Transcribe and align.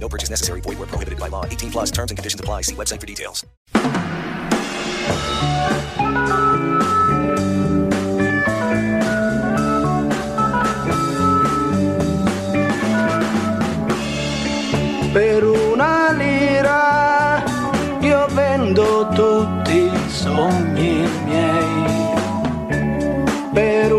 No 0.00 0.08
purchase 0.08 0.30
necessary. 0.30 0.62
Void 0.62 0.78
where 0.78 0.88
prohibited 0.88 1.20
by 1.20 1.28
law. 1.28 1.44
18 1.44 1.70
plus 1.70 1.90
terms 1.90 2.10
and 2.10 2.16
conditions 2.18 2.40
apply. 2.40 2.62
See 2.62 2.74
website 2.74 3.00
for 3.00 3.06
details. 3.06 3.44
Per 15.12 15.42
una 15.42 16.12
lira 16.12 17.42
io 18.00 18.26
vendo 18.28 19.08
tutti 19.12 19.72
i 19.72 19.92
sogni 20.08 21.04
miei. 21.24 22.14
Per 23.52 23.92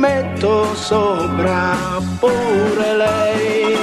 metto 0.00 0.74
sopra 0.74 1.76
pure 2.18 2.96
lei. 2.96 3.74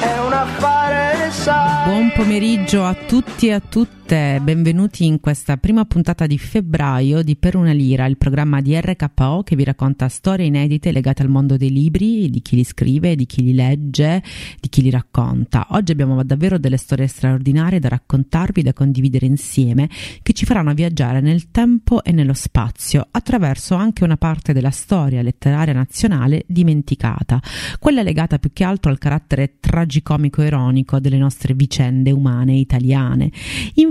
È 0.00 0.18
un 0.24 0.32
affare 0.32 1.30
sai. 1.32 1.88
Buon 1.88 2.12
pomeriggio 2.14 2.84
a 2.84 2.94
tutti 2.94 3.48
e 3.48 3.54
a 3.54 3.60
tutte, 3.60 3.99
benvenuti 4.16 5.04
in 5.04 5.20
questa 5.20 5.56
prima 5.56 5.84
puntata 5.84 6.26
di 6.26 6.36
febbraio 6.36 7.22
di 7.22 7.36
Per 7.36 7.54
una 7.54 7.70
lira, 7.70 8.06
il 8.06 8.16
programma 8.16 8.60
di 8.60 8.74
RKO 8.74 9.44
che 9.44 9.54
vi 9.54 9.62
racconta 9.62 10.08
storie 10.08 10.46
inedite 10.46 10.90
legate 10.90 11.22
al 11.22 11.28
mondo 11.28 11.56
dei 11.56 11.70
libri, 11.70 12.28
di 12.28 12.42
chi 12.42 12.56
li 12.56 12.64
scrive, 12.64 13.14
di 13.14 13.24
chi 13.24 13.44
li 13.44 13.54
legge, 13.54 14.20
di 14.58 14.68
chi 14.68 14.82
li 14.82 14.90
racconta. 14.90 15.68
Oggi 15.70 15.92
abbiamo 15.92 16.24
davvero 16.24 16.58
delle 16.58 16.76
storie 16.76 17.06
straordinarie 17.06 17.78
da 17.78 17.88
raccontarvi, 17.88 18.62
da 18.62 18.72
condividere 18.72 19.26
insieme, 19.26 19.88
che 20.22 20.32
ci 20.32 20.44
faranno 20.44 20.74
viaggiare 20.74 21.20
nel 21.20 21.52
tempo 21.52 22.02
e 22.02 22.10
nello 22.10 22.34
spazio, 22.34 23.06
attraverso 23.12 23.76
anche 23.76 24.02
una 24.02 24.16
parte 24.16 24.52
della 24.52 24.70
storia 24.70 25.22
letteraria 25.22 25.72
nazionale 25.72 26.42
dimenticata, 26.48 27.40
quella 27.78 28.02
legata 28.02 28.40
più 28.40 28.50
che 28.52 28.64
altro 28.64 28.90
al 28.90 28.98
carattere 28.98 29.58
tragicomico 29.60 30.42
ironico 30.42 30.98
delle 30.98 31.18
nostre 31.18 31.54
vicende 31.54 32.10
umane 32.10 32.54
italiane. 32.54 33.30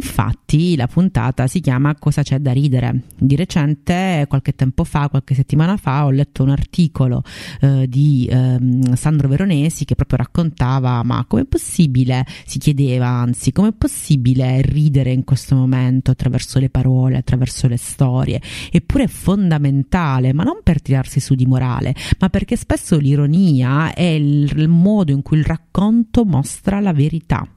Infatti 0.09 0.75
la 0.75 0.88
puntata 0.88 1.45
si 1.45 1.59
chiama 1.59 1.95
Cosa 1.95 2.23
c'è 2.23 2.39
da 2.39 2.52
ridere. 2.52 3.03
Di 3.15 3.35
recente, 3.35 4.25
qualche 4.27 4.55
tempo 4.55 4.83
fa, 4.83 5.07
qualche 5.07 5.36
settimana 5.36 5.77
fa, 5.77 6.05
ho 6.05 6.09
letto 6.09 6.42
un 6.42 6.49
articolo 6.49 7.21
eh, 7.61 7.87
di 7.87 8.27
ehm, 8.30 8.95
Sandro 8.95 9.27
Veronesi 9.27 9.86
che 9.86 9.93
proprio 9.93 10.17
raccontava 10.17 11.03
ma 11.03 11.23
com'è 11.27 11.45
possibile, 11.45 12.25
si 12.45 12.58
chiedeva 12.58 13.08
anzi, 13.08 13.52
com'è 13.52 13.71
possibile 13.71 14.61
ridere 14.61 15.11
in 15.11 15.23
questo 15.23 15.55
momento 15.55 16.09
attraverso 16.09 16.58
le 16.58 16.71
parole, 16.71 17.17
attraverso 17.17 17.67
le 17.67 17.77
storie? 17.77 18.41
Eppure 18.71 19.03
è 19.03 19.08
fondamentale, 19.08 20.33
ma 20.33 20.43
non 20.43 20.61
per 20.64 20.81
tirarsi 20.81 21.20
su 21.20 21.36
di 21.36 21.45
morale, 21.45 21.93
ma 22.17 22.30
perché 22.30 22.55
spesso 22.55 22.97
l'ironia 22.97 23.93
è 23.93 24.02
il, 24.02 24.52
il 24.58 24.67
modo 24.70 25.11
in 25.11 25.21
cui 25.21 25.37
il 25.37 25.45
racconto 25.45 26.26
mostra 26.26 26.80
la 26.80 26.93
verità. 26.93 27.47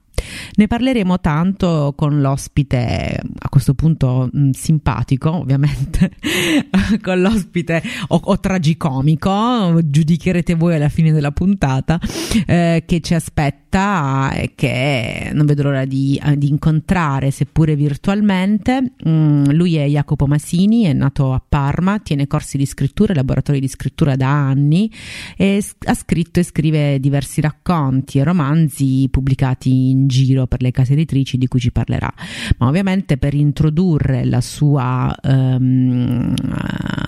Ne 0.54 0.66
parleremo 0.66 1.20
tanto 1.20 1.94
con 1.96 2.20
l'ospite, 2.20 3.20
a 3.38 3.48
questo 3.48 3.74
punto 3.74 4.28
mh, 4.30 4.50
simpatico, 4.50 5.30
ovviamente, 5.30 6.12
con 7.02 7.20
l'ospite 7.20 7.82
o, 8.08 8.20
o, 8.22 8.40
tragicomico, 8.40 9.78
giudicherete 9.82 10.54
voi 10.54 10.74
alla 10.74 10.88
fine 10.88 11.12
della 11.12 11.32
puntata, 11.32 11.98
eh, 12.46 12.82
che 12.86 13.00
ci 13.00 13.14
aspetta 13.14 13.61
e 13.78 14.52
che 14.54 15.30
non 15.32 15.46
vedo 15.46 15.62
l'ora 15.62 15.84
di, 15.84 16.20
di 16.36 16.48
incontrare, 16.48 17.30
seppure 17.30 17.74
virtualmente. 17.76 18.92
Mm, 19.08 19.44
lui 19.50 19.76
è 19.76 19.86
Jacopo 19.86 20.26
Masini, 20.26 20.84
è 20.84 20.92
nato 20.92 21.32
a 21.32 21.42
Parma, 21.46 21.98
tiene 22.00 22.26
corsi 22.26 22.56
di 22.56 22.66
scrittura 22.66 23.12
e 23.12 23.16
laboratori 23.16 23.60
di 23.60 23.68
scrittura 23.68 24.16
da 24.16 24.28
anni 24.28 24.90
e 25.36 25.64
ha 25.86 25.94
scritto 25.94 26.40
e 26.40 26.42
scrive 26.42 27.00
diversi 27.00 27.40
racconti 27.40 28.18
e 28.18 28.24
romanzi 28.24 29.08
pubblicati 29.10 29.90
in 29.90 30.06
giro 30.08 30.46
per 30.46 30.62
le 30.62 30.70
case 30.70 30.92
editrici 30.92 31.38
di 31.38 31.46
cui 31.46 31.60
ci 31.60 31.72
parlerà. 31.72 32.12
Ma 32.58 32.66
ovviamente 32.66 33.16
per 33.16 33.34
introdurre 33.34 34.24
la 34.24 34.40
sua, 34.40 35.14
um, 35.22 36.34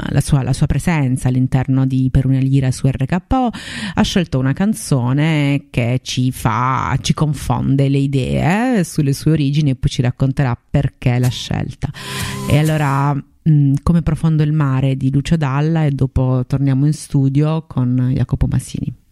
la 0.09 0.21
sua, 0.21 0.43
la 0.43 0.53
sua 0.53 0.67
presenza 0.67 1.29
all'interno 1.29 1.87
di 1.87 2.09
Per 2.11 2.27
una 2.27 2.39
lira 2.39 2.71
su 2.71 2.87
RKO 2.87 3.51
ha 3.95 4.03
scelto 4.03 4.39
una 4.39 4.53
canzone 4.53 5.67
che 5.71 6.01
ci 6.03 6.31
fa, 6.31 6.54
ci 7.01 7.15
confonde 7.15 7.89
le 7.89 7.99
idee 7.99 8.85
sulle 8.85 9.13
sue 9.13 9.33
origini 9.33 9.71
e 9.71 9.75
poi 9.77 9.91
ci 9.91 10.03
racconterà 10.03 10.57
perché 10.71 11.19
l'ha 11.19 11.29
scelta. 11.29 11.91
E 12.49 12.59
allora 12.59 13.17
come 13.83 14.03
profondo 14.03 14.43
il 14.43 14.53
mare 14.53 14.97
di 14.97 15.13
Lucio 15.13 15.37
Dalla 15.37 15.85
e 15.85 15.91
dopo 15.91 16.45
torniamo 16.47 16.87
in 16.87 16.95
studio 16.95 17.65
con 17.67 18.13
Jacopo 18.15 18.47
Massini. 18.47 19.04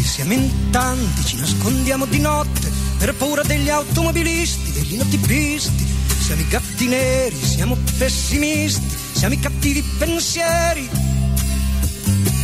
Noi, 0.00 0.08
siamo 0.08 0.32
in 0.32 0.70
tanti, 0.70 1.24
ci 1.26 1.36
nascondiamo 1.36 2.06
di 2.06 2.20
notte 2.20 2.72
per 2.96 3.14
paura 3.16 3.42
degli 3.42 3.68
automobilisti, 3.68 4.72
degli 4.72 4.96
notipisti. 4.96 5.86
Siamo 6.24 6.40
i 6.40 6.48
gatti 6.48 6.86
neri, 6.86 7.36
siamo 7.36 7.76
pessimisti, 7.98 8.82
siamo 9.12 9.34
i 9.34 9.38
cattivi 9.38 9.82
pensieri. 9.98 10.88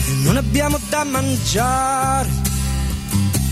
E 0.06 0.12
non 0.22 0.36
abbiamo 0.36 0.78
da 0.90 1.04
mangiare. 1.04 2.28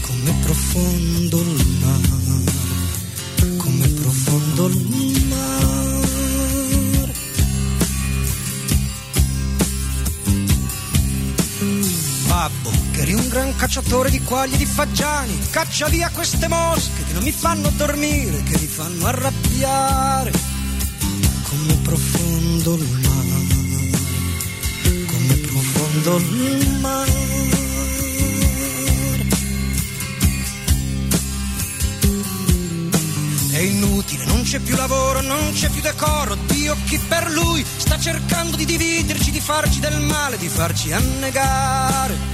Come 0.02 0.34
profondo 0.42 1.40
il 1.40 1.78
mare, 1.80 3.56
come 3.56 3.88
profondo 3.88 4.66
il 4.66 4.76
mare. 4.76 4.93
Babbo, 12.48 12.70
che 12.92 13.00
eri 13.00 13.14
un 13.14 13.28
gran 13.28 13.56
cacciatore 13.56 14.10
di 14.10 14.20
quaglie 14.20 14.56
e 14.56 14.58
di 14.58 14.66
fagiani, 14.66 15.38
caccia 15.50 15.88
via 15.88 16.10
queste 16.10 16.46
mosche 16.48 17.04
che 17.06 17.14
non 17.14 17.22
mi 17.22 17.32
fanno 17.32 17.70
dormire, 17.70 18.42
che 18.42 18.58
mi 18.58 18.66
fanno 18.66 19.06
arrabbiare. 19.06 20.32
Come 21.42 21.74
profondo 21.82 22.74
il 22.74 23.00
mare, 23.02 23.28
come 25.06 25.34
profondo 25.36 26.16
il 26.16 26.78
mare. 26.80 27.12
È 33.52 33.58
inutile, 33.58 34.24
non 34.26 34.42
c'è 34.42 34.58
più 34.58 34.74
lavoro, 34.74 35.22
non 35.22 35.52
c'è 35.52 35.70
più 35.70 35.80
decoro, 35.80 36.34
Dio 36.48 36.76
chi 36.86 36.98
per 36.98 37.30
lui 37.30 37.64
sta 37.76 37.98
cercando 37.98 38.56
di 38.56 38.64
dividerci, 38.64 39.30
di 39.30 39.40
farci 39.40 39.78
del 39.78 40.00
male, 40.00 40.36
di 40.36 40.48
farci 40.48 40.92
annegare. 40.92 42.33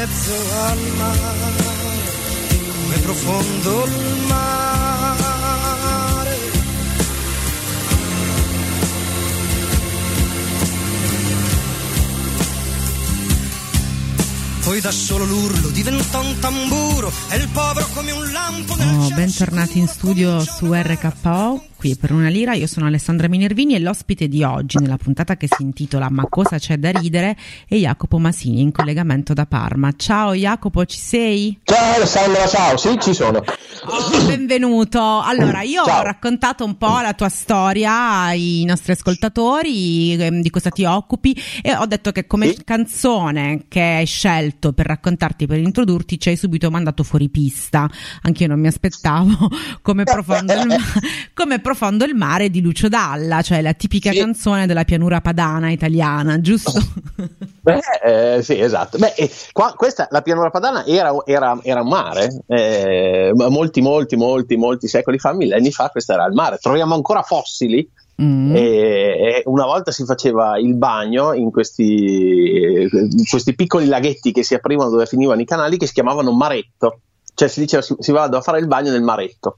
mezzo 0.11 0.33
al 0.65 0.79
mare, 0.97 1.53
come 2.83 2.97
profondo 2.97 3.85
il 3.85 4.25
mare. 4.27 4.49
Poi 14.63 14.79
da 14.79 14.91
solo 14.91 15.25
l'urlo 15.25 15.69
diventò 15.69 16.21
un 16.21 16.39
tamburo 16.39 17.11
e 17.29 17.37
il 17.37 17.47
povero 17.49 17.87
come 17.93 18.11
un 18.11 18.31
lampo 18.31 18.75
nel 18.75 18.95
oh, 18.99 19.09
bentornati 19.09 19.79
in 19.79 19.87
studio 19.87 20.39
su 20.39 20.71
RKO 20.71 21.70
qui 21.81 21.95
per 21.95 22.11
una 22.11 22.29
lira. 22.29 22.53
Io 22.53 22.67
sono 22.67 22.85
Alessandra 22.85 23.27
Minervini 23.27 23.73
e 23.73 23.79
l'ospite 23.79 24.27
di 24.27 24.43
oggi 24.43 24.77
nella 24.77 24.97
puntata 24.97 25.35
che 25.35 25.47
si 25.49 25.63
intitola 25.63 26.11
Ma 26.11 26.27
cosa 26.29 26.59
c'è 26.59 26.77
da 26.77 26.91
ridere 26.91 27.35
è 27.67 27.73
Jacopo 27.73 28.19
Masini 28.19 28.61
in 28.61 28.71
collegamento 28.71 29.33
da 29.33 29.47
Parma. 29.47 29.91
Ciao 29.97 30.35
Jacopo, 30.35 30.85
ci 30.85 30.99
sei? 30.99 31.59
Ciao 31.63 31.95
Alessandra, 31.95 32.45
ciao, 32.45 32.77
sì, 32.77 32.99
ci 32.99 33.15
sono. 33.15 33.39
Oh, 33.39 34.25
benvenuto. 34.27 35.21
Allora, 35.21 35.63
io 35.63 35.83
ciao. 35.83 36.01
ho 36.01 36.03
raccontato 36.03 36.63
un 36.63 36.77
po' 36.77 36.99
la 36.99 37.13
tua 37.13 37.29
storia 37.29 38.25
ai 38.25 38.63
nostri 38.67 38.91
ascoltatori, 38.91 40.13
ehm, 40.13 40.41
di 40.41 40.51
cosa 40.51 40.69
ti 40.69 40.83
occupi 40.83 41.35
e 41.63 41.75
ho 41.75 41.87
detto 41.87 42.11
che 42.11 42.27
come 42.27 42.53
sì. 42.53 42.63
canzone 42.63 43.65
che 43.67 43.81
hai 43.81 44.05
scelto 44.05 44.71
per 44.73 44.85
raccontarti, 44.85 45.47
per 45.47 45.57
introdurti, 45.57 46.19
ci 46.19 46.29
hai 46.29 46.35
subito 46.35 46.69
mandato 46.69 47.01
fuori 47.01 47.27
pista. 47.29 47.89
Anche 48.21 48.43
io 48.43 48.49
non 48.49 48.59
mi 48.59 48.67
aspettavo 48.67 49.49
come 49.81 50.03
profondo 50.05 50.53
il, 50.53 50.75
come 51.33 51.55
profondo 51.55 51.69
il 52.05 52.15
mare 52.15 52.49
di 52.49 52.61
Lucio 52.61 52.87
Dalla, 52.87 53.41
cioè 53.41 53.61
la 53.61 53.73
tipica 53.73 54.11
sì. 54.11 54.19
canzone 54.19 54.65
della 54.65 54.83
pianura 54.83 55.21
padana 55.21 55.71
italiana, 55.71 56.39
giusto? 56.41 56.73
Beh, 57.61 57.79
eh, 58.03 58.41
sì, 58.41 58.59
esatto. 58.59 58.97
Beh, 58.97 59.13
eh, 59.15 59.29
qua, 59.51 59.73
questa, 59.75 60.07
la 60.09 60.21
pianura 60.21 60.49
padana 60.49 60.85
era, 60.85 61.13
era, 61.25 61.59
era 61.61 61.81
un 61.81 61.87
mare, 61.87 62.43
eh, 62.47 63.31
molti, 63.33 63.81
molti, 63.81 64.15
molti, 64.15 64.55
molti 64.55 64.87
secoli 64.87 65.19
fa, 65.19 65.33
millenni 65.33 65.71
fa, 65.71 65.89
questo 65.89 66.13
era 66.13 66.25
il 66.25 66.33
mare. 66.33 66.57
Troviamo 66.57 66.95
ancora 66.95 67.21
fossili 67.21 67.87
Mm. 68.21 68.55
E, 68.55 68.61
e, 68.61 69.43
una 69.45 69.65
volta 69.65 69.91
si 69.91 70.05
faceva 70.05 70.59
il 70.59 70.75
bagno 70.75 71.33
in 71.33 71.49
questi, 71.49 72.87
in 72.91 73.25
questi, 73.27 73.55
piccoli 73.55 73.87
laghetti 73.87 74.31
che 74.31 74.43
si 74.43 74.53
aprivano 74.53 74.91
dove 74.91 75.07
finivano 75.07 75.41
i 75.41 75.45
canali 75.45 75.77
che 75.77 75.87
si 75.87 75.93
chiamavano 75.93 76.31
maretto, 76.31 76.99
cioè 77.33 77.47
si 77.47 77.61
diceva 77.61 77.81
si, 77.81 77.95
si 77.97 78.11
va 78.11 78.25
a 78.25 78.41
fare 78.41 78.59
il 78.59 78.67
bagno 78.67 78.91
nel 78.91 79.01
maretto. 79.01 79.57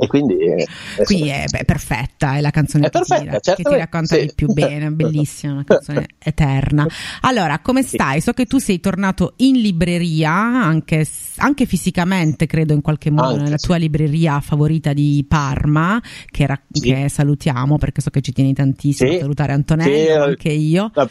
E 0.00 0.06
quindi 0.06 0.36
è 0.38 1.02
Qui 1.02 1.28
è 1.28 1.44
beh, 1.50 1.64
perfetta, 1.64 2.36
è 2.36 2.40
la 2.40 2.50
canzone 2.50 2.86
è 2.86 2.90
che, 2.90 2.98
perfetta, 2.98 3.38
ti, 3.40 3.62
che 3.62 3.68
ti 3.68 3.76
racconta 3.76 4.14
sì. 4.14 4.26
di 4.26 4.32
più 4.32 4.52
bene, 4.52 4.90
bellissima, 4.92 5.54
una 5.54 5.64
canzone 5.64 6.06
eterna. 6.18 6.86
Allora, 7.22 7.58
come 7.58 7.82
stai? 7.82 8.20
So 8.20 8.32
che 8.32 8.46
tu 8.46 8.58
sei 8.58 8.78
tornato 8.78 9.34
in 9.38 9.60
libreria, 9.60 10.30
anche, 10.30 11.04
anche 11.38 11.66
fisicamente, 11.66 12.46
credo 12.46 12.74
in 12.74 12.80
qualche 12.80 13.10
modo, 13.10 13.30
anche, 13.30 13.42
nella 13.42 13.58
sì. 13.58 13.66
tua 13.66 13.76
libreria 13.76 14.38
favorita 14.40 14.92
di 14.92 15.24
Parma, 15.26 16.00
che, 16.30 16.46
ra- 16.46 16.60
sì. 16.70 16.80
che, 16.80 17.08
salutiamo 17.08 17.76
perché 17.76 18.00
so 18.00 18.10
che 18.10 18.20
ci 18.20 18.32
tieni 18.32 18.52
tantissimo 18.52 19.12
a 19.12 19.18
salutare 19.18 19.52
Antonello, 19.52 20.24
anche 20.24 20.50
io. 20.50 20.92
La 20.94 21.08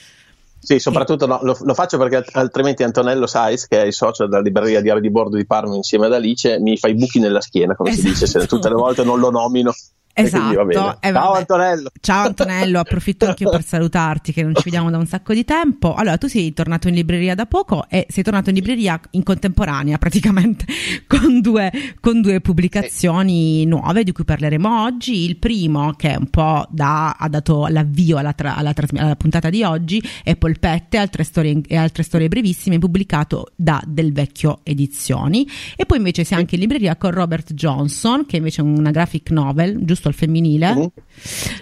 sì, 0.59 0.79
soprattutto 0.79 1.25
no, 1.27 1.39
lo, 1.43 1.57
lo, 1.61 1.73
faccio 1.73 1.97
perché 1.97 2.25
altrimenti 2.33 2.83
Antonello 2.83 3.27
Sais, 3.27 3.67
che 3.67 3.81
è 3.81 3.85
il 3.85 3.93
socio 3.93 4.25
della 4.25 4.41
libreria 4.41 4.81
Diario 4.81 5.01
di 5.01 5.09
Bordo 5.09 5.37
di 5.37 5.45
Parma 5.45 5.75
insieme 5.75 6.07
ad 6.07 6.13
Alice, 6.13 6.59
mi 6.59 6.77
fa 6.77 6.87
i 6.87 6.95
buchi 6.95 7.19
nella 7.19 7.41
schiena, 7.41 7.75
come 7.75 7.91
esatto. 7.91 8.07
si 8.07 8.13
dice, 8.13 8.27
se 8.27 8.47
tutte 8.47 8.69
le 8.69 8.75
volte 8.75 9.03
non 9.03 9.19
lo 9.19 9.29
nomino. 9.29 9.73
Esatto. 10.19 10.97
Eh, 10.99 11.11
Ciao 11.11 11.33
Antonello. 11.33 11.91
Ciao 12.01 12.25
Antonello, 12.25 12.79
approfitto 12.79 13.27
anch'io 13.27 13.51
per 13.51 13.61
salutarti 13.63 14.33
che 14.33 14.41
non 14.41 14.55
ci 14.55 14.63
vediamo 14.63 14.89
da 14.89 14.97
un 14.97 15.05
sacco 15.05 15.31
di 15.31 15.45
tempo. 15.45 15.93
Allora, 15.93 16.17
tu 16.17 16.27
sei 16.27 16.53
tornato 16.53 16.87
in 16.87 16.95
libreria 16.95 17.35
da 17.35 17.45
poco 17.45 17.85
e 17.87 18.07
sei 18.09 18.23
tornato 18.23 18.49
in 18.49 18.55
libreria 18.55 18.99
in 19.11 19.21
contemporanea 19.21 19.99
praticamente 19.99 20.65
con 21.05 21.39
due, 21.39 21.71
con 21.99 22.21
due 22.21 22.41
pubblicazioni 22.41 23.63
nuove 23.65 24.03
di 24.03 24.11
cui 24.11 24.23
parleremo 24.23 24.81
oggi. 24.81 25.23
Il 25.23 25.37
primo 25.37 25.93
che 25.93 26.15
un 26.17 26.31
po' 26.31 26.65
da, 26.71 27.11
ha 27.11 27.29
dato 27.29 27.67
l'avvio 27.67 28.17
alla, 28.17 28.33
tra, 28.33 28.55
alla, 28.55 28.73
alla, 28.95 29.15
puntata 29.15 29.51
di 29.51 29.61
oggi 29.61 30.01
è 30.23 30.35
Polpette 30.35 30.97
altre 30.97 31.23
storie, 31.23 31.61
e 31.67 31.75
altre 31.75 32.01
storie 32.01 32.27
brevissime 32.27 32.79
pubblicato 32.79 33.51
da 33.55 33.79
Del 33.85 34.13
Vecchio 34.13 34.61
Edizioni. 34.63 35.47
E 35.75 35.85
poi 35.85 35.97
invece 35.97 36.23
sei 36.23 36.39
anche 36.39 36.55
in 36.55 36.61
libreria 36.61 36.95
con 36.95 37.11
Robert 37.11 37.53
Johnson 37.53 38.25
che 38.25 38.37
invece 38.37 38.61
è 38.61 38.65
una 38.65 38.89
graphic 38.89 39.29
novel, 39.29 39.77
giusto? 39.81 40.06
Al 40.07 40.13
femminile? 40.13 40.73
Mm-hmm. 40.73 40.87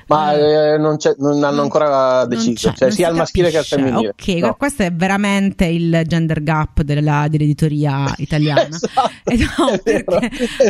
Ma 0.08 0.34
eh, 0.34 0.78
non, 0.78 0.98
non, 1.18 1.44
hanno 1.44 1.62
ancora 1.62 2.26
deciso, 2.26 2.74
cioè 2.74 2.92
sia 2.92 3.08
al 3.08 3.16
maschile 3.16 3.50
che 3.50 3.58
al 3.58 3.64
femminile. 3.64 4.10
Ok, 4.10 4.28
no. 4.36 4.56
questo 4.56 4.84
è 4.84 4.92
veramente 4.92 5.66
il 5.66 6.02
gender 6.06 6.44
gap 6.44 6.82
della, 6.82 7.28
dell'editoria 7.30 8.14
italiana. 8.18 8.68
esatto, 9.24 9.64
no, 9.64 9.80
vero, 9.84 10.20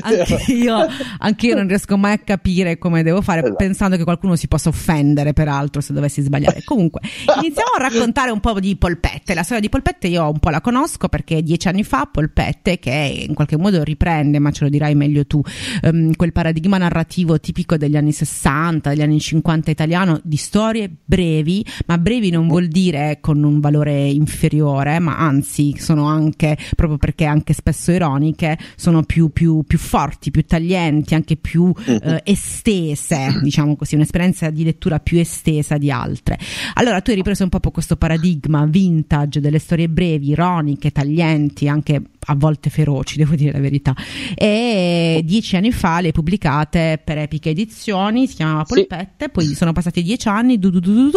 anche, 0.01 0.51
io, 0.51 0.87
anche, 1.17 1.47
io, 1.47 1.55
non 1.55 1.67
riesco 1.67 1.97
mai 1.97 2.13
a 2.13 2.17
capire 2.19 2.77
come 2.77 3.03
devo 3.03 3.21
fare, 3.21 3.39
esatto. 3.39 3.55
pensando 3.55 3.97
che 3.97 4.03
qualcuno 4.03 4.35
si 4.35 4.47
possa 4.47 4.69
offendere, 4.69 5.33
peraltro, 5.33 5.81
se 5.81 5.91
dovessi 5.91 6.21
sbagliare. 6.21 6.63
Comunque, 6.63 7.01
iniziamo 7.41 7.71
a 7.77 7.81
raccontare 7.81 8.31
un 8.31 8.39
po' 8.39 8.59
di 8.59 8.75
Polpette. 8.77 9.33
La 9.33 9.43
storia 9.43 9.61
di 9.61 9.69
Polpette 9.69 10.07
io 10.07 10.29
un 10.29 10.39
po' 10.39 10.49
la 10.49 10.61
conosco 10.61 11.09
perché 11.09 11.41
dieci 11.41 11.67
anni 11.67 11.83
fa 11.83 12.07
Polpette, 12.11 12.79
che 12.79 13.25
in 13.27 13.33
qualche 13.33 13.57
modo 13.57 13.83
riprende, 13.83 14.39
ma 14.39 14.51
ce 14.51 14.65
lo 14.65 14.69
dirai 14.69 14.95
meglio 14.95 15.25
tu, 15.25 15.41
um, 15.81 16.13
quel 16.15 16.31
paradigma 16.31 16.77
narrativo 16.77 17.39
tipico 17.39 17.64
tipico 17.65 17.77
degli 17.77 17.97
anni 17.97 18.11
60, 18.11 18.89
degli 18.91 19.01
anni 19.01 19.19
50 19.19 19.71
italiano, 19.71 20.21
di 20.23 20.37
storie 20.37 20.89
brevi, 21.03 21.65
ma 21.87 21.97
brevi 21.97 22.29
non 22.29 22.47
vuol 22.47 22.67
dire 22.67 23.17
con 23.19 23.43
un 23.43 23.59
valore 23.59 24.07
inferiore, 24.07 24.99
ma 24.99 25.17
anzi 25.17 25.75
sono 25.77 26.05
anche, 26.05 26.57
proprio 26.75 26.97
perché 26.97 27.25
anche 27.25 27.53
spesso 27.53 27.91
ironiche, 27.91 28.57
sono 28.75 29.03
più, 29.03 29.31
più, 29.31 29.63
più 29.67 29.79
forti, 29.79 30.31
più 30.31 30.45
taglienti, 30.45 31.15
anche 31.15 31.35
più 31.35 31.65
mhm. 31.65 31.99
eh, 32.01 32.21
estese, 32.23 33.39
diciamo 33.41 33.75
così, 33.75 33.95
un'esperienza 33.95 34.49
di 34.51 34.63
lettura 34.63 34.99
più 34.99 35.19
estesa 35.19 35.77
di 35.77 35.91
altre. 35.91 36.37
Allora 36.75 37.01
tu 37.01 37.09
hai 37.09 37.15
ripreso 37.15 37.43
un 37.43 37.49
po' 37.49 37.71
questo 37.71 37.97
paradigma 37.97 38.65
vintage 38.65 39.41
delle 39.41 39.59
storie 39.59 39.89
brevi, 39.89 40.29
ironiche, 40.29 40.91
taglienti, 40.91 41.67
anche 41.67 42.01
a 42.27 42.35
volte 42.35 42.69
feroci, 42.69 43.17
devo 43.17 43.35
dire 43.35 43.51
la 43.51 43.59
verità. 43.59 43.95
E 44.35 45.21
dieci 45.23 45.55
anni 45.55 45.71
fa 45.71 46.01
le 46.01 46.11
pubblicate 46.11 46.99
per 47.03 47.17
Epiche 47.17 47.53
Edizioni, 47.55 48.27
si 48.27 48.35
chiamava 48.35 48.63
Polpette, 48.63 49.25
sì. 49.25 49.29
poi 49.29 49.45
sono 49.55 49.71
passati 49.71 50.03
dieci 50.03 50.27
anni, 50.27 50.59
du, 50.59 50.69
du, 50.69 50.79
du, 50.79 51.11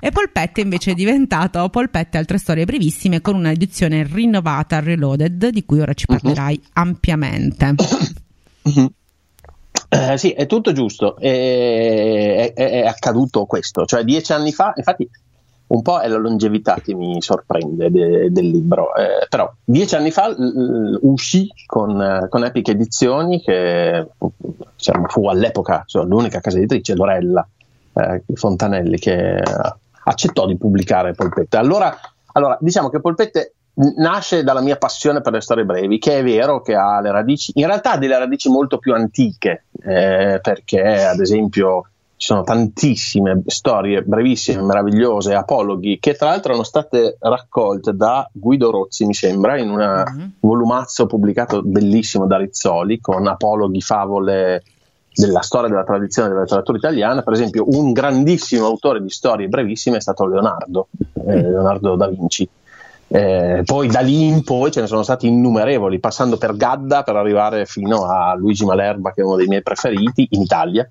e 0.00 0.10
Polpette 0.10 0.60
invece 0.60 0.92
è 0.92 0.94
diventato 0.94 1.68
Polpette 1.68 2.18
altre 2.18 2.38
storie 2.38 2.64
brevissime 2.64 3.20
con 3.20 3.34
una 3.34 3.50
edizione 3.50 4.06
rinnovata, 4.10 4.80
reloaded, 4.80 5.48
di 5.48 5.64
cui 5.64 5.80
ora 5.80 5.94
ci 5.94 6.04
mhm. 6.08 6.18
parlerai 6.18 6.60
uh-huh. 6.62 6.70
ampiamente. 6.74 7.74
Uh-huh. 8.62 8.92
Eh, 9.88 10.18
sì, 10.18 10.32
è 10.32 10.46
tutto 10.46 10.72
giusto, 10.72 11.16
è, 11.16 12.52
è, 12.54 12.70
è, 12.70 12.86
accaduto 12.86 13.46
questo, 13.46 13.86
cioè 13.86 14.04
dieci 14.04 14.32
anni 14.32 14.52
fa, 14.52 14.74
infatti 14.76 15.08
un 15.68 15.82
po' 15.82 16.00
è 16.00 16.08
la 16.08 16.16
longevità 16.16 16.76
che 16.82 16.94
mi 16.94 17.20
sorprende 17.20 17.90
de, 17.90 18.32
del 18.32 18.48
libro, 18.48 18.94
eh, 18.94 19.26
però 19.28 19.52
dieci 19.64 19.94
anni 19.94 20.10
fa 20.10 20.28
l, 20.28 20.98
uscì 21.02 21.48
con, 21.66 22.26
con, 22.30 22.44
Epic 22.44 22.68
Edizioni 22.68 23.40
che 23.40 24.08
diciamo, 24.76 25.08
fu 25.08 25.28
all'epoca 25.28 25.84
cioè, 25.86 26.04
l'unica 26.04 26.40
casa 26.40 26.56
editrice, 26.56 26.94
Lorella 26.94 27.46
eh, 27.92 28.22
Fontanelli, 28.34 28.98
che 28.98 29.42
accettò 30.04 30.46
di 30.46 30.56
pubblicare 30.56 31.12
Polpette. 31.12 31.58
Allora, 31.58 31.94
allora, 32.32 32.56
diciamo 32.60 32.88
che 32.88 33.00
Polpette 33.00 33.52
nasce 33.96 34.42
dalla 34.42 34.62
mia 34.62 34.76
passione 34.76 35.20
per 35.20 35.32
le 35.32 35.40
storie 35.40 35.64
brevi, 35.64 35.98
che 35.98 36.18
è 36.18 36.24
vero 36.24 36.62
che 36.62 36.74
ha 36.74 37.00
le 37.00 37.10
radici, 37.10 37.52
in 37.54 37.66
realtà 37.66 37.92
ha 37.92 37.98
delle 37.98 38.18
radici 38.18 38.48
molto 38.48 38.78
più 38.78 38.94
antiche, 38.94 39.64
eh, 39.82 40.38
perché 40.42 41.04
ad 41.04 41.20
esempio 41.20 41.88
ci 42.18 42.26
sono 42.26 42.42
tantissime 42.42 43.42
storie 43.46 44.02
brevissime, 44.02 44.60
meravigliose, 44.60 45.34
apologhi, 45.34 45.98
che 46.00 46.14
tra 46.14 46.30
l'altro 46.30 46.50
erano 46.50 46.64
state 46.64 47.16
raccolte 47.20 47.94
da 47.94 48.28
Guido 48.32 48.72
Rozzi, 48.72 49.06
mi 49.06 49.14
sembra, 49.14 49.56
in 49.56 49.70
un 49.70 49.78
uh-huh. 49.78 50.30
volumazzo 50.40 51.06
pubblicato 51.06 51.62
bellissimo 51.62 52.26
da 52.26 52.36
Rizzoli, 52.36 52.98
con 52.98 53.24
apologhi, 53.28 53.80
favole 53.80 54.64
della 55.14 55.42
storia 55.42 55.68
della 55.68 55.84
tradizione 55.84 56.28
della 56.28 56.40
letteratura 56.40 56.78
italiana. 56.78 57.22
Per 57.22 57.32
esempio, 57.32 57.64
un 57.68 57.92
grandissimo 57.92 58.66
autore 58.66 59.00
di 59.00 59.10
storie 59.10 59.46
brevissime 59.46 59.98
è 59.98 60.00
stato 60.00 60.26
Leonardo, 60.26 60.88
eh, 61.24 61.40
Leonardo 61.40 61.94
da 61.94 62.08
Vinci. 62.08 62.48
Eh, 63.10 63.62
poi 63.64 63.86
da 63.86 64.00
lì 64.00 64.26
in 64.26 64.42
poi 64.42 64.72
ce 64.72 64.80
ne 64.80 64.88
sono 64.88 65.04
stati 65.04 65.28
innumerevoli, 65.28 66.00
passando 66.00 66.36
per 66.36 66.56
Gadda 66.56 67.04
per 67.04 67.14
arrivare 67.14 67.64
fino 67.64 68.06
a 68.06 68.34
Luigi 68.34 68.64
Malerba, 68.64 69.12
che 69.12 69.22
è 69.22 69.24
uno 69.24 69.36
dei 69.36 69.46
miei 69.46 69.62
preferiti 69.62 70.26
in 70.30 70.42
Italia. 70.42 70.90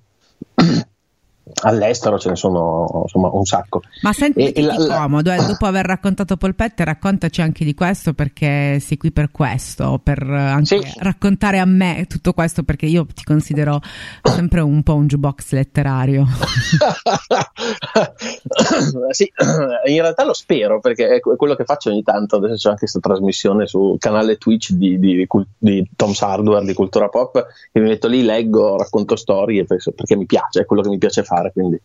All'estero 1.62 2.18
ce 2.18 2.30
ne 2.30 2.36
sono 2.36 3.02
insomma 3.02 3.28
un 3.32 3.44
sacco. 3.44 3.82
Ma 4.02 4.12
senti 4.12 4.52
e, 4.52 4.62
la, 4.62 4.76
comodo, 4.76 5.32
eh, 5.32 5.44
dopo 5.44 5.66
aver 5.66 5.86
raccontato 5.86 6.36
Polpette, 6.36 6.84
raccontaci 6.84 7.42
anche 7.42 7.64
di 7.64 7.74
questo 7.74 8.14
perché 8.14 8.78
sei 8.80 8.96
qui 8.96 9.12
per 9.12 9.30
questo, 9.30 10.00
per 10.02 10.22
anche 10.22 10.82
sì. 10.82 10.92
raccontare 10.98 11.58
a 11.58 11.64
me 11.64 12.06
tutto 12.08 12.32
questo 12.32 12.62
perché 12.62 12.86
io 12.86 13.06
ti 13.06 13.24
considero 13.24 13.80
sempre 14.22 14.60
un 14.60 14.82
po' 14.82 14.94
un 14.94 15.06
jukebox 15.06 15.52
letterario. 15.52 16.26
sì, 19.10 19.30
in 19.86 20.00
realtà 20.00 20.24
lo 20.24 20.34
spero 20.34 20.80
perché 20.80 21.08
è 21.08 21.20
quello 21.20 21.54
che 21.54 21.64
faccio 21.64 21.90
ogni 21.90 22.02
tanto, 22.02 22.36
adesso 22.36 22.54
c'è 22.54 22.68
anche 22.68 22.80
questa 22.80 23.00
trasmissione 23.00 23.66
sul 23.66 23.98
canale 23.98 24.38
Twitch 24.38 24.72
di, 24.72 24.98
di, 24.98 25.26
di 25.58 25.90
Tom 25.96 26.12
Sardware 26.12 26.64
di 26.64 26.74
Cultura 26.74 27.08
Pop 27.08 27.46
che 27.72 27.80
mi 27.80 27.88
metto 27.88 28.08
lì, 28.08 28.22
leggo, 28.22 28.76
racconto 28.76 29.16
storie 29.16 29.64
perché 29.64 30.16
mi 30.16 30.26
piace, 30.26 30.60
è 30.60 30.64
quello 30.64 30.82
che 30.82 30.88
mi 30.88 30.98
piace 30.98 31.22
fare. 31.22 31.37
Quindi. 31.52 31.80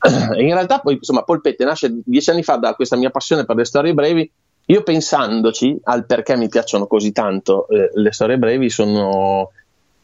In 0.38 0.54
realtà 0.54 0.80
poi 0.80 0.94
insomma 0.94 1.22
Polpette 1.22 1.64
nasce 1.64 2.00
dieci 2.04 2.30
anni 2.30 2.42
fa 2.42 2.56
da 2.56 2.74
questa 2.74 2.96
mia 2.96 3.10
passione 3.10 3.44
per 3.44 3.56
le 3.56 3.64
storie 3.64 3.94
brevi. 3.94 4.30
Io 4.66 4.82
pensandoci 4.82 5.78
al 5.84 6.06
perché 6.06 6.36
mi 6.36 6.48
piacciono 6.48 6.86
così 6.86 7.12
tanto 7.12 7.66
eh, 7.68 7.90
le 7.92 8.12
storie 8.12 8.38
brevi 8.38 8.70
sono, 8.70 9.50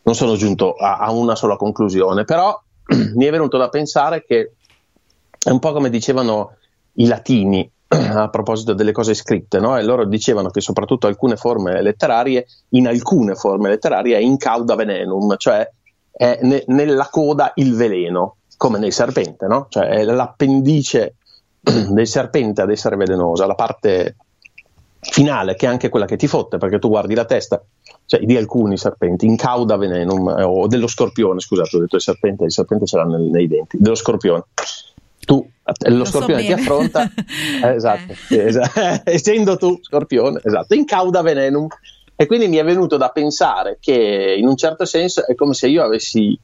non 0.02 0.14
sono 0.14 0.34
giunto 0.34 0.74
a, 0.74 0.98
a 0.98 1.12
una 1.12 1.36
sola 1.36 1.56
conclusione, 1.56 2.24
però 2.24 2.60
mi 3.14 3.24
è 3.24 3.30
venuto 3.30 3.58
da 3.58 3.68
pensare 3.68 4.24
che 4.24 4.52
è 5.42 5.50
un 5.50 5.60
po' 5.60 5.72
come 5.72 5.88
dicevano 5.88 6.56
i 6.94 7.06
latini 7.06 7.70
a 7.88 8.28
proposito 8.28 8.74
delle 8.74 8.92
cose 8.92 9.14
scritte, 9.14 9.60
no? 9.60 9.76
e 9.76 9.84
loro 9.84 10.04
dicevano 10.04 10.50
che 10.50 10.60
soprattutto 10.60 11.06
alcune 11.06 11.36
forme 11.36 11.80
letterarie, 11.80 12.46
in 12.70 12.88
alcune 12.88 13.34
forme 13.34 13.68
letterarie 13.68 14.16
è 14.16 14.20
in 14.20 14.36
cauda 14.36 14.74
venenum, 14.74 15.36
cioè 15.36 15.68
è 16.10 16.38
ne- 16.42 16.64
nella 16.66 17.08
coda 17.10 17.52
il 17.54 17.74
veleno, 17.74 18.36
come 18.56 18.78
nel 18.78 18.92
serpente, 18.92 19.46
no? 19.46 19.66
cioè 19.68 19.88
è 19.88 20.04
l'appendice 20.04 21.16
del 21.60 22.06
serpente 22.06 22.62
ad 22.62 22.70
essere 22.70 22.96
velenosa, 22.96 23.46
la 23.46 23.54
parte 23.54 24.16
finale 25.00 25.54
che 25.54 25.66
è 25.66 25.68
anche 25.68 25.88
quella 25.88 26.06
che 26.06 26.16
ti 26.16 26.26
fotte 26.26 26.58
perché 26.58 26.80
tu 26.80 26.88
guardi 26.88 27.14
la 27.14 27.26
testa 27.26 27.62
cioè 28.06 28.18
di 28.20 28.36
alcuni 28.36 28.76
serpenti 28.76 29.24
in 29.24 29.36
cauda 29.36 29.76
venenum 29.76 30.30
eh, 30.30 30.42
o 30.42 30.66
dello 30.66 30.88
scorpione 30.88 31.38
scusate 31.38 31.76
ho 31.76 31.80
detto 31.80 31.94
il 31.94 32.02
serpente 32.02 32.42
il 32.42 32.50
serpente 32.50 32.86
ce 32.86 32.96
l'ha 32.96 33.04
nel, 33.04 33.20
nei 33.20 33.46
denti 33.46 33.76
dello 33.78 33.94
scorpione 33.94 34.46
tu, 35.26 35.44
lo, 35.64 35.96
lo 35.96 36.04
scorpione 36.04 36.40
so 36.40 36.46
ti 36.46 36.52
affronta, 36.52 37.02
eh, 37.62 37.74
esatto, 37.74 38.14
eh. 38.30 38.46
esatto. 38.46 38.80
essendo 39.10 39.56
tu 39.56 39.78
scorpione, 39.82 40.40
esatto, 40.42 40.74
in 40.74 40.84
cauda 40.86 41.20
venenum. 41.20 41.66
E 42.18 42.24
quindi 42.24 42.48
mi 42.48 42.56
è 42.56 42.64
venuto 42.64 42.96
da 42.96 43.10
pensare 43.10 43.76
che 43.78 44.36
in 44.38 44.46
un 44.46 44.56
certo 44.56 44.86
senso 44.86 45.26
è 45.26 45.34
come 45.34 45.52
se 45.52 45.68
io 45.68 45.82
avessi, 45.82 46.38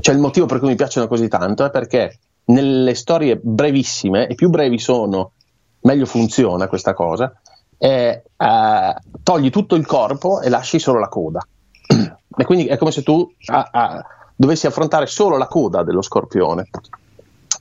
cioè 0.00 0.14
il 0.14 0.20
motivo 0.20 0.46
per 0.46 0.58
cui 0.58 0.68
mi 0.68 0.76
piacciono 0.76 1.08
così 1.08 1.28
tanto 1.28 1.64
è 1.64 1.70
perché 1.70 2.18
nelle 2.44 2.94
storie 2.94 3.38
brevissime, 3.40 4.26
e 4.26 4.34
più 4.34 4.48
brevi 4.50 4.78
sono, 4.78 5.32
meglio 5.80 6.06
funziona 6.06 6.68
questa 6.68 6.94
cosa, 6.94 7.32
eh, 7.78 8.22
eh, 8.36 8.94
togli 9.22 9.50
tutto 9.50 9.74
il 9.74 9.86
corpo 9.86 10.40
e 10.40 10.48
lasci 10.48 10.78
solo 10.78 10.98
la 10.98 11.08
coda. 11.08 11.40
E 12.40 12.44
quindi 12.44 12.66
è 12.66 12.78
come 12.78 12.92
se 12.92 13.02
tu 13.02 13.28
ah, 13.46 13.68
ah, 13.70 14.04
dovessi 14.34 14.66
affrontare 14.66 15.06
solo 15.06 15.36
la 15.36 15.46
coda 15.46 15.82
dello 15.82 16.00
scorpione. 16.00 16.70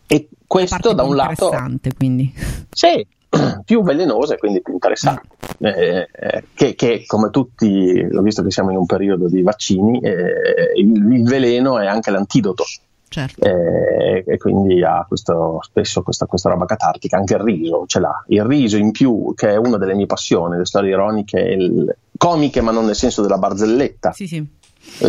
E 0.08 0.30
questo 0.48 0.94
da 0.94 1.04
un 1.04 1.16
lato... 1.16 1.52
Quindi. 1.98 2.32
Sì, 2.70 3.06
più 3.64 3.84
velenosa 3.84 4.34
e 4.34 4.38
quindi 4.38 4.62
più 4.62 4.74
interessante. 4.74 5.28
Mm. 5.64 5.66
Eh, 5.66 6.08
eh, 6.12 6.44
che, 6.54 6.76
che, 6.76 7.04
come 7.06 7.30
tutti, 7.30 8.08
ho 8.12 8.22
visto 8.22 8.42
che 8.44 8.52
siamo 8.52 8.72
in 8.72 8.78
un 8.78 8.86
periodo 8.86 9.28
di 9.28 9.42
vaccini, 9.42 10.00
eh, 10.00 10.72
il, 10.76 11.12
il, 11.14 11.24
veleno 11.24 11.80
è 11.80 11.86
anche 11.86 12.12
l'antidoto. 12.12 12.64
Certo. 13.08 13.44
Eh, 13.44 14.24
e 14.26 14.38
quindi 14.38 14.84
ha 14.84 15.04
questo, 15.08 15.60
spesso 15.64 16.04
questa, 16.04 16.28
questa, 16.28 16.50
roba 16.50 16.66
catartica, 16.66 17.18
anche 17.18 17.34
il 17.34 17.42
riso 17.42 17.86
ce 17.88 18.00
l'ha. 18.00 18.24
Il 18.28 18.44
riso 18.44 18.78
in 18.78 18.92
più, 18.92 19.34
che 19.36 19.50
è 19.50 19.56
una 19.58 19.78
delle 19.78 19.96
mie 19.96 20.06
passioni, 20.06 20.58
le 20.58 20.66
storie 20.66 20.92
ironiche, 20.92 21.40
il, 21.40 21.96
comiche 22.18 22.62
ma 22.62 22.72
non 22.72 22.86
nel 22.86 22.96
senso 22.96 23.22
della 23.22 23.38
barzelletta. 23.38 24.12
Sì, 24.12 24.28
sì. 24.28 24.58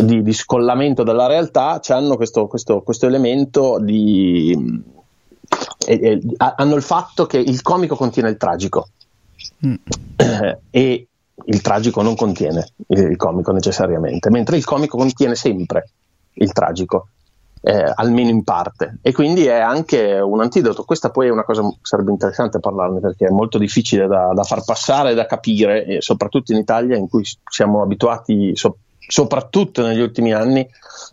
Di, 0.03 0.21
di, 0.21 0.33
scollamento 0.33 1.03
dalla 1.03 1.27
realtà, 1.27 1.79
hanno 1.87 2.15
questo, 2.15 2.47
questo, 2.47 2.81
questo 2.81 3.07
elemento 3.07 3.79
di 3.79 4.55
eh, 5.87 6.21
hanno 6.37 6.75
il 6.75 6.81
fatto 6.81 7.25
che 7.25 7.37
il 7.37 7.61
comico 7.61 7.95
contiene 7.95 8.29
il 8.29 8.37
tragico 8.37 8.89
mm. 9.65 9.75
e 10.69 11.07
il 11.45 11.61
tragico 11.61 12.01
non 12.01 12.15
contiene 12.15 12.67
il, 12.87 13.15
comico 13.15 13.51
necessariamente, 13.51 14.29
mentre 14.29 14.57
il 14.57 14.65
comico 14.65 14.97
contiene 14.97 15.35
sempre 15.35 15.89
il 16.33 16.51
tragico. 16.51 17.07
Eh, 17.63 17.91
almeno 17.93 18.29
in 18.29 18.43
parte 18.43 18.97
e 19.03 19.11
quindi 19.11 19.45
è 19.45 19.59
anche 19.59 20.19
un 20.19 20.41
antidoto 20.41 20.83
questa 20.83 21.11
poi 21.11 21.27
è 21.27 21.29
una 21.29 21.43
cosa 21.43 21.61
sarebbe 21.83 22.09
interessante 22.09 22.59
parlarne 22.59 22.99
perché 22.99 23.27
è 23.27 23.29
molto 23.29 23.59
difficile 23.59 24.07
da, 24.07 24.31
da 24.33 24.41
far 24.41 24.63
passare 24.63 25.13
da 25.13 25.27
capire 25.27 26.01
soprattutto 26.01 26.53
in 26.53 26.57
Italia 26.57 26.97
in 26.97 27.07
cui 27.07 27.23
siamo 27.47 27.83
abituati 27.83 28.55
so, 28.55 28.77
soprattutto 29.11 29.85
negli 29.85 29.99
ultimi 29.99 30.31
anni, 30.31 30.65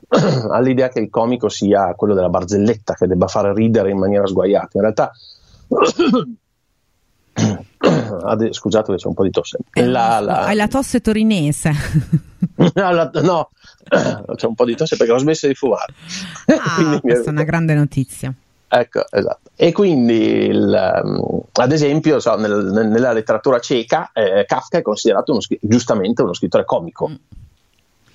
all'idea 0.52 0.88
che 0.88 1.00
il 1.00 1.10
comico 1.10 1.48
sia 1.48 1.94
quello 1.96 2.14
della 2.14 2.28
barzelletta, 2.28 2.94
che 2.94 3.08
debba 3.08 3.26
fare 3.26 3.52
ridere 3.52 3.90
in 3.90 3.98
maniera 3.98 4.24
sguaiata. 4.24 4.68
In 4.74 4.80
realtà, 4.82 5.10
scusate 8.52 8.92
che 8.92 8.98
c'è 8.98 9.06
un 9.08 9.14
po' 9.14 9.24
di 9.24 9.30
tosse. 9.30 9.58
La, 9.72 10.20
la... 10.20 10.44
Hai 10.44 10.54
la 10.54 10.68
tosse 10.68 11.00
torinese. 11.00 11.72
no, 12.74 13.50
c'è 14.36 14.46
un 14.46 14.54
po' 14.54 14.64
di 14.64 14.76
tosse 14.76 14.96
perché 14.96 15.12
ho 15.12 15.18
smesso 15.18 15.48
di 15.48 15.54
fumare. 15.54 15.92
Ah, 16.46 16.98
questa 17.02 17.30
è 17.30 17.32
una 17.32 17.42
grande 17.42 17.74
notizia. 17.74 18.32
Ecco, 18.70 19.06
esatto. 19.10 19.50
E 19.56 19.72
quindi, 19.72 20.46
il, 20.46 21.00
um, 21.02 21.40
ad 21.52 21.72
esempio, 21.72 22.20
so, 22.20 22.36
nel, 22.36 22.86
nella 22.88 23.10
letteratura 23.10 23.58
ceca, 23.58 24.12
eh, 24.12 24.44
Kafka 24.46 24.78
è 24.78 24.82
considerato 24.82 25.32
uno, 25.32 25.40
giustamente 25.60 26.22
uno 26.22 26.32
scrittore 26.32 26.64
comico. 26.64 27.08
Mm 27.08 27.46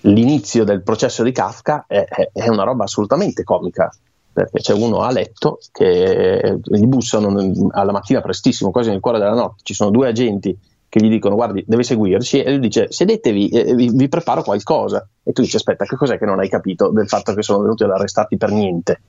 l'inizio 0.04 0.64
del 0.64 0.84
processo 0.84 1.24
di 1.24 1.32
Kafka 1.32 1.86
è, 1.88 2.04
è, 2.04 2.30
è, 2.34 2.48
una 2.50 2.64
roba 2.64 2.84
assolutamente 2.84 3.44
comica, 3.44 3.92
perché 4.32 4.60
c'è 4.60 4.74
uno 4.74 5.00
a 5.00 5.12
letto 5.12 5.60
che 5.72 6.60
gli 6.64 6.86
bussano 6.86 7.70
alla 7.72 7.92
mattina 7.92 8.22
prestissimo, 8.22 8.72
quasi 8.72 8.90
nel 8.90 9.00
cuore 9.00 9.20
della 9.20 9.34
notte, 9.34 9.62
ci 9.64 9.74
sono 9.74 9.92
due 9.92 10.08
agenti 10.08 10.58
che 10.90 11.04
gli 11.04 11.10
dicono 11.10 11.34
guardi 11.34 11.64
deve 11.66 11.82
seguirci 11.82 12.44
e 12.44 12.52
lui 12.52 12.60
dice 12.60 12.92
sedetevi, 12.92 13.50
eh, 13.50 13.74
vi, 13.74 13.90
vi, 13.90 14.08
preparo 14.08 14.44
qualcosa 14.44 15.08
e 15.24 15.32
tu 15.32 15.42
dici 15.42 15.56
aspetta 15.56 15.86
che 15.86 15.96
cos'è 15.96 16.20
che 16.20 16.26
non 16.26 16.40
hai 16.40 16.50
capito 16.50 16.90
del 16.90 17.08
fatto 17.08 17.34
che 17.34 17.42
sono 17.42 17.64
venuti 17.64 17.84
ad 17.84 17.90
arrestarti 17.90 18.38
per 18.38 18.52
niente 18.52 19.02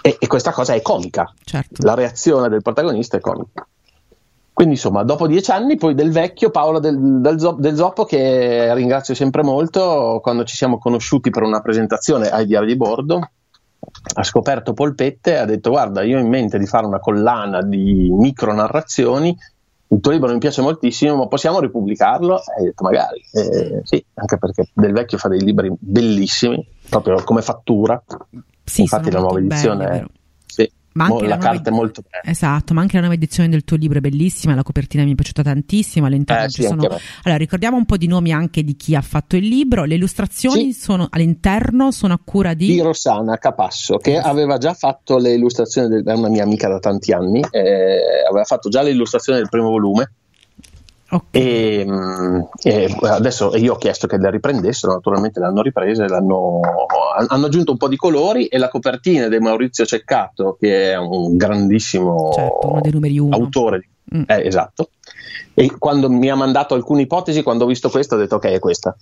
e, 0.00 0.16
e 0.18 0.26
questa 0.26 0.52
cosa 0.52 0.72
è 0.72 0.80
comica, 0.80 1.30
certo. 1.44 1.84
la 1.84 1.92
reazione 1.94 2.48
del 2.48 2.62
protagonista 2.62 3.18
è 3.18 3.20
comica. 3.20 3.66
Quindi 4.54 4.74
insomma, 4.74 5.02
dopo 5.02 5.26
dieci 5.26 5.50
anni, 5.50 5.76
poi 5.76 5.94
del 5.94 6.12
vecchio 6.12 6.50
Paolo 6.50 6.78
del, 6.78 7.20
del, 7.20 7.40
Zop, 7.40 7.58
del, 7.58 7.74
Zoppo, 7.74 8.04
che 8.04 8.72
ringrazio 8.72 9.12
sempre 9.12 9.42
molto, 9.42 10.20
quando 10.22 10.44
ci 10.44 10.54
siamo 10.54 10.78
conosciuti 10.78 11.30
per 11.30 11.42
una 11.42 11.60
presentazione 11.60 12.28
ai 12.28 12.46
diari 12.46 12.66
di 12.66 12.76
bordo, 12.76 13.30
ha 14.14 14.22
scoperto 14.22 14.72
Polpette 14.72 15.32
e 15.32 15.38
ha 15.38 15.44
detto 15.44 15.70
guarda, 15.70 16.04
io 16.04 16.18
ho 16.18 16.20
in 16.20 16.28
mente 16.28 16.56
di 16.56 16.66
fare 16.66 16.86
una 16.86 17.00
collana 17.00 17.62
di 17.62 18.08
micronarrazioni, 18.12 19.36
il 19.88 20.00
tuo 20.00 20.12
libro 20.12 20.32
mi 20.32 20.38
piace 20.38 20.62
moltissimo, 20.62 21.16
ma 21.16 21.26
possiamo 21.26 21.58
ripubblicarlo? 21.58 22.38
E 22.38 22.42
hai 22.58 22.64
detto 22.66 22.84
magari, 22.84 23.24
eh, 23.32 23.80
sì, 23.82 24.04
anche 24.14 24.38
perché 24.38 24.68
Del 24.72 24.92
Vecchio 24.92 25.18
fa 25.18 25.26
dei 25.26 25.40
libri 25.40 25.72
bellissimi, 25.76 26.64
proprio 26.88 27.20
come 27.24 27.42
fattura. 27.42 28.00
Sì, 28.62 28.82
Infatti 28.82 29.10
la 29.10 29.18
nuova 29.18 29.40
edizione... 29.40 29.86
Belli, 29.88 30.22
ma 30.94 31.04
anche 31.04 31.22
la, 31.22 31.36
la 31.36 31.38
carta 31.38 31.68
ed... 31.68 31.74
è 31.74 31.76
molto 31.76 32.02
bella. 32.02 32.24
Esatto, 32.24 32.74
ma 32.74 32.80
anche 32.80 32.94
la 32.94 33.00
nuova 33.00 33.14
edizione 33.14 33.48
del 33.48 33.64
tuo 33.64 33.76
libro 33.76 33.98
è 33.98 34.00
bellissima, 34.00 34.54
la 34.54 34.62
copertina 34.62 35.04
mi 35.04 35.12
è 35.12 35.14
piaciuta 35.14 35.42
tantissimo, 35.42 36.06
all'interno 36.06 36.44
eh, 36.44 36.48
ci 36.48 36.62
sì, 36.62 36.68
sono... 36.68 36.82
Allora, 36.82 37.36
ricordiamo 37.36 37.76
un 37.76 37.84
po' 37.84 37.96
di 37.96 38.06
nomi 38.06 38.32
anche 38.32 38.62
di 38.62 38.76
chi 38.76 38.94
ha 38.94 39.00
fatto 39.00 39.36
il 39.36 39.46
libro, 39.46 39.84
le 39.84 39.94
illustrazioni 39.96 40.72
sì. 40.72 40.80
sono 40.80 41.06
all'interno, 41.10 41.90
sono 41.90 42.14
a 42.14 42.20
cura 42.24 42.54
di... 42.54 42.66
Di 42.66 42.80
Rossana 42.80 43.36
Capasso, 43.38 43.96
che 43.98 44.12
yes. 44.12 44.24
aveva 44.24 44.58
già 44.58 44.74
fatto 44.74 45.18
le 45.18 45.32
illustrazioni, 45.32 45.88
del... 45.88 46.04
è 46.04 46.12
una 46.12 46.28
mia 46.28 46.42
amica 46.42 46.68
da 46.68 46.78
tanti 46.78 47.12
anni, 47.12 47.44
eh, 47.50 48.24
aveva 48.28 48.44
fatto 48.44 48.68
già 48.68 48.82
le 48.82 48.90
illustrazioni 48.90 49.38
del 49.38 49.48
primo 49.48 49.70
volume, 49.70 50.10
Okay. 51.14 51.40
E, 51.42 51.86
e, 52.62 52.96
adesso 53.02 53.54
io 53.56 53.74
ho 53.74 53.76
chiesto 53.76 54.08
che 54.08 54.16
le 54.16 54.30
riprendessero, 54.30 54.94
naturalmente 54.94 55.38
le 55.38 55.46
hanno 55.46 55.62
riprese, 55.62 56.08
l'hanno, 56.08 56.60
hanno 57.28 57.46
aggiunto 57.46 57.70
un 57.70 57.76
po' 57.76 57.86
di 57.86 57.94
colori 57.94 58.46
e 58.46 58.58
la 58.58 58.68
copertina 58.68 59.28
di 59.28 59.38
Maurizio 59.38 59.86
Ceccato, 59.86 60.56
che 60.58 60.90
è 60.90 60.96
un 60.96 61.36
grandissimo 61.36 62.32
certo, 62.34 62.80
autore, 63.30 63.88
mm. 64.12 64.22
eh, 64.26 64.46
esatto, 64.46 64.88
E 65.54 65.70
quando 65.78 66.10
mi 66.10 66.28
ha 66.28 66.34
mandato 66.34 66.74
alcune 66.74 67.02
ipotesi, 67.02 67.42
quando 67.42 67.64
ho 67.64 67.66
visto 67.68 67.88
questo, 67.88 68.16
ho 68.16 68.18
detto 68.18 68.36
ok, 68.36 68.44
è 68.46 68.58
questa. 68.58 68.96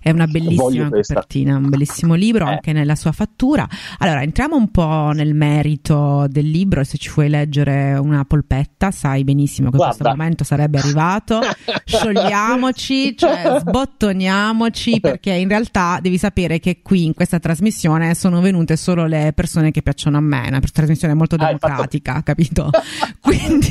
È 0.00 0.10
una 0.10 0.26
bellissima 0.26 0.88
copertina, 0.90 1.56
un 1.56 1.68
bellissimo 1.68 2.14
libro 2.14 2.46
eh. 2.46 2.50
anche 2.52 2.72
nella 2.72 2.94
sua 2.94 3.12
fattura. 3.12 3.66
Allora, 3.98 4.22
entriamo 4.22 4.56
un 4.56 4.70
po' 4.70 5.10
nel 5.14 5.34
merito 5.34 6.26
del 6.28 6.48
libro. 6.48 6.84
Se 6.84 6.98
ci 6.98 7.10
vuoi 7.14 7.28
leggere 7.28 7.94
una 7.94 8.24
polpetta, 8.24 8.90
sai 8.90 9.24
benissimo 9.24 9.70
che 9.70 9.76
Guarda. 9.76 9.96
questo 9.96 10.16
momento 10.16 10.44
sarebbe 10.44 10.78
arrivato. 10.78 11.40
Sciogliamoci, 11.84 13.16
cioè 13.16 13.58
sbottoniamoci, 13.60 15.00
perché 15.00 15.32
in 15.32 15.48
realtà 15.48 15.98
devi 16.00 16.18
sapere 16.18 16.60
che 16.60 16.80
qui 16.82 17.04
in 17.04 17.14
questa 17.14 17.38
trasmissione 17.38 18.14
sono 18.14 18.40
venute 18.40 18.76
solo 18.76 19.06
le 19.06 19.32
persone 19.34 19.70
che 19.70 19.82
piacciono 19.82 20.16
a 20.16 20.20
me. 20.20 20.44
Una 20.46 20.60
trasmissione 20.60 21.14
molto 21.14 21.36
Ah, 21.38 21.46
democratica, 21.46 22.22
capito? 22.22 22.70
Quindi, 23.20 23.70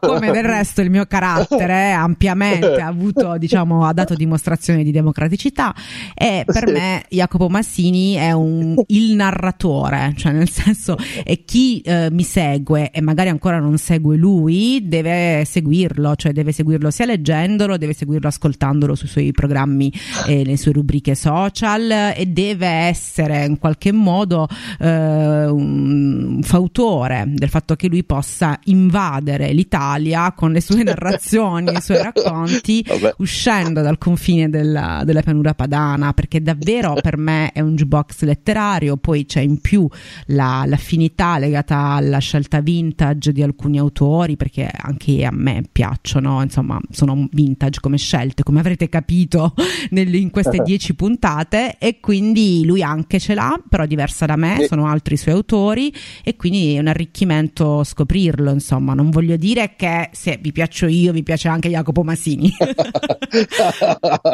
come 0.00 0.30
del 0.30 0.44
resto, 0.44 0.80
il 0.82 0.90
mio 0.90 1.06
carattere 1.36 1.92
ampiamente 1.92 2.80
ha 2.80 2.86
avuto, 2.88 3.36
diciamo, 3.38 3.84
ha 3.84 3.92
dato 3.92 4.14
dimostrazione 4.14 4.82
di 4.82 4.90
democraticità. 4.90 5.74
E 6.14 6.42
per 6.46 6.64
Sì. 6.66 6.72
me 6.72 7.04
Jacopo 7.08 7.48
Massini 7.48 8.14
è 8.14 8.32
un, 8.32 8.74
il 8.88 9.14
narratore, 9.14 10.12
cioè 10.16 10.32
nel 10.32 10.48
senso, 10.48 10.96
e 11.24 11.44
chi 11.44 11.80
eh, 11.80 12.08
mi 12.10 12.22
segue 12.22 12.90
e 12.90 13.00
magari 13.00 13.28
ancora 13.28 13.58
non 13.58 13.76
segue 13.78 14.16
lui 14.16 14.86
deve 14.86 15.44
seguirlo, 15.44 16.16
cioè 16.16 16.32
deve 16.32 16.52
seguirlo 16.52 16.90
sia 16.90 17.04
leggendolo, 17.06 17.76
deve 17.76 17.92
seguirlo 17.92 18.28
ascoltandolo 18.28 18.94
sui 18.94 19.08
suoi 19.08 19.32
programmi 19.32 19.92
e 20.26 20.44
le 20.44 20.56
sue 20.56 20.72
rubriche 20.72 21.14
social 21.14 22.12
e 22.16 22.26
deve 22.26 22.66
essere 22.66 23.44
in 23.44 23.58
qualche 23.58 23.92
modo 23.92 24.48
eh, 24.80 25.46
un 25.46 26.40
fautore 26.42 27.24
del 27.28 27.48
fatto 27.48 27.74
che 27.76 27.88
lui 27.88 28.04
possa 28.04 28.58
invadere 28.64 29.52
l'Italia 29.52 30.32
con 30.32 30.52
le 30.52 30.60
sue 30.60 30.82
narrazioni, 30.82 31.14
i 31.32 31.80
suoi 31.80 32.02
racconti, 32.02 32.84
Vabbè. 32.86 33.14
uscendo 33.18 33.80
dal 33.82 33.98
confine 33.98 34.48
della, 34.48 35.02
della 35.04 35.22
pianura 35.22 35.54
padana, 35.54 36.12
perché 36.12 36.40
davvero 36.42 36.94
per 37.00 37.16
me 37.16 37.52
è 37.52 37.60
un 37.60 37.74
jukebox 37.74 38.22
letterario, 38.22 38.96
poi 38.96 39.26
c'è 39.26 39.40
in 39.40 39.60
più 39.60 39.86
la- 40.26 40.64
l'affinità 40.66 41.38
legata 41.38 41.76
alla 41.78 42.18
scelta 42.18 42.60
vintage 42.60 43.32
di 43.32 43.42
alcuni 43.42 43.78
autori, 43.78 44.36
perché 44.36 44.68
anche 44.72 45.24
a 45.24 45.30
me 45.32 45.62
piacciono, 45.70 46.42
insomma, 46.42 46.78
sono 46.90 47.28
vintage 47.32 47.80
come 47.80 47.96
scelte, 47.98 48.42
come 48.42 48.60
avrete 48.60 48.88
capito 48.88 49.54
nel- 49.90 50.14
in 50.14 50.30
queste 50.30 50.62
dieci 50.64 50.94
puntate, 50.94 51.76
e 51.78 52.00
quindi 52.00 52.64
lui 52.64 52.82
anche 52.82 53.18
ce 53.18 53.34
l'ha, 53.34 53.58
però 53.68 53.86
diversa 53.86 54.26
da 54.26 54.36
me, 54.36 54.66
sono 54.68 54.86
altri 54.86 55.16
suoi 55.16 55.34
autori, 55.34 55.92
e 56.22 56.36
quindi 56.36 56.74
è 56.74 56.78
un 56.78 56.86
arricchimento 56.88 57.82
scoprirlo, 57.84 58.50
insomma, 58.52 58.94
non 58.94 59.10
voglio 59.10 59.36
dire 59.36 59.74
che 59.76 60.10
se 60.12 60.38
vi 60.40 60.52
piaccio 60.52 60.86
io, 60.86 61.12
vi 61.16 61.22
piace 61.22 61.48
anche 61.48 61.70
Jacopo 61.70 62.02
Massini. 62.02 62.54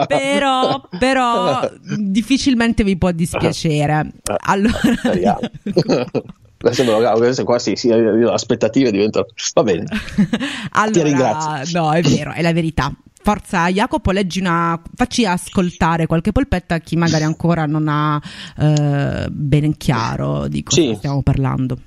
però, 0.08 0.82
però 0.98 1.70
difficilmente 1.96 2.82
vi 2.82 2.96
può 2.96 3.12
dispiacere. 3.12 4.12
Allora. 4.46 4.80
Adesso 6.64 6.84
me 6.84 7.44
qua 7.44 7.58
sì, 7.58 7.74
sì, 7.74 7.88
le 7.88 8.30
aspettative 8.30 8.90
diventano. 8.92 9.26
Va 9.54 9.62
bene. 9.62 9.84
allora 10.72 11.02
ringrazio. 11.02 11.80
no, 11.80 11.92
è 11.92 12.02
vero, 12.02 12.32
è 12.32 12.42
la 12.42 12.52
verità. 12.52 12.92
Forza 13.24 13.68
Jacopo, 13.68 14.10
leggi 14.10 14.40
una, 14.40 14.80
facci 14.96 15.24
ascoltare 15.24 16.06
qualche 16.06 16.32
polpetta 16.32 16.74
a 16.76 16.78
chi 16.78 16.96
magari 16.96 17.22
ancora 17.22 17.66
non 17.66 17.86
ha 17.88 18.20
eh, 18.58 19.28
ben 19.30 19.76
chiaro 19.76 20.48
di 20.48 20.62
cosa 20.64 20.80
Sì. 20.80 20.94
stiamo 20.96 21.22
parlando. 21.22 21.78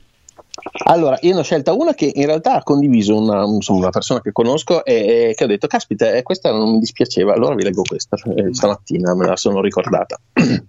Allora, 0.87 1.17
io 1.21 1.33
ne 1.33 1.39
ho 1.41 1.43
scelta 1.43 1.73
una 1.73 1.93
che 1.93 2.09
in 2.13 2.25
realtà 2.25 2.53
ha 2.53 2.63
condiviso 2.63 3.17
una, 3.17 3.43
insomma, 3.43 3.79
una 3.79 3.89
persona 3.89 4.21
che 4.21 4.31
conosco 4.31 4.85
e, 4.85 5.29
e 5.29 5.33
che 5.35 5.43
ho 5.43 5.47
detto, 5.47 5.67
caspita, 5.67 6.13
eh, 6.13 6.23
questa 6.23 6.51
non 6.51 6.71
mi 6.71 6.79
dispiaceva, 6.79 7.33
allora 7.33 7.55
vi 7.55 7.63
leggo 7.63 7.81
questa, 7.81 8.15
eh, 8.35 8.53
stamattina 8.53 9.15
me 9.15 9.27
la 9.27 9.35
sono 9.35 9.61
ricordata. 9.61 10.17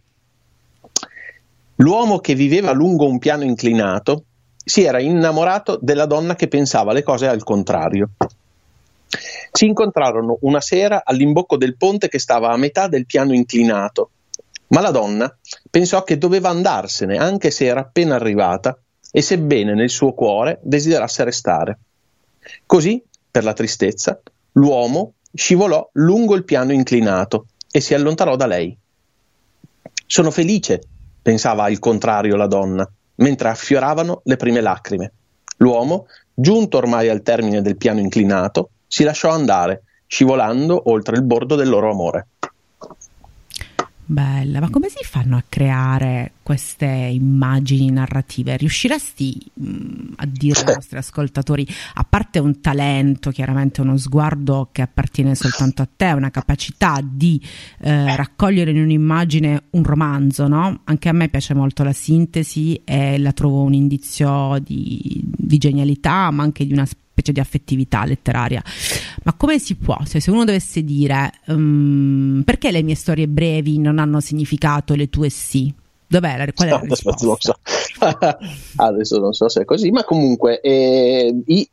L'uomo 1.76 2.18
che 2.18 2.34
viveva 2.34 2.72
lungo 2.72 3.06
un 3.06 3.18
piano 3.18 3.44
inclinato 3.44 4.24
si 4.64 4.82
era 4.82 4.98
innamorato 4.98 5.78
della 5.80 6.06
donna 6.06 6.34
che 6.34 6.48
pensava 6.48 6.92
le 6.92 7.02
cose 7.02 7.28
al 7.28 7.44
contrario. 7.44 8.10
Si 9.52 9.66
incontrarono 9.66 10.38
una 10.40 10.60
sera 10.60 11.02
all'imbocco 11.04 11.56
del 11.56 11.76
ponte 11.76 12.08
che 12.08 12.18
stava 12.18 12.50
a 12.50 12.56
metà 12.56 12.88
del 12.88 13.06
piano 13.06 13.32
inclinato, 13.34 14.10
ma 14.68 14.80
la 14.80 14.90
donna 14.90 15.32
pensò 15.70 16.02
che 16.02 16.18
doveva 16.18 16.48
andarsene 16.48 17.16
anche 17.16 17.50
se 17.50 17.66
era 17.66 17.80
appena 17.80 18.16
arrivata 18.16 18.76
e 19.16 19.22
sebbene 19.22 19.72
nel 19.72 19.88
suo 19.88 20.12
cuore 20.12 20.58
desiderasse 20.62 21.24
restare. 21.24 21.78
Così, 22.66 23.02
per 23.30 23.44
la 23.44 23.54
tristezza, 23.54 24.20
l'uomo 24.52 25.14
scivolò 25.32 25.88
lungo 25.94 26.34
il 26.34 26.44
piano 26.44 26.72
inclinato 26.72 27.46
e 27.70 27.80
si 27.80 27.94
allontanò 27.94 28.36
da 28.36 28.44
lei. 28.44 28.76
Sono 30.04 30.30
felice, 30.30 30.82
pensava 31.22 31.64
al 31.64 31.78
contrario 31.78 32.36
la 32.36 32.46
donna, 32.46 32.86
mentre 33.14 33.48
affioravano 33.48 34.20
le 34.24 34.36
prime 34.36 34.60
lacrime. 34.60 35.12
L'uomo, 35.56 36.08
giunto 36.34 36.76
ormai 36.76 37.08
al 37.08 37.22
termine 37.22 37.62
del 37.62 37.78
piano 37.78 38.00
inclinato, 38.00 38.68
si 38.86 39.02
lasciò 39.02 39.30
andare, 39.30 39.84
scivolando 40.06 40.90
oltre 40.90 41.16
il 41.16 41.22
bordo 41.22 41.54
del 41.54 41.70
loro 41.70 41.90
amore. 41.90 42.26
Bella, 44.08 44.60
ma 44.60 44.70
come 44.70 44.88
si 44.88 45.02
fanno 45.02 45.36
a 45.36 45.42
creare 45.48 46.34
queste 46.44 46.86
immagini 46.86 47.90
narrative? 47.90 48.56
Riusciresti 48.56 49.50
mh, 49.52 50.12
a 50.14 50.26
dire 50.26 50.60
ai 50.60 50.74
nostri 50.74 50.96
ascoltatori, 50.96 51.66
a 51.94 52.06
parte 52.08 52.38
un 52.38 52.60
talento, 52.60 53.30
chiaramente 53.30 53.80
uno 53.80 53.96
sguardo 53.96 54.68
che 54.70 54.82
appartiene 54.82 55.34
soltanto 55.34 55.82
a 55.82 55.88
te, 55.94 56.12
una 56.12 56.30
capacità 56.30 57.00
di 57.02 57.42
eh, 57.80 58.14
raccogliere 58.14 58.70
in 58.70 58.80
un'immagine 58.80 59.64
un 59.70 59.82
romanzo, 59.82 60.46
no? 60.46 60.82
Anche 60.84 61.08
a 61.08 61.12
me 61.12 61.28
piace 61.28 61.54
molto 61.54 61.82
la 61.82 61.92
sintesi 61.92 62.80
e 62.84 63.18
la 63.18 63.32
trovo 63.32 63.62
un 63.62 63.74
indizio 63.74 64.60
di, 64.62 65.20
di 65.24 65.58
genialità, 65.58 66.30
ma 66.30 66.44
anche 66.44 66.64
di 66.64 66.72
una 66.72 66.86
specie 66.86 67.32
di 67.32 67.40
affettività 67.40 68.04
letteraria. 68.04 68.62
Ma 69.26 69.34
come 69.36 69.58
si 69.58 69.74
può? 69.74 69.98
Cioè, 70.06 70.20
se 70.20 70.30
uno 70.30 70.44
dovesse 70.44 70.84
dire 70.84 71.32
um, 71.48 72.42
perché 72.44 72.70
le 72.70 72.82
mie 72.84 72.94
storie 72.94 73.26
brevi 73.26 73.76
non 73.80 73.98
hanno 73.98 74.20
significato, 74.20 74.94
le 74.94 75.08
tue 75.10 75.30
sì? 75.30 75.74
Dov'è 76.06 76.36
la, 76.36 76.46
qual 76.52 76.68
è 76.68 76.70
la 76.70 76.78
risposta? 76.86 77.26
non 77.26 77.36
so. 77.40 77.58
Adesso 78.76 79.18
non 79.18 79.32
so 79.32 79.48
se 79.48 79.62
è 79.62 79.64
così, 79.64 79.90
ma 79.90 80.04
comunque 80.04 80.60
eh, 80.60 81.42
i- 81.44 81.68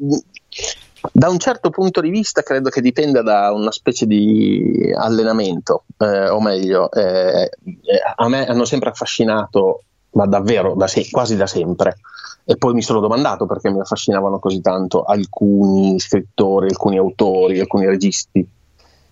da 1.12 1.30
un 1.30 1.38
certo 1.38 1.70
punto 1.70 2.02
di 2.02 2.10
vista 2.10 2.42
credo 2.42 2.72
che 2.72 2.82
dipenda 2.82 3.22
da 3.22 3.52
una 3.54 3.72
specie 3.72 4.08
di 4.08 4.92
allenamento, 4.96 5.84
eh, 6.00 6.30
o 6.30 6.42
meglio, 6.42 6.92
eh, 6.92 7.44
eh, 7.44 8.02
a 8.16 8.28
me 8.30 8.48
hanno 8.48 8.66
sempre 8.66 8.90
affascinato, 8.90 9.84
ma 10.14 10.26
davvero 10.26 10.74
da 10.74 10.88
se- 10.88 11.08
quasi 11.12 11.36
da 11.36 11.46
sempre. 11.46 11.98
E 12.46 12.58
poi 12.58 12.74
mi 12.74 12.82
sono 12.82 13.00
domandato 13.00 13.46
perché 13.46 13.70
mi 13.72 13.80
affascinavano 13.80 14.40
così 14.40 14.60
tanto 14.62 15.04
alcuni 15.04 15.98
scrittori, 16.00 16.68
alcuni 16.68 16.98
autori, 16.98 17.60
alcuni 17.60 17.86
registi, 17.86 18.46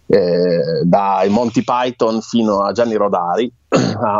eh, 0.07 0.81
dai 0.83 1.29
Monty 1.29 1.63
Python 1.63 2.21
fino 2.21 2.59
a 2.59 2.73
Gianni 2.73 2.95
Rodari, 2.95 3.49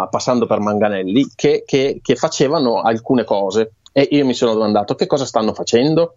passando 0.10 0.45
per 0.47 0.60
Manganelli, 0.60 1.28
che, 1.36 1.63
che- 1.65 2.00
che 2.02 2.15
facevano 2.15 2.82
alcune 2.82 3.26
cose. 3.26 3.74
E 3.91 4.08
io 4.12 4.26
mi 4.26 4.34
sono 4.34 4.54
domandato 4.54 4.95
che 4.95 5.06
cosa 5.08 5.26
stanno 5.26 5.54
facendo. 5.54 6.15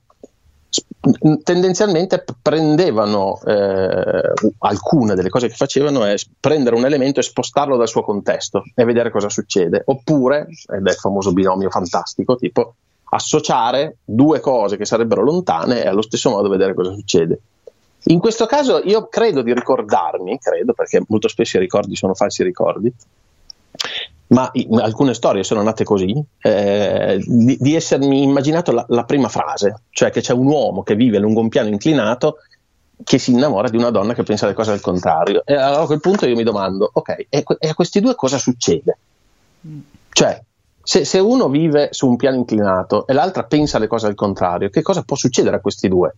Tendenzialmente 1.42 2.24
prendevano 2.40 3.38
eh, 3.44 4.32
alcune 4.58 5.14
delle 5.14 5.28
cose 5.28 5.48
che 5.48 5.54
facevano 5.54 6.04
è 6.04 6.14
prendere 6.40 6.76
un 6.76 6.84
elemento 6.87 7.20
e 7.20 7.22
spostarlo 7.22 7.76
dal 7.76 7.88
suo 7.88 8.02
contesto 8.02 8.62
e 8.74 8.84
vedere 8.84 9.10
cosa 9.10 9.28
succede. 9.28 9.82
Oppure, 9.84 10.46
ed 10.72 10.87
è 10.87 10.90
il 10.90 10.96
famoso 10.96 11.32
binomio 11.32 11.70
fantastico, 11.70 12.37
tipo 12.37 12.74
associare 13.10 13.98
due 14.04 14.40
cose 14.40 14.76
che 14.76 14.84
sarebbero 14.84 15.22
lontane 15.22 15.84
e 15.84 15.88
allo 15.88 16.02
stesso 16.02 16.30
modo 16.30 16.48
vedere 16.48 16.74
cosa 16.74 16.92
succede. 16.92 17.40
In 18.06 18.18
questo 18.18 18.46
caso 18.46 18.80
io 18.84 19.06
credo 19.08 19.42
di 19.42 19.54
ricordarmi, 19.54 20.38
credo 20.38 20.72
perché 20.72 21.02
molto 21.08 21.28
spesso 21.28 21.56
i 21.56 21.60
ricordi 21.60 21.96
sono 21.96 22.14
falsi 22.14 22.42
ricordi, 22.42 22.92
ma 24.28 24.50
alcune 24.80 25.14
storie 25.14 25.44
sono 25.44 25.62
nate 25.62 25.84
così, 25.84 26.22
eh, 26.40 27.22
di, 27.24 27.56
di 27.60 27.74
essermi 27.74 28.22
immaginato 28.22 28.72
la, 28.72 28.84
la 28.88 29.04
prima 29.04 29.28
frase, 29.28 29.82
cioè 29.90 30.10
che 30.10 30.20
c'è 30.20 30.32
un 30.32 30.46
uomo 30.46 30.82
che 30.82 30.94
vive 30.94 31.18
lungo 31.18 31.40
un 31.40 31.48
piano 31.48 31.68
inclinato 31.68 32.37
che 33.02 33.18
si 33.18 33.32
innamora 33.32 33.68
di 33.68 33.76
una 33.76 33.90
donna 33.90 34.14
che 34.14 34.22
pensa 34.22 34.46
le 34.46 34.54
cose 34.54 34.72
al 34.72 34.80
contrario. 34.80 35.42
E 35.44 35.54
allora 35.54 35.82
a 35.82 35.87
quel 35.87 36.00
punto 36.00 36.26
io 36.26 36.37
mi 36.37 36.42
domando, 36.42 36.88
ok, 36.92 37.26
e, 37.28 37.44
e 37.58 37.68
a 37.68 37.74
questi 37.74 38.00
due 38.00 38.14
cosa 38.14 38.38
succede? 38.38 38.98
Cioè, 40.10 40.42
se, 40.82 41.04
se 41.04 41.18
uno 41.18 41.48
vive 41.48 41.88
su 41.90 42.06
un 42.06 42.16
piano 42.16 42.37
inclinato 42.37 43.06
e 43.06 43.12
l'altra 43.12 43.44
pensa 43.44 43.78
le 43.78 43.87
cose 43.87 44.06
al 44.06 44.14
contrario, 44.14 44.70
che 44.70 44.82
cosa 44.82 45.02
può 45.02 45.16
succedere 45.16 45.56
a 45.56 45.60
questi 45.60 45.88
due? 45.88 46.14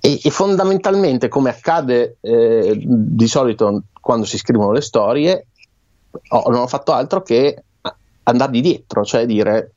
E, 0.00 0.20
e 0.22 0.30
fondamentalmente, 0.30 1.28
come 1.28 1.50
accade 1.50 2.16
eh, 2.20 2.78
di 2.84 3.26
solito 3.26 3.82
quando 4.00 4.26
si 4.26 4.38
scrivono 4.38 4.72
le 4.72 4.80
storie, 4.80 5.46
ho- 6.28 6.50
non 6.50 6.60
ho 6.60 6.66
fatto 6.66 6.92
altro 6.92 7.22
che 7.22 7.62
andargli 8.24 8.60
dietro, 8.60 9.04
cioè 9.04 9.26
dire 9.26 9.72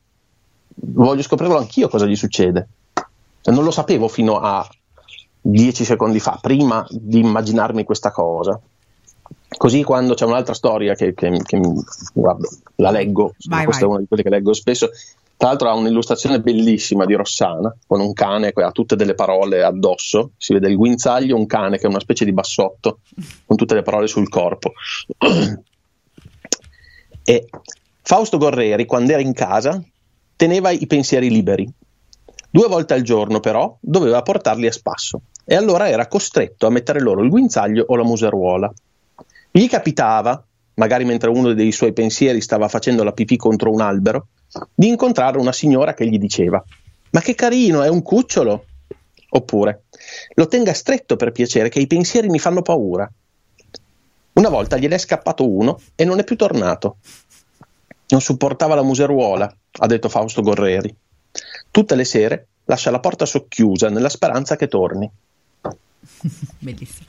voglio 0.80 1.22
scoprirlo 1.22 1.56
anch'io 1.56 1.88
cosa 1.88 2.06
gli 2.06 2.16
succede. 2.16 2.68
Cioè, 3.40 3.54
non 3.54 3.64
lo 3.64 3.70
sapevo 3.70 4.08
fino 4.08 4.38
a 4.38 4.66
dieci 5.40 5.84
secondi 5.84 6.20
fa, 6.20 6.38
prima 6.40 6.86
di 6.90 7.20
immaginarmi 7.20 7.84
questa 7.84 8.10
cosa. 8.10 8.58
Così 9.56 9.82
quando 9.82 10.14
c'è 10.14 10.24
un'altra 10.24 10.54
storia 10.54 10.94
che, 10.94 11.14
che, 11.14 11.40
che 11.44 11.60
guardo, 12.12 12.48
la 12.76 12.90
leggo, 12.90 13.34
vai, 13.46 13.64
questa 13.64 13.86
vai. 13.86 13.90
è 13.90 13.92
una 13.92 14.00
di 14.00 14.06
quelle 14.06 14.22
che 14.22 14.28
leggo 14.28 14.52
spesso, 14.52 14.90
tra 15.36 15.48
l'altro 15.48 15.68
ha 15.68 15.74
un'illustrazione 15.74 16.40
bellissima 16.40 17.06
di 17.06 17.14
Rossana, 17.14 17.74
con 17.86 18.00
un 18.00 18.12
cane 18.12 18.52
che 18.52 18.62
ha 18.62 18.72
tutte 18.72 18.96
delle 18.96 19.14
parole 19.14 19.62
addosso, 19.62 20.32
si 20.36 20.52
vede 20.52 20.68
il 20.68 20.76
guinzaglio, 20.76 21.36
un 21.36 21.46
cane 21.46 21.78
che 21.78 21.86
è 21.86 21.88
una 21.88 22.00
specie 22.00 22.24
di 22.24 22.32
bassotto, 22.32 22.98
con 23.46 23.56
tutte 23.56 23.74
le 23.74 23.82
parole 23.82 24.06
sul 24.06 24.28
corpo. 24.28 24.72
e 27.28 27.46
Fausto 28.00 28.38
Gorreri, 28.38 28.86
quando 28.86 29.12
era 29.12 29.20
in 29.20 29.34
casa, 29.34 29.78
teneva 30.34 30.70
i 30.70 30.86
pensieri 30.86 31.28
liberi. 31.28 31.70
Due 32.48 32.68
volte 32.68 32.94
al 32.94 33.02
giorno, 33.02 33.38
però, 33.38 33.76
doveva 33.80 34.22
portarli 34.22 34.66
a 34.66 34.72
spasso 34.72 35.20
e 35.44 35.54
allora 35.54 35.90
era 35.90 36.06
costretto 36.06 36.66
a 36.66 36.70
mettere 36.70 37.00
loro 37.00 37.22
il 37.22 37.28
guinzaglio 37.28 37.84
o 37.86 37.96
la 37.96 38.02
museruola. 38.02 38.72
Gli 39.50 39.68
capitava, 39.68 40.42
magari 40.76 41.04
mentre 41.04 41.28
uno 41.28 41.52
dei 41.52 41.70
suoi 41.70 41.92
pensieri 41.92 42.40
stava 42.40 42.66
facendo 42.66 43.04
la 43.04 43.12
pipì 43.12 43.36
contro 43.36 43.70
un 43.72 43.82
albero, 43.82 44.28
di 44.74 44.88
incontrare 44.88 45.36
una 45.36 45.52
signora 45.52 45.92
che 45.92 46.08
gli 46.08 46.16
diceva 46.16 46.64
Ma 47.10 47.20
che 47.20 47.34
carino, 47.34 47.82
è 47.82 47.88
un 47.88 48.00
cucciolo? 48.00 48.64
Oppure 49.30 49.82
Lo 50.32 50.48
tenga 50.48 50.72
stretto 50.72 51.16
per 51.16 51.32
piacere, 51.32 51.68
che 51.68 51.80
i 51.80 51.86
pensieri 51.86 52.30
mi 52.30 52.38
fanno 52.38 52.62
paura. 52.62 53.06
Una 54.38 54.50
volta 54.50 54.76
gliene 54.76 54.94
è 54.94 54.98
scappato 54.98 55.48
uno 55.50 55.80
e 55.96 56.04
non 56.04 56.20
è 56.20 56.24
più 56.24 56.36
tornato. 56.36 56.98
Non 58.10 58.20
supportava 58.20 58.76
la 58.76 58.84
museruola, 58.84 59.52
ha 59.80 59.86
detto 59.86 60.08
Fausto 60.08 60.42
Gorreri. 60.42 60.94
Tutte 61.72 61.96
le 61.96 62.04
sere 62.04 62.46
lascia 62.66 62.92
la 62.92 63.00
porta 63.00 63.26
socchiusa 63.26 63.88
nella 63.88 64.08
speranza 64.08 64.54
che 64.54 64.68
torni. 64.68 65.10
Bellissimo. 66.58 67.08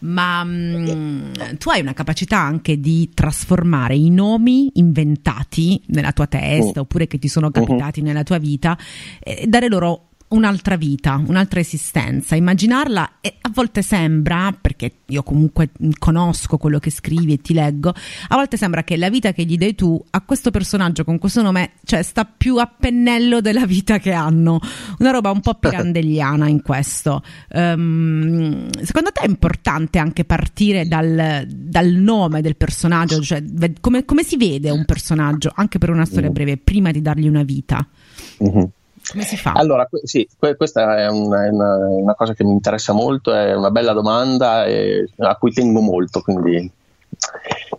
Ma 0.00 0.42
mh, 0.42 0.50
mm, 0.50 1.32
tu 1.58 1.70
hai 1.70 1.80
una 1.80 1.94
capacità 1.94 2.38
anche 2.38 2.80
di 2.80 3.08
trasformare 3.14 3.94
i 3.94 4.10
nomi 4.10 4.72
inventati 4.74 5.80
nella 5.86 6.10
tua 6.10 6.26
testa 6.26 6.80
mm. 6.80 6.82
oppure 6.82 7.06
che 7.06 7.20
ti 7.20 7.28
sono 7.28 7.52
capitati 7.52 8.00
uh-huh. 8.00 8.06
nella 8.06 8.24
tua 8.24 8.38
vita 8.38 8.76
e 9.20 9.46
dare 9.46 9.68
loro 9.68 10.08
un'altra 10.28 10.76
vita, 10.76 11.22
un'altra 11.26 11.60
esistenza. 11.60 12.34
Immaginarla 12.34 13.18
e 13.20 13.36
a 13.40 13.50
volte 13.52 13.82
sembra, 13.82 14.56
perché 14.58 14.92
io 15.06 15.22
comunque 15.22 15.70
conosco 15.98 16.56
quello 16.56 16.78
che 16.78 16.90
scrivi 16.90 17.34
e 17.34 17.40
ti 17.40 17.54
leggo, 17.54 17.90
a 17.90 18.34
volte 18.34 18.56
sembra 18.56 18.82
che 18.82 18.96
la 18.96 19.10
vita 19.10 19.32
che 19.32 19.44
gli 19.44 19.56
dai 19.56 19.74
tu 19.74 20.02
a 20.10 20.20
questo 20.22 20.50
personaggio 20.50 21.04
con 21.04 21.18
questo 21.18 21.42
nome, 21.42 21.72
cioè 21.84 22.02
sta 22.02 22.24
più 22.24 22.56
a 22.56 22.66
pennello 22.66 23.40
della 23.40 23.66
vita 23.66 23.98
che 23.98 24.12
hanno. 24.12 24.58
Una 24.98 25.10
roba 25.10 25.30
un 25.30 25.40
po' 25.40 25.54
pirandelliana 25.60 26.48
in 26.48 26.62
questo. 26.62 27.22
Um, 27.50 28.68
secondo 28.82 29.10
te 29.12 29.22
è 29.22 29.28
importante 29.28 29.98
anche 29.98 30.24
partire 30.24 30.88
dal, 30.88 31.46
dal 31.46 31.88
nome 31.90 32.40
del 32.40 32.56
personaggio, 32.56 33.20
cioè 33.20 33.42
come, 33.80 34.04
come, 34.04 34.24
si 34.24 34.36
vede 34.36 34.70
un 34.70 34.84
personaggio, 34.84 35.52
anche 35.54 35.78
per 35.78 35.90
una 35.90 36.04
storia 36.04 36.30
mm. 36.30 36.32
breve, 36.32 36.56
prima 36.56 36.90
di 36.90 37.02
dargli 37.02 37.28
una 37.28 37.42
vita? 37.42 37.86
Uh-huh. 38.38 38.70
Come 39.10 39.24
si 39.24 39.36
fa? 39.36 39.52
Allora, 39.52 39.88
sì, 40.02 40.26
questa 40.56 40.96
è 40.96 41.08
una, 41.08 41.48
una, 41.50 41.76
una, 41.76 42.14
cosa 42.14 42.32
che 42.32 42.44
mi 42.44 42.52
interessa 42.52 42.92
molto, 42.92 43.34
è 43.34 43.54
una 43.54 43.70
bella 43.70 43.92
domanda 43.92 44.64
e, 44.64 45.08
a 45.18 45.36
cui 45.36 45.52
tengo 45.52 45.80
molto, 45.80 46.20
quindi 46.20 46.70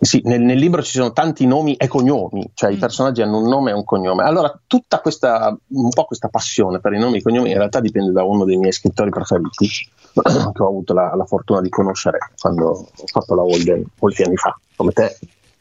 sì, 0.00 0.20
nel, 0.24 0.40
nel, 0.40 0.58
libro 0.58 0.82
ci 0.82 0.92
sono 0.92 1.12
tanti 1.12 1.46
nomi 1.46 1.74
e 1.74 1.88
cognomi, 1.88 2.50
cioè 2.54 2.70
mm. 2.70 2.74
i 2.74 2.76
personaggi 2.76 3.22
hanno 3.22 3.38
un 3.38 3.48
nome 3.48 3.70
e 3.70 3.74
un 3.74 3.84
cognome. 3.84 4.24
Allora, 4.24 4.58
tutta 4.66 5.00
questa, 5.00 5.56
un 5.68 5.88
po' 5.90 6.04
questa 6.04 6.28
passione 6.28 6.80
per 6.80 6.92
i 6.92 6.98
nomi 6.98 7.16
e 7.16 7.18
i 7.18 7.22
cognomi 7.22 7.50
in 7.50 7.56
realtà 7.56 7.80
dipende 7.80 8.12
da 8.12 8.22
uno 8.22 8.44
dei 8.44 8.56
miei 8.56 8.72
scrittori 8.72 9.10
preferiti, 9.10 9.68
che 10.12 10.62
ho 10.62 10.68
avuto 10.68 10.94
la, 10.94 11.14
la 11.14 11.24
fortuna 11.24 11.60
di 11.60 11.68
conoscere 11.68 12.18
quando 12.38 12.68
ho 12.68 13.06
fatto 13.06 13.34
la 13.34 13.42
Holden 13.42 13.84
molti 14.00 14.22
anni 14.22 14.36
fa, 14.36 14.56
come 14.74 14.92
te. 14.92 15.18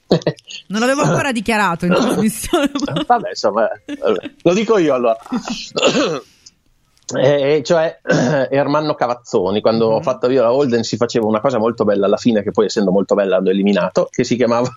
Non 0.68 0.80
l'avevo 0.80 1.02
ancora 1.02 1.32
dichiarato 1.32 1.86
in 1.86 1.94
trasmissione. 1.96 2.72
Vabbè, 3.06 3.30
insomma, 3.30 3.68
lo 4.42 4.54
dico 4.54 4.78
io 4.78 4.94
allora. 4.94 5.18
Eh, 7.14 7.62
cioè 7.64 8.00
Ermanno 8.50 8.96
Cavazzoni 8.96 9.62
quando 9.62 9.90
mm-hmm. 9.90 9.98
ho 9.98 10.02
fatto 10.02 10.28
io 10.28 10.42
la 10.42 10.52
Holden 10.52 10.82
si 10.82 10.98
faceva 10.98 11.28
una 11.28 11.40
cosa 11.40 11.60
molto 11.60 11.84
bella 11.84 12.08
alla 12.08 12.18
fine 12.18 12.42
che 12.42 12.50
poi 12.50 12.66
essendo 12.66 12.90
molto 12.90 13.14
bella 13.14 13.36
l'hanno 13.36 13.52
eliminato 13.52 14.08
che 14.10 14.24
si 14.24 14.36
chiamava 14.36 14.74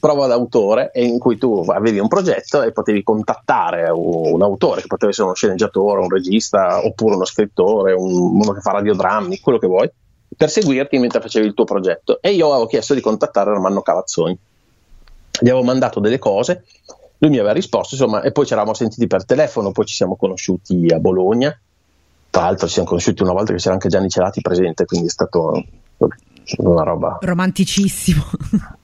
prova 0.00 0.26
d'autore 0.26 0.90
e 0.90 1.04
in 1.04 1.18
cui 1.18 1.36
tu 1.36 1.66
avevi 1.68 1.98
un 1.98 2.08
progetto 2.08 2.62
e 2.62 2.72
potevi 2.72 3.02
contattare 3.02 3.90
un, 3.90 4.32
un 4.32 4.42
autore 4.42 4.80
che 4.80 4.86
poteva 4.86 5.10
essere 5.10 5.26
uno 5.26 5.36
sceneggiatore, 5.36 6.00
un 6.00 6.08
regista 6.08 6.82
oppure 6.82 7.16
uno 7.16 7.26
scrittore, 7.26 7.92
un, 7.92 8.40
uno 8.40 8.52
che 8.52 8.60
fa 8.60 8.70
radiodrammi, 8.70 9.40
quello 9.40 9.58
che 9.58 9.66
vuoi 9.66 9.90
per 10.34 10.48
seguirti 10.48 10.96
mentre 10.98 11.20
facevi 11.20 11.46
il 11.46 11.52
tuo 11.52 11.64
progetto 11.64 12.22
e 12.22 12.32
io 12.32 12.52
avevo 12.52 12.68
chiesto 12.68 12.94
di 12.94 13.02
contattare 13.02 13.50
Ermanno 13.50 13.82
Cavazzoni 13.82 14.38
gli 15.40 15.48
avevo 15.48 15.64
mandato 15.64 16.00
delle 16.00 16.18
cose, 16.18 16.64
lui 17.18 17.30
mi 17.30 17.38
aveva 17.38 17.52
risposto, 17.52 17.94
insomma, 17.94 18.22
e 18.22 18.32
poi 18.32 18.46
ci 18.46 18.52
eravamo 18.52 18.74
sentiti 18.74 19.06
per 19.06 19.24
telefono, 19.24 19.72
poi 19.72 19.86
ci 19.86 19.94
siamo 19.94 20.16
conosciuti 20.16 20.86
a 20.92 20.98
Bologna, 20.98 21.58
tra 22.30 22.42
l'altro 22.42 22.66
ci 22.66 22.74
siamo 22.74 22.88
conosciuti 22.88 23.22
una 23.22 23.32
volta 23.32 23.52
che 23.52 23.58
c'era 23.58 23.74
anche 23.74 23.88
Gianni 23.88 24.08
Celati 24.08 24.40
presente, 24.40 24.84
quindi 24.84 25.06
è 25.06 25.10
stato 25.10 25.64
una 26.58 26.82
roba 26.82 27.18
romanticissimo. 27.20 28.22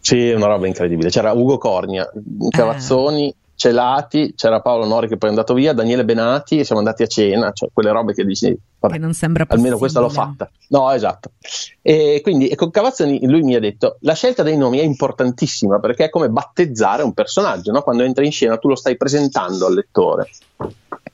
sì, 0.00 0.30
una 0.30 0.46
roba 0.46 0.66
incredibile. 0.66 1.10
C'era 1.10 1.32
Ugo 1.32 1.58
Cornia, 1.58 2.10
Cavazzoni, 2.48 3.28
eh. 3.28 3.34
Celati, 3.54 4.34
c'era 4.34 4.60
Paolo 4.60 4.86
Nori 4.86 5.08
che 5.08 5.16
poi 5.16 5.28
è 5.28 5.32
andato 5.32 5.54
via, 5.54 5.72
Daniele 5.72 6.04
Benati 6.04 6.58
e 6.58 6.64
siamo 6.64 6.80
andati 6.80 7.02
a 7.02 7.06
cena, 7.06 7.52
cioè 7.52 7.70
quelle 7.72 7.92
robe 7.92 8.12
che 8.12 8.24
dici, 8.24 8.56
vabbè, 8.80 8.94
che 8.94 9.00
non 9.00 9.12
sembra 9.12 9.44
possibile. 9.44 9.68
almeno 9.68 9.78
questa 9.78 10.00
l'ho 10.00 10.08
fatta. 10.08 10.50
No, 10.68 10.90
esatto. 10.90 11.32
E 11.80 12.20
quindi 12.22 12.48
e 12.48 12.56
con 12.56 12.70
Cavazzoni 12.70 13.24
lui 13.26 13.42
mi 13.42 13.54
ha 13.54 13.60
detto, 13.60 13.98
la 14.00 14.14
scelta 14.14 14.42
dei 14.42 14.56
nomi 14.56 14.78
è 14.78 14.82
importantissima 14.82 15.78
perché 15.78 16.06
è 16.06 16.10
come 16.10 16.28
battezzare 16.28 17.02
un 17.02 17.12
personaggio, 17.12 17.70
no? 17.70 17.82
quando 17.82 18.02
entri 18.02 18.26
in 18.26 18.32
scena 18.32 18.58
tu 18.58 18.68
lo 18.68 18.74
stai 18.74 18.96
presentando 18.96 19.66
al 19.66 19.74
lettore. 19.74 20.28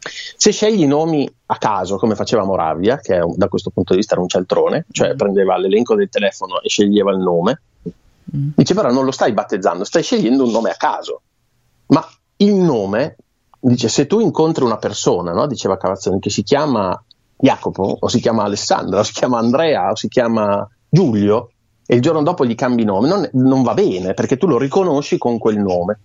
Se 0.01 0.53
scegli 0.53 0.83
i 0.83 0.87
nomi 0.87 1.31
a 1.47 1.57
caso, 1.57 1.97
come 1.97 2.15
faceva 2.15 2.45
Moravia, 2.45 2.99
che 2.99 3.19
un, 3.19 3.35
da 3.37 3.49
questo 3.49 3.71
punto 3.71 3.93
di 3.93 3.99
vista 3.99 4.15
era 4.15 4.23
un 4.23 4.29
cialtrone, 4.29 4.87
cioè 4.91 5.13
mm. 5.13 5.17
prendeva 5.17 5.59
l'elenco 5.59 5.95
del 5.95 6.09
telefono 6.09 6.61
e 6.63 6.69
sceglieva 6.69 7.11
il 7.11 7.19
nome, 7.19 7.61
mm. 8.35 8.51
dice 8.55 8.75
però 8.75 8.91
non 8.91 9.05
lo 9.05 9.11
stai 9.11 9.33
battezzando, 9.33 9.85
stai 9.85 10.03
scegliendo 10.03 10.45
un 10.45 10.51
nome 10.51 10.71
a 10.71 10.77
caso. 10.77 11.23
Il 12.41 12.55
nome, 12.55 13.17
dice, 13.61 13.89
se 13.89 14.07
tu 14.07 14.21
incontri 14.21 14.65
una 14.65 14.79
persona, 14.79 15.33
no? 15.33 15.47
diceva 15.47 15.77
Cavazzoni, 15.77 16.21
che 16.21 16.31
si 16.31 16.43
chiama 16.43 17.01
Jacopo, 17.37 17.97
o 18.01 18.09
si 18.09 18.21
chiama 18.21 18.45
Alessandra, 18.45 19.01
o 19.01 19.03
si 19.03 19.13
chiama 19.13 19.39
Andrea, 19.39 19.91
o 19.91 19.97
si 19.97 20.09
chiama 20.09 20.69
Giulio, 20.89 21.51
e 21.87 21.95
il 21.95 22.03
giorno 22.03 22.23
dopo 22.23 22.45
gli 22.45 22.55
cambi 22.55 22.85
nome, 22.85 23.09
non, 23.09 23.29
non 23.33 23.63
va 23.63 23.75
bene, 23.75 24.15
perché 24.15 24.37
tu 24.37 24.47
lo 24.47 24.59
riconosci 24.59 25.19
con 25.19 25.39
quel 25.39 25.59
nome. 25.59 26.01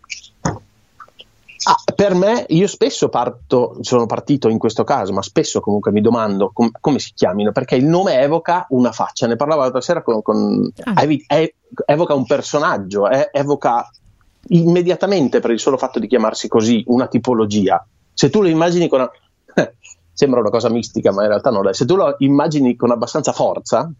Ah, 1.66 1.94
per 1.96 2.14
me, 2.14 2.46
io 2.50 2.68
spesso 2.68 3.10
parto, 3.10 3.78
sono 3.82 4.06
partito 4.06 4.50
in 4.50 4.58
questo 4.58 4.84
caso, 4.84 5.14
ma 5.14 5.22
spesso 5.22 5.62
comunque 5.62 5.92
mi 5.92 6.02
domando 6.02 6.52
com- 6.54 6.72
come 6.80 7.00
si 7.00 7.12
chiamino, 7.14 7.52
perché 7.52 7.76
il 7.76 7.86
nome 7.86 8.20
evoca 8.20 8.66
una 8.70 8.92
faccia. 8.92 9.28
Ne 9.28 9.36
parlavo 9.36 9.62
l'altra 9.62 9.82
sera 9.82 10.02
con. 10.02 10.22
con 10.22 10.72
ah. 10.84 11.02
ev- 11.04 11.24
ev- 11.28 11.54
evoca 11.86 12.14
un 12.14 12.26
personaggio, 12.26 13.08
ev- 13.10 13.30
evoca 13.32 13.90
immediatamente 14.50 15.40
per 15.40 15.52
il 15.52 15.60
solo 15.60 15.78
fatto 15.78 16.00
di 16.00 16.08
chiamarsi 16.08 16.48
così 16.48 16.84
una 16.88 17.08
tipologia. 17.08 17.86
Se 18.14 18.30
tu 18.30 18.42
lo 18.42 18.48
immagini 18.48 18.88
con 18.88 19.00
una, 19.00 19.12
sembra 20.12 20.40
una 20.40 20.50
cosa 20.50 20.70
mistica, 20.70 21.12
ma 21.12 21.24
in 21.24 21.30
realtà 21.30 21.50
non 21.50 21.68
è. 21.68 21.74
Se 21.74 21.86
tu 21.86 21.96
lo 21.96 22.16
immagini 22.20 22.76
con 22.76 22.92
abbastanza 22.92 23.32
forza 23.32 23.92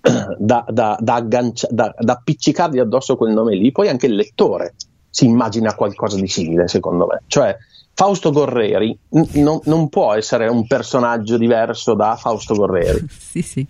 da, 0.38 0.64
da, 0.68 0.96
da, 1.00 1.14
aggancia, 1.14 1.68
da, 1.70 1.94
da 1.98 2.12
appiccicargli 2.12 2.78
addosso 2.78 3.16
quel 3.16 3.32
nome 3.32 3.56
lì, 3.56 3.72
poi 3.72 3.88
anche 3.88 4.06
il 4.06 4.14
lettore 4.14 4.74
si 5.10 5.24
immagina 5.24 5.74
qualcosa 5.74 6.16
di 6.16 6.28
simile, 6.28 6.68
secondo 6.68 7.06
me. 7.06 7.22
Cioè, 7.26 7.56
Fausto 7.92 8.30
Gorreri 8.30 8.96
n- 9.10 9.28
non, 9.42 9.60
non, 9.64 9.88
può 9.88 10.14
essere 10.14 10.46
un 10.46 10.66
personaggio 10.66 11.36
diverso 11.36 11.94
da 11.94 12.16
Fausto 12.16 12.54
Gorreri. 12.54 13.04
sì, 13.10 13.42
sì. 13.42 13.66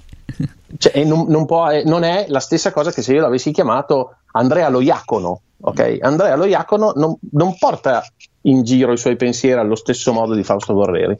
Cioè, 0.78 1.04
non, 1.04 1.26
non, 1.28 1.46
può, 1.46 1.68
non, 1.84 2.04
è 2.04 2.26
la 2.28 2.38
stessa 2.38 2.70
cosa 2.70 2.92
che 2.92 3.02
se 3.02 3.12
io 3.12 3.20
l'avessi 3.20 3.50
chiamato 3.50 4.18
Andrea 4.32 4.68
Loiacono 4.68 5.40
ok? 5.60 5.98
Andrea 6.00 6.36
Lo 6.36 6.44
Iacono 6.44 6.92
non, 6.96 7.16
non 7.32 7.56
porta 7.58 8.04
in 8.42 8.62
giro 8.62 8.92
i 8.92 8.98
suoi 8.98 9.16
pensieri 9.16 9.60
allo 9.60 9.74
stesso 9.74 10.12
modo 10.12 10.34
di 10.34 10.42
Fausto 10.42 10.74
Gorreri. 10.74 11.16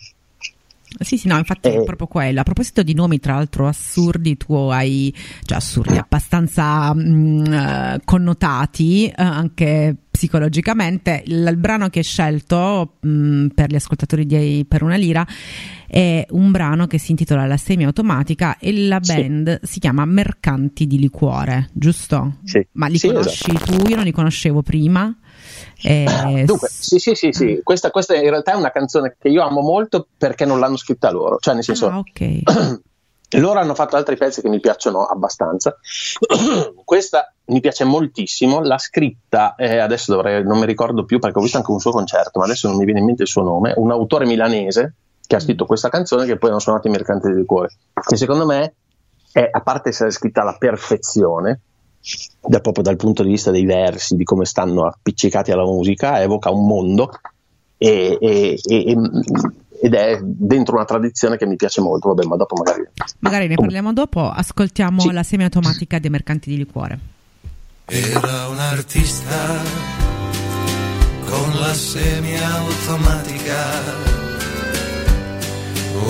Sì, 0.98 1.16
sì, 1.18 1.28
no, 1.28 1.38
infatti 1.38 1.68
eh, 1.68 1.80
è 1.80 1.84
proprio 1.84 2.08
quello. 2.08 2.40
A 2.40 2.42
proposito 2.42 2.82
di 2.82 2.94
nomi, 2.94 3.20
tra 3.20 3.34
l'altro 3.34 3.68
assurdi, 3.68 4.36
tu 4.36 4.54
hai, 4.54 5.14
cioè 5.44 5.58
assurdi, 5.58 5.96
abbastanza 5.96 6.92
mh, 6.92 7.00
mm, 7.00 7.52
eh, 7.52 8.00
connotati 8.04 9.06
eh, 9.06 9.14
anche 9.16 9.94
psicologicamente. 10.20 11.22
Il, 11.24 11.46
il, 11.48 11.56
brano 11.56 11.88
che 11.88 12.00
hai 12.00 12.04
scelto 12.04 12.96
mh, 13.00 13.08
mm, 13.08 13.46
per 13.48 13.70
gli 13.70 13.76
ascoltatori 13.76 14.26
di 14.26 14.66
Per 14.68 14.82
una 14.82 14.96
lira 14.96 15.26
è 15.86 16.26
un 16.30 16.50
brano 16.50 16.86
che 16.86 16.98
si 16.98 17.12
intitola 17.12 17.46
La 17.46 17.56
semiautomatica 17.56 18.58
e 18.58 18.86
la 18.86 19.00
band 19.00 19.60
sì. 19.62 19.72
si 19.72 19.78
chiama 19.80 20.04
Mercanti 20.04 20.86
di 20.86 20.98
liquore, 20.98 21.70
giusto? 21.72 22.36
Sì. 22.44 22.64
Ma 22.72 22.86
li 22.88 22.98
sì, 22.98 23.08
conosci 23.08 23.50
esatto. 23.50 23.78
tu? 23.78 23.88
Io 23.88 23.96
non 23.96 24.04
li 24.04 24.12
conoscevo 24.12 24.60
prima. 24.60 25.14
Eh, 25.82 26.42
Dunque, 26.44 26.68
sì, 26.70 26.98
sì, 26.98 27.14
sì, 27.14 27.32
sì. 27.32 27.60
Questa, 27.62 27.90
questa, 27.90 28.14
in 28.14 28.28
realtà 28.28 28.52
è 28.52 28.56
una 28.56 28.70
canzone 28.70 29.16
che 29.18 29.28
io 29.28 29.42
amo 29.42 29.62
molto 29.62 30.06
perché 30.18 30.44
non 30.44 30.60
l'hanno 30.60 30.76
scritta 30.76 31.10
loro, 31.10 31.38
cioè 31.40 31.54
nel 31.54 31.64
senso... 31.64 31.88
Ah, 31.88 31.98
okay. 31.98 32.42
Loro 33.38 33.60
hanno 33.60 33.74
fatto 33.74 33.96
altri 33.96 34.16
pezzi 34.16 34.40
che 34.40 34.48
mi 34.48 34.60
piacciono 34.60 35.04
abbastanza. 35.04 35.76
Questa 36.84 37.32
mi 37.46 37.60
piace 37.60 37.84
moltissimo. 37.84 38.60
L'ha 38.60 38.78
scritta, 38.78 39.54
eh, 39.54 39.78
adesso 39.78 40.12
dovrei, 40.12 40.42
non 40.42 40.58
mi 40.58 40.66
ricordo 40.66 41.04
più 41.04 41.18
perché 41.18 41.38
ho 41.38 41.42
visto 41.42 41.58
anche 41.58 41.70
un 41.70 41.78
suo 41.78 41.92
concerto, 41.92 42.38
ma 42.38 42.46
adesso 42.46 42.68
non 42.68 42.76
mi 42.76 42.84
viene 42.84 43.00
in 43.00 43.06
mente 43.06 43.22
il 43.22 43.28
suo 43.28 43.42
nome. 43.42 43.72
Un 43.76 43.90
autore 43.90 44.26
milanese 44.26 44.94
che 45.26 45.36
ha 45.36 45.40
scritto 45.40 45.64
questa 45.64 45.88
canzone 45.88 46.26
che 46.26 46.38
poi 46.38 46.50
hanno 46.50 46.58
suonato 46.58 46.88
i 46.88 46.90
mercanti 46.90 47.30
del 47.30 47.44
cuore. 47.46 47.68
Che 47.92 48.16
secondo 48.16 48.46
me, 48.46 48.74
è, 49.30 49.48
a 49.48 49.60
parte 49.60 49.90
essere 49.90 50.10
scritta 50.10 50.42
alla 50.42 50.56
perfezione, 50.58 51.60
da, 52.40 52.58
proprio 52.60 52.82
dal 52.82 52.96
punto 52.96 53.22
di 53.22 53.28
vista 53.28 53.52
dei 53.52 53.64
versi, 53.64 54.16
di 54.16 54.24
come 54.24 54.44
stanno 54.44 54.86
appiccicati 54.86 55.52
alla 55.52 55.64
musica, 55.64 56.20
evoca 56.20 56.50
un 56.50 56.66
mondo 56.66 57.10
e, 57.76 58.18
e, 58.20 58.60
e, 58.62 58.96
ed 59.82 59.94
è 59.94 60.18
dentro 60.22 60.74
una 60.74 60.84
tradizione 60.84 61.38
che 61.38 61.46
mi 61.46 61.56
piace 61.56 61.80
molto. 61.80 62.08
Vabbè, 62.08 62.26
ma 62.26 62.36
dopo 62.36 62.54
magari. 62.56 62.86
Magari 63.20 63.46
ne 63.48 63.54
parliamo 63.54 63.92
dopo. 63.92 64.28
Ascoltiamo 64.28 65.00
sì. 65.00 65.10
la 65.10 65.22
semiautomatica 65.22 65.98
dei 65.98 66.10
mercanti 66.10 66.50
di 66.50 66.56
liquore. 66.56 66.98
Era 67.86 68.48
un 68.48 68.58
artista 68.58 69.62
con 71.24 71.60
la 71.60 71.72
semiautomatica, 71.72 73.64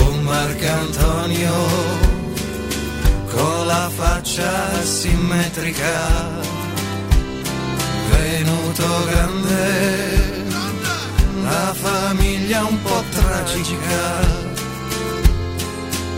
un 0.09 0.23
Marcantonio 0.23 1.53
con 3.31 3.67
la 3.67 3.89
faccia 3.95 4.83
simmetrica, 4.83 6.29
venuto 8.11 8.85
grande 9.07 10.30
la 11.43 11.75
famiglia 11.75 12.65
un 12.65 12.83
po' 12.83 13.03
tragica, 13.11 14.03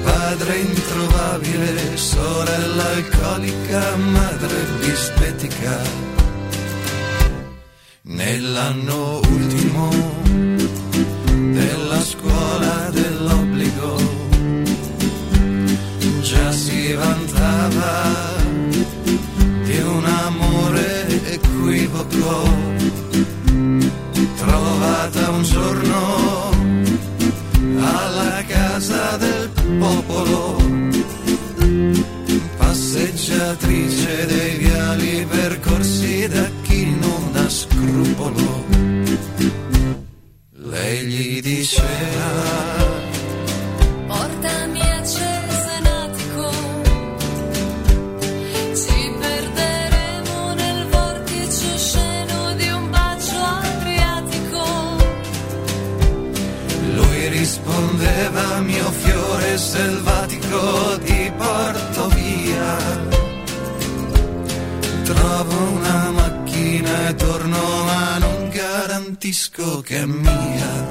padre 0.03 0.59
introvabile, 0.59 1.97
sorella 1.97 2.87
alcolica, 2.97 3.97
madre 3.97 4.57
bisbetica. 4.81 5.81
Nell'anno 8.03 9.21
ultimo 9.29 9.89
della 11.53 12.01
scuola 12.01 12.91
dell'obbligo 12.91 13.97
già 16.21 16.53
si 16.53 16.93
vantava 16.93 18.41
di 19.65 19.81
un 19.81 20.05
amore 20.05 21.07
equivoco 21.33 22.72
trovata 25.11 25.31
un 25.31 25.43
giorno 25.43 26.51
alla 27.81 28.45
casa 28.47 29.17
del 29.17 29.51
popolo, 29.79 30.57
passeggiatrice 32.57 34.27
dei 34.27 34.57
viali 34.59 35.27
percorsi 35.29 36.29
da 36.29 36.49
chi 36.63 36.95
non 37.01 37.31
ha 37.35 37.49
scrupolo. 37.49 38.65
Lei 40.51 41.07
gli 41.07 41.41
diceva 41.41 42.82
selvatico 59.59 60.99
ti 61.05 61.33
porto 61.37 62.09
via. 62.09 62.77
Trovo 65.05 65.57
una 65.73 66.11
macchina 66.11 67.09
e 67.09 67.15
torno 67.17 67.85
ma 67.85 68.19
non 68.19 68.49
garantisco 68.51 69.81
che 69.83 69.99
è 69.99 70.07
mia. 70.07 70.89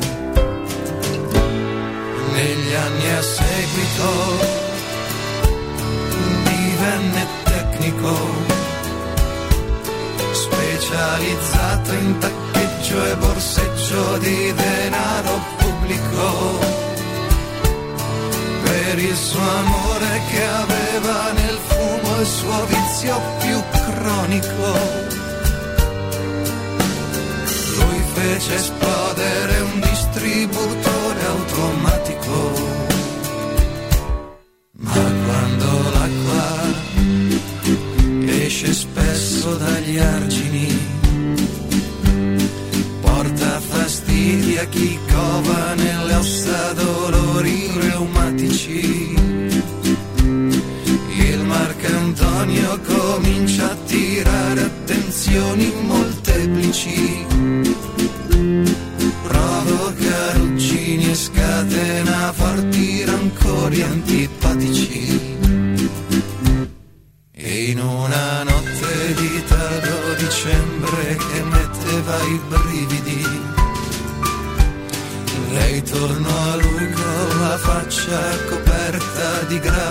Negli 2.33 2.73
anni 2.73 3.09
a 3.09 3.21
seguito 3.21 4.09
divenne 6.43 7.27
tecnico 7.43 8.13
specializzato 10.33 11.93
in 11.93 12.17
taccheggio 12.19 13.05
e 13.05 13.15
borseggio 13.15 14.17
di 14.17 14.53
denaro 14.53 15.39
pubblico 15.57 16.70
per 18.91 18.99
il 18.99 19.15
suo 19.15 19.39
amore 19.39 20.21
che 20.29 20.43
aveva 20.43 21.31
nel 21.31 21.57
fumo 21.65 22.19
il 22.19 22.25
suo 22.25 22.65
vizio 22.65 23.21
più 23.39 23.63
cronico. 23.85 24.69
Lui 27.77 28.03
fece 28.15 28.55
esplodere 28.55 29.59
un 29.61 29.79
distributore 29.79 31.25
automatico. 31.25 32.53
Ma 34.71 35.03
quando 35.25 35.69
l'acqua 35.93 36.49
esce 38.25 38.73
spesso 38.73 39.55
dagli 39.55 39.97
argini, 39.99 40.91
invidia 44.51 44.65
chi 44.65 44.99
she 48.61 49.00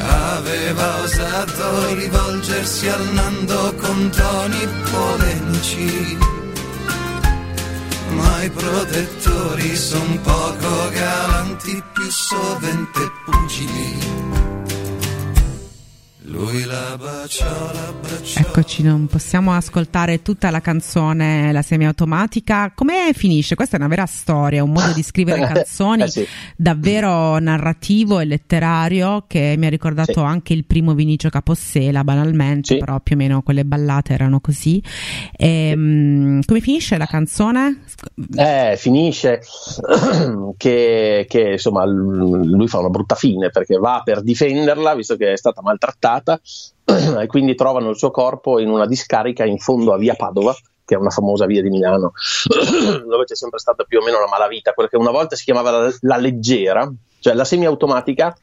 Aveva 0.00 1.02
osato 1.02 1.94
rivolgersi 1.94 2.88
al 2.88 3.12
Nando 3.12 3.74
con 3.74 4.10
toni 4.10 4.68
polemici, 4.90 6.18
ma 8.10 8.42
i 8.42 8.50
protettori 8.50 9.76
son 9.76 10.20
poco 10.22 10.88
galanti, 10.90 11.82
più 11.92 12.10
sovente 12.10 13.00
pugili. 13.24 14.17
Lui 16.38 16.62
la 16.66 16.96
baciò, 16.96 17.44
la 17.72 17.92
baciò. 18.00 18.38
Eccoci, 18.38 18.84
non 18.84 19.08
possiamo 19.08 19.52
ascoltare 19.54 20.22
tutta 20.22 20.50
la 20.50 20.60
canzone, 20.60 21.50
la 21.50 21.62
semiautomatica. 21.62 22.70
Come 22.76 23.10
finisce? 23.12 23.56
Questa 23.56 23.74
è 23.76 23.80
una 23.80 23.88
vera 23.88 24.06
storia, 24.06 24.62
un 24.62 24.70
modo 24.70 24.92
di 24.92 25.02
scrivere 25.02 25.40
canzoni 25.52 26.02
eh 26.04 26.08
sì. 26.08 26.24
davvero 26.56 27.40
narrativo 27.40 28.20
e 28.20 28.24
letterario 28.24 29.24
che 29.26 29.56
mi 29.58 29.66
ha 29.66 29.68
ricordato 29.68 30.12
Sì. 30.12 30.18
anche 30.20 30.52
il 30.52 30.64
primo 30.64 30.94
Vinicio 30.94 31.28
Capossela, 31.28 32.04
banalmente, 32.04 32.74
Sì. 32.74 32.78
però 32.78 33.00
più 33.00 33.16
o 33.16 33.18
meno 33.18 33.42
quelle 33.42 33.64
ballate 33.64 34.12
erano 34.12 34.38
così. 34.38 34.80
Ehm, 35.36 36.42
come 36.44 36.60
finisce 36.60 36.96
la 36.98 37.06
canzone? 37.06 37.82
Eh, 38.36 38.76
finisce 38.78 39.40
che, 40.56 41.26
che, 41.28 41.40
insomma 41.50 41.84
lui 41.84 42.68
fa 42.68 42.78
una 42.78 42.90
brutta 42.90 43.16
fine 43.16 43.50
perché 43.50 43.76
va 43.76 44.02
per 44.04 44.22
difenderla 44.22 44.94
visto 44.94 45.16
che 45.16 45.32
è 45.32 45.36
stata 45.36 45.62
maltrattata 45.62 46.26
e 47.20 47.26
quindi 47.26 47.54
trovano 47.54 47.90
il 47.90 47.96
suo 47.96 48.10
corpo 48.10 48.58
in 48.58 48.68
una 48.68 48.86
discarica 48.86 49.44
in 49.44 49.58
fondo 49.58 49.92
a 49.92 49.96
via 49.98 50.14
Padova 50.14 50.54
che 50.84 50.94
è 50.94 50.98
una 50.98 51.10
famosa 51.10 51.46
via 51.46 51.62
di 51.62 51.68
Milano 51.70 52.12
dove 53.06 53.24
c'è 53.24 53.36
sempre 53.36 53.58
stata 53.58 53.84
più 53.84 54.00
o 54.00 54.04
meno 54.04 54.18
la 54.18 54.28
malavita 54.28 54.72
quella 54.72 54.88
che 54.88 54.96
una 54.96 55.10
volta 55.10 55.36
si 55.36 55.44
chiamava 55.44 55.70
la, 55.70 55.92
la 56.00 56.16
leggera 56.16 56.90
cioè 57.20 57.34
la 57.34 57.44
semiautomatica 57.44 58.36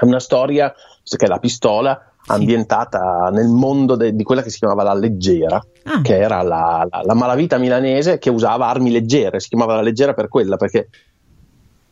è 0.00 0.04
una 0.04 0.20
storia 0.20 0.72
che 1.04 1.24
è 1.24 1.28
la 1.28 1.38
pistola 1.38 2.10
ambientata 2.26 3.28
nel 3.32 3.48
mondo 3.48 3.96
de- 3.96 4.14
di 4.14 4.22
quella 4.22 4.42
che 4.42 4.50
si 4.50 4.58
chiamava 4.58 4.82
la 4.82 4.94
leggera 4.94 5.62
Ah. 5.86 6.00
che 6.00 6.16
era 6.18 6.40
la, 6.40 6.86
la- 6.90 7.02
la 7.04 7.14
malavita 7.14 7.58
milanese 7.58 8.16
che 8.16 8.30
usava 8.30 8.68
armi 8.68 8.90
leggere, 8.90 9.38
si 9.38 9.48
chiamava 9.48 9.74
la 9.74 9.82
leggera 9.82 10.14
per 10.14 10.28
quella, 10.28 10.56
perché 10.56 10.88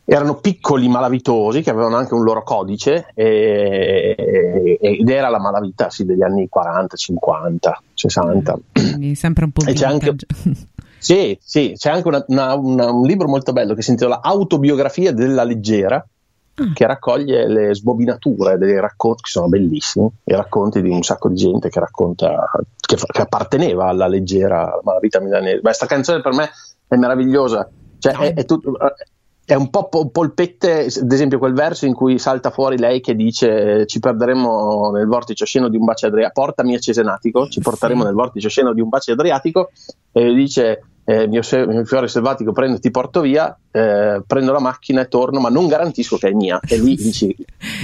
erano 0.04 0.36
piccoli 0.36 0.88
malavitosi 0.88 1.62
che 1.62 1.70
avevano 1.70 1.96
anche 1.96 2.14
un 2.14 2.24
loro 2.24 2.42
codice 2.42 3.06
e- 3.14 4.78
ed 4.80 5.08
era 5.08 5.28
la 5.28 5.38
malavita 5.38 5.90
sì, 5.90 6.04
degli 6.04 6.22
anni 6.22 6.48
40, 6.48 6.96
50, 6.96 7.82
60. 7.94 8.58
Quindi 8.72 9.14
sempre 9.14 9.44
un 9.44 9.52
po' 9.52 9.64
E 9.64 9.72
c'è 9.72 9.86
anche- 9.86 10.10
vintage. 10.10 10.66
Sì, 11.02 11.36
sì, 11.42 11.74
c'è 11.76 11.90
anche 11.90 12.06
una, 12.06 12.24
una, 12.28 12.54
una, 12.54 12.92
un 12.92 13.04
libro 13.04 13.26
molto 13.26 13.52
bello 13.52 13.74
che 13.74 13.82
si 13.82 13.90
intitola 13.90 14.20
Autobiografia 14.22 15.12
della 15.12 15.42
leggera, 15.42 15.98
mm. 16.62 16.72
che 16.74 16.86
raccoglie 16.86 17.48
le 17.48 17.74
sbobinature 17.74 18.56
dei 18.56 18.78
racconti, 18.78 19.22
che 19.22 19.30
sono 19.30 19.48
bellissimi, 19.48 20.08
i 20.22 20.32
racconti 20.32 20.80
di 20.80 20.90
un 20.90 21.02
sacco 21.02 21.28
di 21.28 21.34
gente 21.34 21.70
che 21.70 21.80
racconta, 21.80 22.48
che, 22.78 22.94
che 22.94 23.20
apparteneva 23.20 23.86
alla 23.86 24.06
leggera, 24.06 24.78
alla 24.80 25.00
vita 25.00 25.18
milanese. 25.18 25.56
Beh, 25.56 25.62
questa 25.62 25.86
canzone 25.86 26.20
per 26.20 26.34
me 26.34 26.48
è 26.86 26.94
meravigliosa, 26.94 27.68
cioè, 27.98 28.12
è, 28.12 28.34
è, 28.34 28.44
tutto, 28.44 28.72
è 29.44 29.54
un 29.54 29.70
po' 29.70 29.88
polpette, 29.88 30.86
ad 30.86 31.12
esempio 31.12 31.38
quel 31.38 31.52
verso 31.52 31.84
in 31.84 31.94
cui 31.94 32.18
salta 32.18 32.50
fuori 32.50 32.78
lei 32.78 33.00
che 33.00 33.14
dice 33.14 33.86
ci 33.86 33.98
perderemo 33.98 34.90
nel 34.92 35.06
vortice 35.06 35.42
osceno 35.42 35.68
di 35.68 35.76
un 35.76 35.84
bacio 35.84 36.06
adriatico, 36.06 36.40
portami 36.40 36.74
a 36.74 36.78
Cesenatico, 36.78 37.48
ci 37.48 37.60
porteremo 37.60 38.00
sì. 38.00 38.06
nel 38.06 38.14
vortice 38.14 38.46
osceno 38.46 38.72
di 38.72 38.80
un 38.80 38.88
bacio 38.88 39.12
adriatico 39.12 39.70
e 40.12 40.32
dice 40.32 40.84
eh, 41.04 41.26
mio, 41.26 41.42
se- 41.42 41.66
mio, 41.66 41.84
fiore 41.84 42.06
selvatico 42.06 42.52
prendo 42.52 42.78
ti 42.78 42.90
porto 42.90 43.20
via, 43.20 43.56
eh, 43.70 44.22
prendo 44.24 44.52
la 44.52 44.60
macchina 44.60 45.00
e 45.00 45.08
torno, 45.08 45.40
ma 45.40 45.48
non 45.48 45.66
garantisco 45.66 46.16
che 46.16 46.28
è 46.28 46.32
mia. 46.32 46.60
E 46.64 46.78
lì 46.78 46.94
dici, 46.94 47.34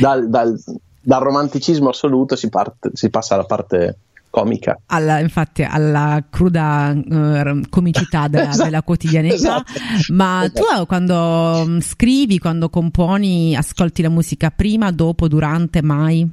dal, 0.01 0.29
dal, 0.29 0.57
dal 1.01 1.23
romanticismo 1.23 1.89
assoluto 1.89 2.37
si, 2.37 2.49
parte, 2.49 2.91
si 2.93 3.11
passa 3.11 3.35
alla 3.35 3.45
parte 3.45 3.99
comica. 4.39 4.79
Alla, 4.87 5.19
infatti 5.21 5.63
alla 5.63 6.25
cruda 6.31 6.95
uh, 6.95 7.61
comicità 7.69 8.29
della, 8.29 8.49
esatto, 8.51 8.65
della 8.65 8.83
quotidianità. 8.83 9.35
Esatto, 9.35 9.73
Ma 10.13 10.45
esatto. 10.45 10.77
tu 10.79 10.87
quando 10.87 11.65
mm, 11.67 11.79
scrivi, 11.81 12.39
quando 12.39 12.71
componi, 12.71 13.57
ascolti 13.57 14.03
la 14.03 14.09
musica 14.09 14.51
prima, 14.51 14.91
dopo, 14.91 15.29
durante, 15.29 15.83
mai? 15.83 16.29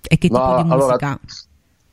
E 0.00 0.18
che 0.18 0.28
tipo 0.28 0.38
no, 0.38 0.62
di 0.62 0.68
musica? 0.68 0.74
Allora, 0.74 1.18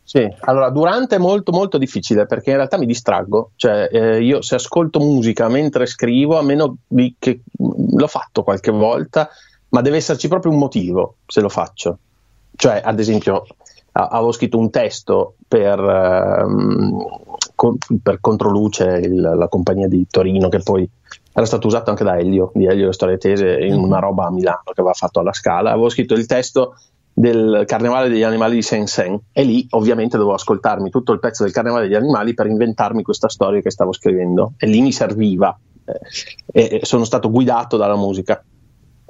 sì, 0.03 0.33
allora 0.41 0.69
durante 0.69 1.15
è 1.15 1.19
molto 1.19 1.51
molto 1.51 1.77
difficile 1.79 2.27
perché 2.27 2.51
in 2.51 2.57
realtà 2.57 2.77
mi 2.77 2.85
distraggo, 2.85 3.51
cioè 3.55 3.89
eh, 3.91 4.23
io 4.23 4.41
se 4.41 4.55
ascolto 4.55 4.99
musica 4.99 5.49
mentre 5.49 5.87
scrivo, 5.87 6.37
a 6.37 6.43
meno 6.43 6.77
di 6.87 7.15
che 7.17 7.41
mm, 7.61 7.97
l'ho 7.97 8.07
fatto 8.07 8.43
qualche 8.43 8.71
volta, 8.71 9.29
ma 9.69 9.81
deve 9.81 9.97
esserci 9.97 10.27
proprio 10.27 10.51
un 10.51 10.59
motivo 10.59 11.15
se 11.25 11.41
lo 11.41 11.49
faccio. 11.49 11.97
Cioè, 12.55 12.81
ad 12.85 12.99
esempio, 12.99 13.45
avevo 13.97 14.31
scritto 14.33 14.57
un 14.57 14.69
testo 14.69 15.35
per, 15.47 15.79
ehm, 15.79 17.05
con, 17.55 17.77
per 18.01 18.19
Controluce, 18.19 18.99
il, 19.03 19.21
la 19.21 19.47
compagnia 19.47 19.87
di 19.87 20.05
Torino, 20.09 20.49
che 20.49 20.59
poi 20.59 20.87
era 21.33 21.45
stato 21.45 21.67
usato 21.67 21.89
anche 21.89 22.03
da 22.03 22.17
Elio, 22.17 22.51
di 22.53 22.65
Elio 22.65 22.87
le 22.87 22.93
Storie 22.93 23.17
Tese, 23.17 23.57
in 23.61 23.75
una 23.75 23.99
roba 23.99 24.25
a 24.25 24.31
Milano 24.31 24.63
che 24.65 24.81
aveva 24.81 24.93
fatto 24.93 25.21
alla 25.21 25.33
Scala. 25.33 25.71
Avevo 25.71 25.89
scritto 25.89 26.13
il 26.13 26.25
testo 26.25 26.75
del 27.13 27.63
Carnevale 27.65 28.09
degli 28.09 28.23
Animali 28.23 28.55
di 28.55 28.61
Saint-Saëns 28.61 29.19
e 29.31 29.43
lì 29.43 29.65
ovviamente 29.71 30.17
dovevo 30.17 30.35
ascoltarmi 30.35 30.89
tutto 30.89 31.13
il 31.13 31.19
pezzo 31.19 31.43
del 31.43 31.53
Carnevale 31.53 31.87
degli 31.87 31.95
Animali 31.95 32.33
per 32.33 32.47
inventarmi 32.47 33.01
questa 33.01 33.29
storia 33.29 33.61
che 33.61 33.71
stavo 33.71 33.93
scrivendo. 33.93 34.53
E 34.57 34.67
lì 34.67 34.81
mi 34.81 34.91
serviva. 34.91 35.57
Eh, 36.51 36.79
e 36.79 36.79
sono 36.83 37.05
stato 37.05 37.31
guidato 37.31 37.77
dalla 37.77 37.95
musica. 37.95 38.43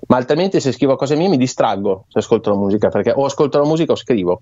Ma 0.07 0.17
altrimenti 0.17 0.59
se 0.59 0.71
scrivo 0.71 0.95
cose 0.95 1.15
mie 1.15 1.29
mi 1.29 1.37
distraggo 1.37 2.05
se 2.09 2.19
ascolto 2.19 2.51
la 2.51 2.57
musica 2.57 2.89
perché 2.89 3.11
o 3.15 3.25
ascolto 3.25 3.57
la 3.57 3.65
musica 3.65 3.93
o 3.93 3.95
scrivo 3.95 4.41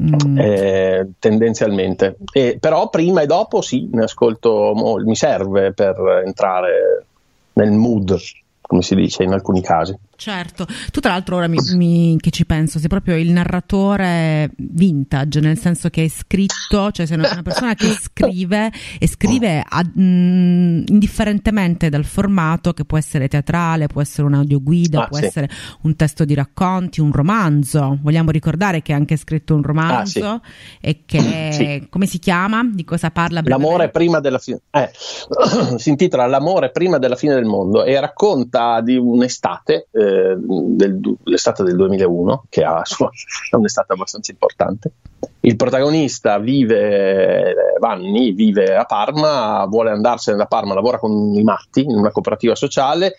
Mm. 0.00 0.38
Eh, 0.38 1.10
tendenzialmente. 1.18 2.16
Eh, 2.32 2.56
però 2.58 2.88
prima 2.88 3.20
e 3.22 3.26
dopo 3.26 3.60
sì, 3.60 3.88
ne 3.92 4.04
ascolto, 4.04 4.72
mi 5.04 5.14
serve 5.14 5.72
per 5.72 6.22
entrare 6.24 7.06
nel 7.54 7.72
mood, 7.72 8.16
come 8.60 8.82
si 8.82 8.94
dice 8.94 9.22
in 9.22 9.32
alcuni 9.32 9.60
casi. 9.60 9.96
Certo, 10.22 10.68
tu 10.92 11.00
tra 11.00 11.10
l'altro 11.10 11.34
ora 11.34 11.48
mi, 11.48 11.58
mi, 11.74 12.16
che 12.20 12.30
ci 12.30 12.46
penso, 12.46 12.78
sei 12.78 12.86
proprio 12.86 13.16
il 13.16 13.32
narratore 13.32 14.52
vintage, 14.56 15.40
nel 15.40 15.58
senso 15.58 15.88
che 15.88 16.02
hai 16.02 16.08
scritto, 16.08 16.92
cioè 16.92 17.06
sei 17.06 17.16
una 17.16 17.42
persona 17.42 17.74
che 17.74 17.88
scrive 17.88 18.70
e 19.00 19.08
scrive 19.08 19.64
ad, 19.68 19.90
mh, 19.92 20.00
mm, 20.00 20.82
indifferentemente 20.86 21.88
dal 21.88 22.04
formato 22.04 22.72
che 22.72 22.84
può 22.84 22.98
essere 22.98 23.26
teatrale, 23.26 23.88
può 23.88 24.00
essere 24.00 24.28
un'audioguida, 24.28 25.02
ah, 25.02 25.06
può 25.08 25.18
sì. 25.18 25.24
essere 25.24 25.48
un 25.80 25.96
testo 25.96 26.24
di 26.24 26.34
racconti, 26.34 27.00
un 27.00 27.10
romanzo. 27.10 27.98
Vogliamo 28.00 28.30
ricordare 28.30 28.80
che 28.80 28.92
hai 28.92 29.00
anche 29.00 29.16
scritto 29.16 29.56
un 29.56 29.62
romanzo 29.64 30.24
ah, 30.24 30.40
sì. 30.40 30.86
e 30.86 31.02
che 31.04 31.50
sì. 31.50 31.88
come 31.90 32.06
si 32.06 32.20
chiama? 32.20 32.62
Di 32.72 32.84
cosa 32.84 33.10
parla? 33.10 33.40
L'amore 33.42 33.88
prima 33.88 34.20
della 34.20 34.38
fine. 34.38 34.60
Eh, 34.70 34.88
si 35.78 35.88
intitola 35.88 36.26
L'amore 36.26 36.70
prima 36.70 36.98
della 36.98 37.16
fine 37.16 37.34
del 37.34 37.44
mondo 37.44 37.82
e 37.82 37.98
racconta 37.98 38.80
di 38.82 38.96
un'estate. 38.96 39.88
Eh, 39.90 40.10
dell'estate 40.36 41.62
del 41.62 41.76
2001, 41.76 42.44
che 42.48 42.64
ha, 42.64 42.82
è 43.50 43.56
un'estate 43.56 43.92
abbastanza 43.92 44.30
importante. 44.30 44.92
Il 45.40 45.56
protagonista 45.56 46.38
vive, 46.38 47.54
Vanni, 47.80 48.32
vive 48.32 48.76
a 48.76 48.84
Parma, 48.84 49.64
vuole 49.66 49.90
andarsene 49.90 50.36
da 50.36 50.46
Parma, 50.46 50.74
lavora 50.74 50.98
con 50.98 51.34
i 51.34 51.42
matti 51.42 51.82
in 51.82 51.96
una 51.96 52.10
cooperativa 52.10 52.54
sociale, 52.54 53.14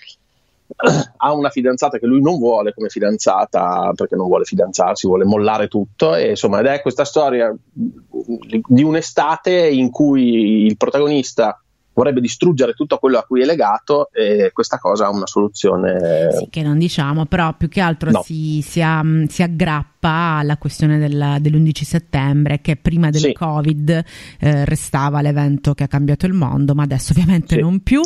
ha 1.17 1.33
una 1.33 1.49
fidanzata 1.49 1.97
che 1.97 2.05
lui 2.05 2.21
non 2.21 2.37
vuole 2.37 2.73
come 2.73 2.89
fidanzata 2.89 3.91
perché 3.95 4.15
non 4.15 4.27
vuole 4.27 4.45
fidanzarsi, 4.45 5.07
vuole 5.07 5.25
mollare 5.25 5.67
tutto 5.67 6.15
e 6.15 6.29
insomma 6.29 6.59
ed 6.59 6.65
è 6.67 6.81
questa 6.81 7.05
storia 7.05 7.55
di 7.67 8.83
un'estate 8.83 9.67
in 9.69 9.89
cui 9.91 10.65
il 10.65 10.77
protagonista 10.77 11.62
vorrebbe 11.93 12.21
distruggere 12.21 12.73
tutto 12.73 12.97
quello 12.97 13.19
a 13.19 13.23
cui 13.23 13.41
è 13.41 13.45
legato 13.45 14.09
e 14.11 14.51
questa 14.51 14.77
cosa 14.79 15.05
ha 15.05 15.09
una 15.09 15.27
soluzione. 15.27 16.31
Sì, 16.31 16.47
che 16.49 16.61
non 16.61 16.77
diciamo, 16.77 17.25
però 17.25 17.53
più 17.55 17.69
che 17.69 17.81
altro 17.81 18.11
no. 18.11 18.21
si, 18.23 18.61
si, 18.61 18.81
si, 19.27 19.43
aggrappa 19.43 19.92
alla 20.09 20.57
questione 20.57 20.97
del, 20.97 21.37
dell'11 21.39 21.83
settembre 21.83 22.61
che 22.61 22.75
prima 22.75 23.09
del 23.09 23.21
sì. 23.21 23.33
Covid 23.33 24.03
eh, 24.39 24.65
restava 24.65 25.21
l'evento 25.21 25.73
che 25.73 25.83
ha 25.83 25.87
cambiato 25.87 26.25
il 26.25 26.33
mondo, 26.33 26.73
ma 26.73 26.83
adesso 26.83 27.11
ovviamente 27.11 27.55
sì. 27.55 27.61
non 27.61 27.81
più 27.81 28.01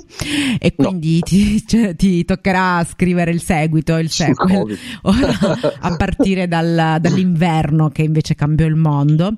e 0.60 0.76
quindi 0.76 1.16
no. 1.20 1.26
ti, 1.26 1.66
cioè, 1.66 1.96
ti, 1.96 2.26
toccherà 2.26 2.84
scrivere 2.86 3.32
il 3.32 3.42
seguito, 3.42 3.98
il 3.98 4.10
sequel, 4.10 4.78
a 5.80 5.96
partire 5.96 6.48
dal, 6.48 6.98
dall'inverno 7.00 7.90
che 7.90 8.04
invece 8.04 8.36
cambiò 8.36 8.66
il 8.66 8.76
mondo. 8.76 9.34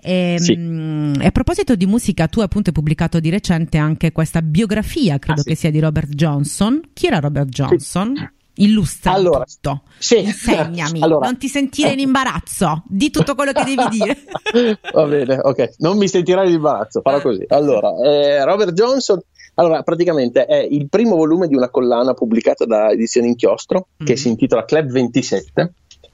E, 0.00 0.38
mh, 0.40 1.20
e 1.20 1.26
a 1.26 1.30
proposito 1.30 1.74
di 1.74 1.86
musica, 1.86 2.28
tu 2.28 2.40
appunto 2.40 2.68
hai 2.68 2.74
pubblicato 2.74 3.20
di 3.20 3.30
recente 3.30 3.78
anche 3.78 4.12
questa 4.12 4.42
biografia, 4.42 5.18
credo 5.18 5.40
ah, 5.40 5.42
sì. 5.42 5.48
che 5.50 5.56
sia 5.56 5.70
di 5.70 5.80
Robert 5.80 6.08
Johnson. 6.10 6.80
Chi 6.92 7.06
era 7.06 7.18
Robert 7.18 7.48
Johnson? 7.48 8.14
Illustra 8.54 9.12
allora, 9.12 9.44
tutto. 9.44 9.82
Sì. 9.98 10.20
Insegnami, 10.20 11.00
allora. 11.02 11.26
non 11.26 11.38
ti 11.38 11.48
sentire 11.48 11.92
in 11.92 12.00
imbarazzo, 12.00 12.82
di 12.86 13.10
tutto 13.10 13.34
quello 13.34 13.52
che 13.52 13.64
devi 13.64 13.88
dire. 13.88 14.18
Va 14.92 15.06
bene, 15.06 15.38
ok, 15.42 15.74
non 15.78 15.96
mi 15.96 16.08
sentirai 16.08 16.48
in 16.48 16.54
imbarazzo, 16.54 17.00
farò 17.00 17.18
eh. 17.18 17.22
così. 17.22 17.44
Allora, 17.48 17.92
eh, 18.02 18.44
Robert 18.44 18.72
Johnson, 18.72 19.20
allora, 19.54 19.82
praticamente 19.82 20.44
è 20.44 20.56
il 20.58 20.88
primo 20.88 21.16
volume 21.16 21.48
di 21.48 21.54
una 21.54 21.68
collana 21.68 22.14
pubblicata 22.14 22.64
da 22.64 22.90
Edizione 22.90 23.28
Inchiostro 23.28 23.86
mm-hmm. 23.88 24.06
che 24.06 24.16
si 24.16 24.28
intitola 24.28 24.64
Club 24.64 24.90
27, 24.90 25.72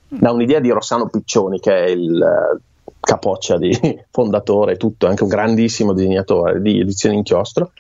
da 0.08 0.32
un'idea 0.32 0.60
di 0.60 0.70
Rossano 0.70 1.08
Piccioni, 1.08 1.58
che 1.60 1.72
è 1.72 1.88
il 1.88 2.60
capoccia 3.00 3.56
di 3.56 3.70
fondatore, 4.10 4.76
tutto, 4.76 5.06
anche 5.06 5.22
un 5.22 5.28
grandissimo 5.28 5.92
disegnatore 5.92 6.60
di 6.60 6.80
edizione 6.80 7.16
inchiostro, 7.16 7.72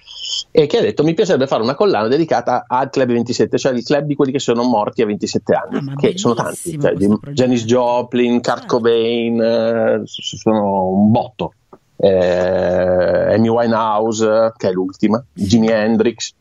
e 0.50 0.66
che 0.66 0.78
ha 0.78 0.80
detto 0.80 1.04
mi 1.04 1.14
piacerebbe 1.14 1.46
fare 1.46 1.62
una 1.62 1.74
collana 1.74 2.08
dedicata 2.08 2.64
al 2.66 2.90
Club 2.90 3.08
27, 3.08 3.58
cioè 3.58 3.72
il 3.72 3.84
club 3.84 4.04
di 4.04 4.14
quelli 4.14 4.32
che 4.32 4.38
sono 4.38 4.62
morti 4.62 5.02
a 5.02 5.06
27 5.06 5.54
anni, 5.54 5.90
ah, 5.90 5.94
che 5.96 6.18
sono 6.18 6.34
tanti, 6.34 6.78
cioè, 6.80 6.94
Janis 7.32 7.64
Joplin, 7.64 8.40
Kurt 8.40 8.58
certo. 8.58 8.66
Cobain, 8.66 9.40
eh, 9.40 10.02
sono 10.04 10.88
un 10.88 11.10
botto, 11.10 11.52
eh, 11.96 13.34
Amy 13.34 13.48
Winehouse, 13.48 14.52
che 14.56 14.68
è 14.68 14.72
l'ultima, 14.72 15.22
Jimi 15.32 15.68
Hendrix, 15.68 16.32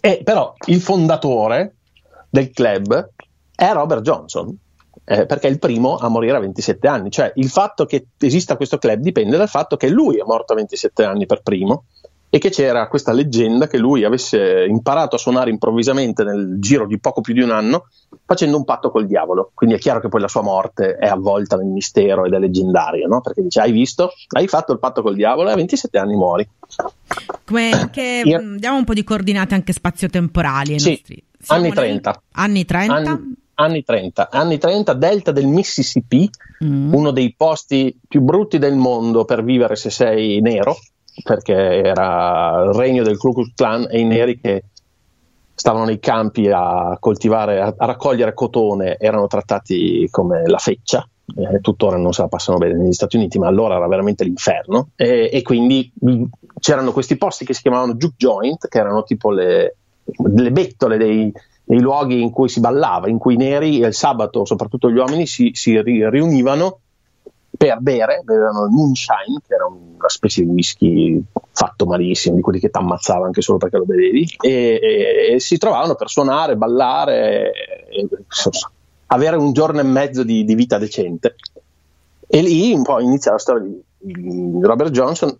e 0.00 0.20
però 0.22 0.54
il 0.66 0.80
fondatore 0.80 1.74
del 2.28 2.50
club 2.50 3.10
è 3.54 3.72
Robert 3.72 4.02
Johnson, 4.02 4.56
eh, 5.04 5.26
perché 5.26 5.46
è 5.46 5.50
il 5.50 5.58
primo 5.58 5.96
a 5.96 6.08
morire 6.08 6.36
a 6.36 6.40
27 6.40 6.86
anni. 6.88 7.10
Cioè 7.10 7.32
il 7.36 7.48
fatto 7.48 7.86
che 7.86 8.06
esista 8.18 8.56
questo 8.56 8.78
club 8.78 9.00
dipende 9.00 9.36
dal 9.36 9.48
fatto 9.48 9.76
che 9.76 9.88
lui 9.88 10.18
è 10.18 10.24
morto 10.24 10.52
a 10.52 10.56
27 10.56 11.04
anni 11.04 11.26
per 11.26 11.42
primo 11.42 11.84
e 12.28 12.38
che 12.38 12.50
c'era 12.50 12.88
questa 12.88 13.12
leggenda 13.12 13.66
che 13.66 13.78
lui 13.78 14.04
avesse 14.04 14.66
imparato 14.68 15.16
a 15.16 15.18
suonare 15.18 15.50
improvvisamente 15.50 16.24
nel 16.24 16.56
giro 16.58 16.86
di 16.86 16.98
poco 16.98 17.20
più 17.20 17.32
di 17.32 17.40
un 17.40 17.50
anno 17.50 17.86
facendo 18.24 18.56
un 18.56 18.64
patto 18.64 18.90
col 18.90 19.06
diavolo. 19.06 19.52
Quindi 19.54 19.76
è 19.76 19.78
chiaro 19.78 20.00
che 20.00 20.08
poi 20.08 20.20
la 20.20 20.28
sua 20.28 20.42
morte 20.42 20.96
è 20.96 21.06
avvolta 21.06 21.56
nel 21.56 21.66
mistero 21.66 22.24
ed 22.24 22.32
è 22.32 22.38
leggendaria, 22.38 23.06
no? 23.06 23.20
Perché 23.20 23.42
dice: 23.42 23.60
Hai 23.60 23.72
visto? 23.72 24.10
Hai 24.28 24.48
fatto 24.48 24.72
il 24.72 24.78
patto 24.78 25.02
col 25.02 25.14
diavolo 25.14 25.48
e 25.48 25.52
a 25.52 25.56
27 25.56 25.98
anni 25.98 26.16
muori. 26.16 26.48
Come 27.44 27.90
che, 27.92 28.22
Io... 28.24 28.56
diamo 28.56 28.78
un 28.78 28.84
po' 28.84 28.94
di 28.94 29.04
coordinate 29.04 29.54
anche 29.54 29.72
spazio-temporali 29.72 30.78
sì, 30.78 30.90
nostri. 30.90 31.22
anni 31.46 31.72
30. 31.72 32.22
Anni 32.32 32.64
30. 32.64 32.94
Anni 32.94 33.36
anni 33.56 33.82
30, 33.82 34.28
anni 34.30 34.58
30, 34.58 34.92
delta 34.94 35.32
del 35.32 35.46
Mississippi, 35.46 36.28
mm. 36.64 36.92
uno 36.92 37.10
dei 37.10 37.34
posti 37.34 37.98
più 38.06 38.20
brutti 38.20 38.58
del 38.58 38.76
mondo 38.76 39.24
per 39.24 39.42
vivere 39.42 39.76
se 39.76 39.90
sei 39.90 40.40
nero, 40.40 40.76
perché 41.22 41.82
era 41.82 42.62
il 42.64 42.72
regno 42.72 43.02
del 43.02 43.16
Ku 43.16 43.32
Klux 43.32 43.52
Klan 43.54 43.86
e 43.90 44.00
i 44.00 44.04
neri 44.04 44.40
che 44.40 44.64
stavano 45.54 45.86
nei 45.86 45.98
campi 45.98 46.50
a 46.52 46.96
coltivare, 47.00 47.60
a, 47.60 47.74
a 47.76 47.86
raccogliere 47.86 48.34
cotone, 48.34 48.96
erano 48.98 49.26
trattati 49.26 50.06
come 50.10 50.46
la 50.46 50.58
feccia. 50.58 51.08
Eh, 51.34 51.60
tuttora 51.60 51.96
non 51.96 52.12
se 52.12 52.22
la 52.22 52.28
passano 52.28 52.58
bene 52.58 52.74
negli 52.74 52.92
Stati 52.92 53.16
Uniti, 53.16 53.38
ma 53.38 53.48
allora 53.48 53.76
era 53.76 53.88
veramente 53.88 54.22
l'inferno. 54.22 54.90
E, 54.94 55.30
e 55.32 55.42
quindi 55.42 55.90
c'erano 56.60 56.92
questi 56.92 57.16
posti 57.16 57.44
che 57.44 57.54
si 57.54 57.62
chiamavano 57.62 57.94
juke 57.94 58.14
joint, 58.18 58.68
che 58.68 58.78
erano 58.78 59.02
tipo 59.02 59.30
le, 59.30 59.76
le 60.04 60.52
bettole 60.52 60.98
dei, 60.98 61.32
dei, 61.64 61.80
luoghi 61.80 62.20
in 62.20 62.30
cui 62.30 62.48
si 62.48 62.60
ballava, 62.60 63.08
in 63.08 63.18
cui 63.18 63.34
i 63.34 63.38
neri 63.38 63.78
il 63.78 63.94
sabato, 63.94 64.44
soprattutto 64.44 64.90
gli 64.90 64.98
uomini, 64.98 65.26
si, 65.26 65.50
si 65.54 65.80
riunivano 65.80 66.80
per 67.56 67.80
bere, 67.80 68.20
bevevano 68.22 68.64
il 68.64 68.70
moonshine, 68.70 69.40
che 69.46 69.54
era 69.54 69.66
una 69.96 70.08
specie 70.08 70.42
di 70.42 70.48
whisky 70.48 71.22
fatto 71.52 71.86
malissimo, 71.86 72.36
di 72.36 72.42
quelli 72.42 72.60
che 72.60 72.70
ti 72.70 72.78
ammazzava 72.78 73.26
anche 73.26 73.40
solo 73.40 73.58
perché 73.58 73.78
lo 73.78 73.84
bevevi, 73.84 74.36
e, 74.40 74.78
e, 74.80 75.34
e 75.34 75.40
si 75.40 75.58
trovavano 75.58 75.94
per 75.94 76.08
suonare, 76.08 76.56
ballare, 76.56 77.52
e, 77.88 78.08
avere 79.06 79.36
un 79.36 79.52
giorno 79.52 79.80
e 79.80 79.84
mezzo 79.84 80.22
di, 80.22 80.44
di, 80.44 80.54
vita 80.54 80.78
decente. 80.78 81.36
E 82.26 82.42
lì 82.42 82.72
un 82.72 82.82
po' 82.82 83.00
inizia 83.00 83.32
la 83.32 83.38
storia 83.38 83.62
di, 83.62 83.82
di 83.98 84.60
Robert 84.62 84.90
Johnson 84.90 85.36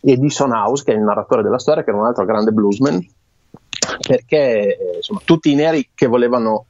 e 0.00 0.16
di 0.16 0.30
Son 0.30 0.52
House, 0.52 0.82
che 0.84 0.92
è 0.92 0.96
il 0.96 1.02
narratore 1.02 1.42
della 1.42 1.58
storia, 1.58 1.84
che 1.84 1.90
era 1.90 1.98
un 1.98 2.06
altro 2.06 2.24
grande 2.24 2.50
bluesman, 2.50 3.06
perché 4.06 4.76
eh, 4.76 4.96
insomma, 4.96 5.20
tutti 5.24 5.50
i 5.50 5.54
neri 5.54 5.90
che 5.94 6.06
volevano 6.06 6.66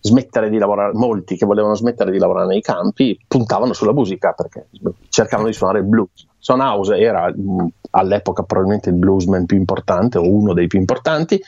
smettere 0.00 0.48
di 0.50 0.58
lavorare, 0.58 0.92
molti 0.94 1.36
che 1.36 1.46
volevano 1.46 1.74
smettere 1.74 2.10
di 2.10 2.18
lavorare 2.18 2.46
nei 2.46 2.60
campi, 2.60 3.18
puntavano 3.26 3.72
sulla 3.72 3.92
musica 3.92 4.32
perché 4.32 4.68
cercavano 5.08 5.48
di 5.48 5.54
suonare 5.54 5.80
il 5.80 5.86
blues. 5.86 6.26
Son 6.38 6.60
House 6.60 6.96
era 6.96 7.32
mh, 7.34 7.68
all'epoca 7.90 8.42
probabilmente 8.42 8.90
il 8.90 8.96
bluesman 8.96 9.46
più 9.46 9.56
importante 9.56 10.18
o 10.18 10.28
uno 10.28 10.52
dei 10.52 10.68
più 10.68 10.78
importanti. 10.78 11.40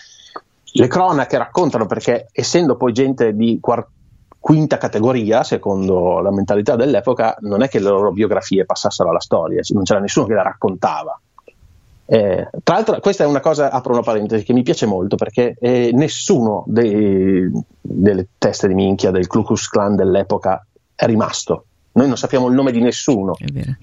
Le 0.72 0.86
cronache 0.86 1.38
raccontano 1.38 1.86
perché, 1.86 2.28
essendo 2.32 2.76
poi 2.76 2.92
gente 2.92 3.34
di 3.34 3.58
quart- 3.60 3.88
quinta 4.38 4.76
categoria, 4.76 5.42
secondo 5.42 6.20
la 6.20 6.30
mentalità 6.30 6.76
dell'epoca, 6.76 7.36
non 7.40 7.62
è 7.62 7.68
che 7.68 7.78
le 7.78 7.88
loro 7.88 8.12
biografie 8.12 8.64
passassero 8.64 9.10
alla 9.10 9.20
storia, 9.20 9.60
non 9.72 9.84
c'era 9.84 10.00
nessuno 10.00 10.26
che 10.26 10.34
le 10.34 10.42
raccontava. 10.42 11.20
Eh, 12.10 12.48
tra 12.62 12.76
l'altro, 12.76 13.00
questa 13.00 13.24
è 13.24 13.26
una 13.26 13.40
cosa, 13.40 13.70
apro 13.70 13.92
una 13.92 14.00
parentesi, 14.00 14.42
che 14.42 14.54
mi 14.54 14.62
piace 14.62 14.86
molto 14.86 15.16
perché 15.16 15.54
eh, 15.60 15.90
nessuno 15.92 16.64
dei, 16.66 17.50
delle 17.82 18.28
teste 18.38 18.66
di 18.66 18.72
minchia 18.72 19.10
del 19.10 19.26
Ku 19.26 19.42
Klux 19.42 19.68
Klan 19.68 19.94
dell'epoca 19.94 20.66
è 20.94 21.04
rimasto. 21.04 21.66
Noi 21.92 22.06
non 22.06 22.16
sappiamo 22.16 22.48
il 22.48 22.54
nome 22.54 22.72
di 22.72 22.80
nessuno, 22.80 23.34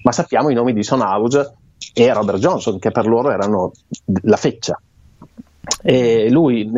ma 0.02 0.10
sappiamo 0.10 0.50
i 0.50 0.54
nomi 0.54 0.72
di 0.72 0.82
Son 0.82 1.02
House 1.02 1.54
e 1.94 2.12
Robert 2.12 2.38
Johnson, 2.38 2.80
che 2.80 2.90
per 2.90 3.06
loro 3.06 3.30
erano 3.30 3.70
la 4.22 4.36
feccia. 4.36 4.80
E 5.82 6.28
lui 6.28 6.68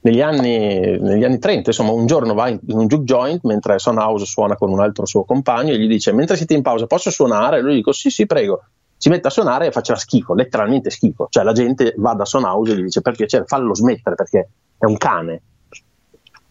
negli 0.00 0.20
anni, 0.20 0.98
negli 0.98 1.22
anni 1.22 1.38
30, 1.38 1.70
insomma, 1.70 1.92
un 1.92 2.06
giorno 2.06 2.34
va 2.34 2.48
in, 2.48 2.58
un 2.66 2.88
juke 2.88 3.04
joint 3.04 3.44
mentre 3.44 3.78
Son 3.78 3.98
House 3.98 4.24
suona 4.24 4.56
con 4.56 4.72
un 4.72 4.80
altro 4.80 5.06
suo 5.06 5.22
compagno 5.22 5.72
e 5.72 5.78
gli 5.78 5.86
dice: 5.86 6.12
Mentre 6.12 6.36
siete 6.36 6.54
in 6.54 6.62
pausa, 6.62 6.86
posso 6.86 7.10
suonare? 7.10 7.58
E 7.58 7.60
lui 7.60 7.76
dice: 7.76 7.92
Sì, 7.92 8.10
sì, 8.10 8.26
prego 8.26 8.62
si 9.00 9.08
mette 9.08 9.28
a 9.28 9.30
suonare 9.30 9.68
e 9.68 9.72
faceva 9.72 9.98
schifo, 9.98 10.34
letteralmente 10.34 10.90
schifo. 10.90 11.28
Cioè 11.30 11.42
la 11.42 11.52
gente 11.52 11.94
va 11.96 12.12
da 12.12 12.26
Son 12.26 12.44
House 12.44 12.72
e 12.72 12.76
gli 12.76 12.82
dice 12.82 13.00
per 13.00 13.14
piacere 13.14 13.46
fallo 13.46 13.74
smettere 13.74 14.14
perché 14.14 14.48
è 14.76 14.84
un 14.84 14.98
cane. 14.98 15.40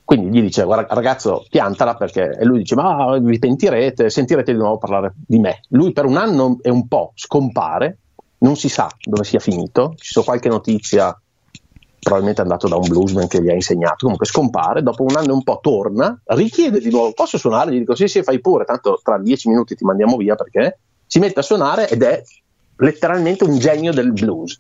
Quindi 0.04 0.36
gli 0.36 0.42
dice 0.42 0.64
guarda 0.64 0.92
ragazzo 0.96 1.46
piantala 1.48 1.94
perché 1.94 2.32
e 2.32 2.44
lui 2.46 2.58
dice 2.58 2.74
ma 2.74 3.16
vi 3.20 3.38
pentirete, 3.38 4.10
sentirete 4.10 4.52
di 4.52 4.58
nuovo 4.58 4.80
parlare 4.80 5.14
di 5.28 5.38
me. 5.38 5.60
Lui 5.70 5.92
per 5.92 6.06
un 6.06 6.18
anno 6.18 6.58
e 6.64 6.72
un 6.72 6.88
po' 6.88 7.12
scompare, 7.14 8.00
non 8.40 8.56
si 8.56 8.68
sa 8.68 8.90
dove 9.00 9.24
sia 9.26 9.40
finito, 9.40 9.94
ci 9.98 10.12
sono 10.12 10.26
qualche 10.26 10.50
notizia 10.50 11.16
probabilmente 12.00 12.42
è 12.42 12.46
andato 12.46 12.68
da 12.68 12.78
un 12.78 12.88
bluesman 12.88 13.28
che 13.28 13.44
gli 13.44 13.50
ha 13.50 13.54
insegnato, 13.54 13.98
comunque 14.00 14.26
scompare, 14.26 14.82
dopo 14.82 15.04
un 15.04 15.16
anno 15.16 15.30
e 15.30 15.34
un 15.34 15.44
po' 15.44 15.60
torna, 15.62 16.20
richiede 16.30 16.80
di 16.80 16.90
nuovo, 16.90 17.12
posso 17.12 17.38
suonare? 17.38 17.72
Gli 17.72 17.78
dico 17.78 17.94
sì 17.94 18.08
sì 18.08 18.24
fai 18.24 18.40
pure, 18.40 18.66
tanto 18.66 19.00
tra 19.04 19.20
dieci 19.20 19.50
minuti 19.50 19.76
ti 19.76 19.84
mandiamo 19.84 20.18
via 20.18 20.34
perché 20.34 20.80
si 21.10 21.18
mette 21.18 21.40
a 21.40 21.44
suonare 21.44 21.90
ed 21.90 22.04
è 22.04 22.22
letteralmente 22.76 23.44
un 23.44 23.58
genio 23.58 23.92
del 23.92 24.14
blues. 24.14 24.58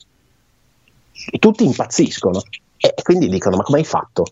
E 1.29 1.37
tutti 1.37 1.63
impazziscono 1.63 2.41
e 2.75 2.93
quindi 3.03 3.29
dicono: 3.29 3.57
Ma 3.57 3.63
come 3.63 3.77
hai 3.77 3.85
fatto? 3.85 4.25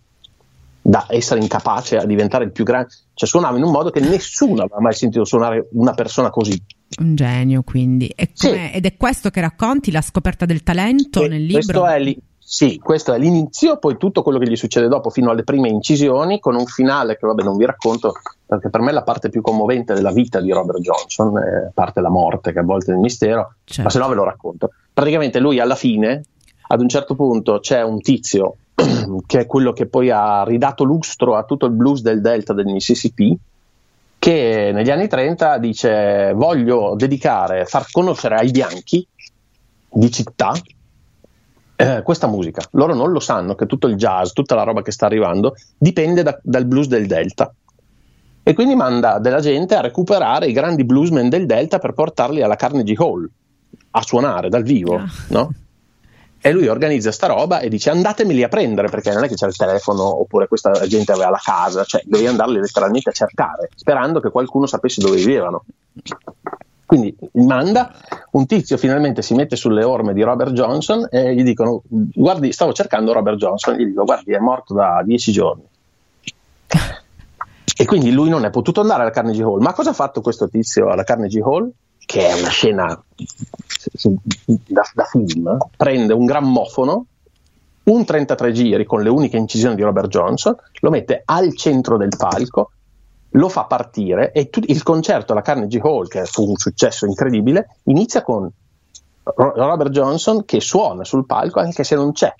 Da 0.82 1.06
essere 1.10 1.42
incapace 1.42 1.98
a 1.98 2.06
diventare 2.06 2.46
il 2.46 2.52
più 2.52 2.64
grande, 2.64 2.88
cioè 3.14 3.30
suonava 3.30 3.58
in 3.58 3.64
un 3.64 3.72
modo 3.72 3.92
che 3.92 4.00
nessuno 4.00 4.64
aveva 4.64 4.80
mai 4.80 4.94
sentito 4.94 5.26
suonare 5.26 5.68
una 5.74 5.94
persona 5.94 6.32
così. 6.32 6.60
Un 7.00 7.14
genio, 7.14 7.62
quindi. 7.62 8.12
Sì. 8.34 8.50
Ed 8.50 8.86
è 8.86 8.98
questo 8.98 9.30
che 9.30 9.42
racconti, 9.42 9.92
la 9.92 10.02
scoperta 10.02 10.46
del 10.46 10.64
talento 10.64 11.22
e 11.22 11.28
nel 11.28 11.44
libro? 11.44 11.82
Questo 11.82 11.86
è, 11.86 12.16
sì, 12.50 12.80
questo 12.82 13.12
è 13.12 13.18
l'inizio, 13.18 13.78
poi 13.78 13.98
tutto 13.98 14.24
quello 14.24 14.40
che 14.40 14.50
gli 14.50 14.56
succede 14.56 14.88
dopo, 14.88 15.10
fino 15.10 15.32
alle 15.32 15.44
prime 15.44 15.68
incisioni, 15.68 16.40
con 16.40 16.56
un 16.56 16.66
finale 16.66 17.18
che 17.18 17.28
vabbè 17.28 17.44
non 17.44 17.58
vi 17.58 17.66
racconto, 17.66 18.14
perché 18.46 18.70
per 18.70 18.80
me 18.80 18.92
è 18.92 18.94
la 18.94 19.04
parte 19.04 19.28
più 19.28 19.42
commovente 19.42 19.94
della 19.94 20.14
vita 20.14 20.40
di 20.40 20.50
Robert 20.54 20.80
Johnson, 20.80 21.38
eh, 21.40 21.72
parte 21.74 22.00
la 22.00 22.10
morte 22.10 22.54
che 22.54 22.60
a 22.60 22.64
volte 22.64 22.92
è 22.92 22.94
il 22.94 23.02
mistero, 23.02 23.56
certo. 23.66 23.84
ma 23.84 23.90
se 23.90 24.00
no 24.00 24.08
ve 24.08 24.16
lo 24.16 24.24
racconto. 24.24 24.72
Praticamente 24.94 25.42
lui 25.42 25.60
alla 25.60 25.76
fine, 25.76 26.24
ad 26.70 26.80
un 26.80 26.88
certo 26.88 27.16
punto 27.16 27.60
c'è 27.60 27.84
un 27.84 28.00
tizio 28.00 28.56
che 29.28 29.40
è 29.40 29.46
quello 29.46 29.74
che 29.74 29.88
poi 29.88 30.10
ha 30.10 30.46
ridato 30.46 30.86
lustro 30.86 31.36
a 31.36 31.44
tutto 31.44 31.66
il 31.66 31.74
blues 31.74 32.00
del 32.00 32.22
delta 32.22 32.54
del 32.54 32.68
Mississippi, 32.68 33.38
che 34.18 34.72
negli 34.74 34.90
anni 34.90 35.10
30 35.10 35.58
dice 35.58 36.32
voglio 36.34 36.96
dedicare, 36.96 37.66
far 37.66 37.92
conoscere 37.92 38.36
ai 38.36 38.52
bianchi 38.52 39.06
di 39.90 40.10
città 40.10 40.54
eh, 41.78 42.02
questa 42.02 42.28
musica. 42.28 42.62
Loro 42.72 42.94
non 42.96 43.12
lo 43.12 43.20
sanno 43.20 43.56
che 43.56 43.68
tutto 43.68 43.88
il 43.88 43.96
jazz, 43.96 44.32
tutta 44.32 44.56
la 44.56 44.64
roba 44.64 44.82
che 44.82 44.92
sta 44.92 45.06
arrivando, 45.06 45.56
dipende 45.78 46.24
da, 46.24 46.38
dal 46.42 46.66
blues 46.66 46.88
del 46.88 47.06
Delta. 47.06 47.54
E 48.44 48.54
quindi 48.54 48.76
manda 48.76 49.20
della 49.20 49.40
gente 49.40 49.76
a 49.76 49.82
recuperare 49.82 50.48
i 50.48 50.54
grandi 50.54 50.84
bluesmen 50.84 51.30
del 51.30 51.46
Delta 51.46 51.80
per 51.80 51.94
portarli 51.94 52.42
alla 52.42 52.56
Carnegie 52.56 52.96
Hall 52.98 53.30
a 53.92 54.02
suonare 54.02 54.50
dal 54.50 54.64
vivo, 54.64 54.96
oh. 54.96 55.06
no? 55.30 55.52
E 56.40 56.52
lui 56.52 56.68
organizza 56.68 57.12
sta 57.12 57.28
roba 57.28 57.60
e 57.60 57.68
dice 57.68 57.90
andatemeli 57.90 58.44
a 58.44 58.48
prendere 58.48 58.90
perché 58.90 59.12
non 59.12 59.24
è 59.24 59.28
che 59.28 59.36
c'è 59.36 59.48
il 59.48 59.56
telefono 59.56 60.22
oppure 60.22 60.48
questa 60.48 60.72
gente 60.88 61.12
aveva 61.12 61.30
la 61.30 61.42
casa, 61.44 61.84
cioè 61.84 62.02
dovevi 62.06 62.30
andarli 62.30 62.60
letteralmente 62.60 63.10
a 63.10 63.14
cercare, 63.14 63.70
sperando 63.76 64.20
che 64.20 64.30
qualcuno 64.30 64.66
sapesse 64.66 65.02
dove 65.02 65.18
vivevano. 65.18 65.64
Quindi 66.88 67.14
manda, 67.34 67.92
un 68.32 68.46
tizio 68.46 68.78
finalmente 68.78 69.22
si 69.22 69.34
mette 69.34 69.58
sulle 69.58 69.84
orme 69.84 70.14
di 70.14 70.22
Robert 70.22 70.54
Johnson 70.54 71.06
e 71.12 71.36
gli 71.36 71.44
dicono, 71.44 71.82
guardi, 71.86 72.54
stavo 72.54 72.72
cercando 72.72 73.12
Robert 73.12 73.36
Johnson, 73.36 73.76
gli 73.76 73.88
dico, 73.88 74.06
guardi, 74.06 74.32
è 74.32 74.40
morto 74.40 74.74
da 74.74 75.02
dieci 75.04 75.34
giorni. 75.34 75.66
E 77.80 77.86
quindi 77.86 78.12
lui 78.12 78.30
non 78.30 78.46
è 78.46 78.50
potuto 78.52 78.80
andare 78.80 79.02
alla 79.02 79.12
Carnegie 79.12 79.44
Hall. 79.44 79.60
Ma 79.60 79.74
cosa 79.74 79.90
ha 79.90 79.94
fatto 79.94 80.22
questo 80.22 80.48
tizio 80.48 80.88
alla 80.88 81.04
Carnegie 81.04 81.42
Hall? 81.42 81.70
Che 82.06 82.26
è 82.26 82.40
una 82.40 82.48
scena 82.48 83.04
da, 84.66 84.82
da 84.94 85.04
film. 85.04 85.58
Prende 85.76 86.14
un 86.14 86.26
grammofono, 86.26 87.06
un 87.84 88.06
33 88.06 88.54
giri 88.54 88.86
con 88.86 89.04
le 89.04 89.10
uniche 89.10 89.36
incisioni 89.36 89.76
di 89.76 89.82
Robert 89.82 90.08
Johnson, 90.08 90.56
lo 90.80 90.90
mette 90.90 91.22
al 91.26 91.54
centro 91.54 91.98
del 91.98 92.14
palco 92.18 92.72
lo 93.38 93.50
fa 93.50 93.64
partire 93.64 94.32
e 94.32 94.50
tu, 94.50 94.60
il 94.66 94.84
concerto 94.84 95.32
alla 95.32 95.42
Carnegie 95.42 95.80
Hall, 95.82 96.08
che 96.08 96.26
fu 96.26 96.50
un 96.50 96.58
successo 96.58 97.06
incredibile, 97.06 97.78
inizia 97.84 98.22
con 98.22 98.50
Robert 99.24 99.92
Johnson 99.92 100.46
che 100.46 100.60
suona 100.60 101.04
sul 101.04 101.26
palco 101.26 101.60
anche 101.60 101.84
se 101.84 101.96
non 101.96 102.12
c'è, 102.14 102.34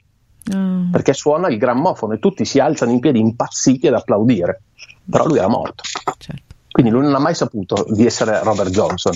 mm. 0.56 0.92
perché 0.92 1.14
suona 1.14 1.50
il 1.50 1.58
grammofono 1.58 2.14
e 2.14 2.20
tutti 2.20 2.46
si 2.46 2.60
alzano 2.60 2.92
in 2.92 3.00
piedi 3.00 3.20
impazziti 3.20 3.88
ad 3.88 3.96
applaudire, 3.96 4.62
però 5.10 5.26
lui 5.26 5.38
era 5.38 5.48
morto. 5.48 5.84
Certo. 6.18 6.56
Quindi 6.72 6.92
lui 6.92 7.04
non 7.04 7.16
ha 7.16 7.20
mai 7.20 7.34
saputo 7.34 7.86
di 7.90 8.06
essere 8.06 8.44
Robert 8.44 8.70
Johnson. 8.70 9.14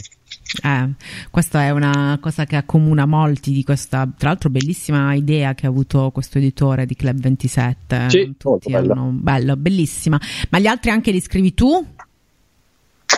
Eh, 0.64 0.94
questa 1.30 1.64
è 1.64 1.70
una 1.70 2.18
cosa 2.22 2.46
che 2.46 2.56
accomuna 2.56 3.06
molti 3.06 3.52
di 3.52 3.64
questa, 3.64 4.08
tra 4.18 4.30
l'altro, 4.30 4.50
bellissima 4.50 5.14
idea 5.14 5.54
che 5.54 5.66
ha 5.66 5.70
avuto 5.70 6.12
questo 6.12 6.38
editore 6.40 6.86
di 6.86 6.96
Club 6.96 7.20
27. 7.20 8.10
Sì, 8.10 8.34
Tutti 8.38 8.74
hanno, 8.74 9.10
bello, 9.14 9.56
bellissima. 9.56 10.20
Ma 10.50 10.60
gli 10.60 10.68
altri 10.68 10.90
anche 10.90 11.12
li 11.12 11.22
scrivi 11.22 11.54
tu? 11.54 11.86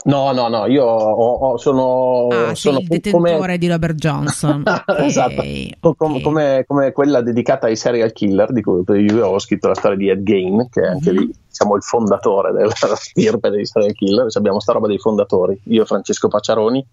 No, 0.05 0.33
no, 0.33 0.49
no, 0.49 0.65
io 0.65 0.83
ho, 0.83 1.33
ho, 1.33 1.57
sono, 1.57 2.27
ah, 2.27 2.55
sono 2.55 2.79
il 2.79 2.87
detentore 2.87 3.37
come... 3.37 3.57
di 3.57 3.67
Robert 3.69 3.95
Johnson. 3.95 4.63
okay, 4.85 5.05
esatto, 5.05 5.41
okay. 5.41 6.21
Come, 6.21 6.65
come, 6.65 6.91
quella 6.91 7.21
dedicata 7.21 7.67
ai 7.67 7.75
serial 7.75 8.11
killer, 8.11 8.51
di 8.51 8.61
cui 8.61 8.83
io 8.85 9.13
avevo 9.13 9.39
scritto 9.39 9.69
la 9.69 9.75
storia 9.75 9.95
di 9.95 10.09
Ed 10.09 10.23
Gain, 10.23 10.67
che 10.69 10.81
è 10.81 10.87
anche 10.87 11.11
mm-hmm. 11.11 11.21
lì 11.21 11.33
diciamo, 11.47 11.75
il 11.75 11.83
fondatore 11.83 12.51
della 12.51 12.73
stirpe 12.95 13.49
dei 13.49 13.65
serial 13.65 13.93
killer, 13.93 14.27
abbiamo 14.33 14.59
sta 14.59 14.73
roba 14.73 14.87
dei 14.87 14.99
fondatori, 14.99 15.61
io 15.65 15.85
Francesco 15.85 16.27
Pacciaroni 16.27 16.85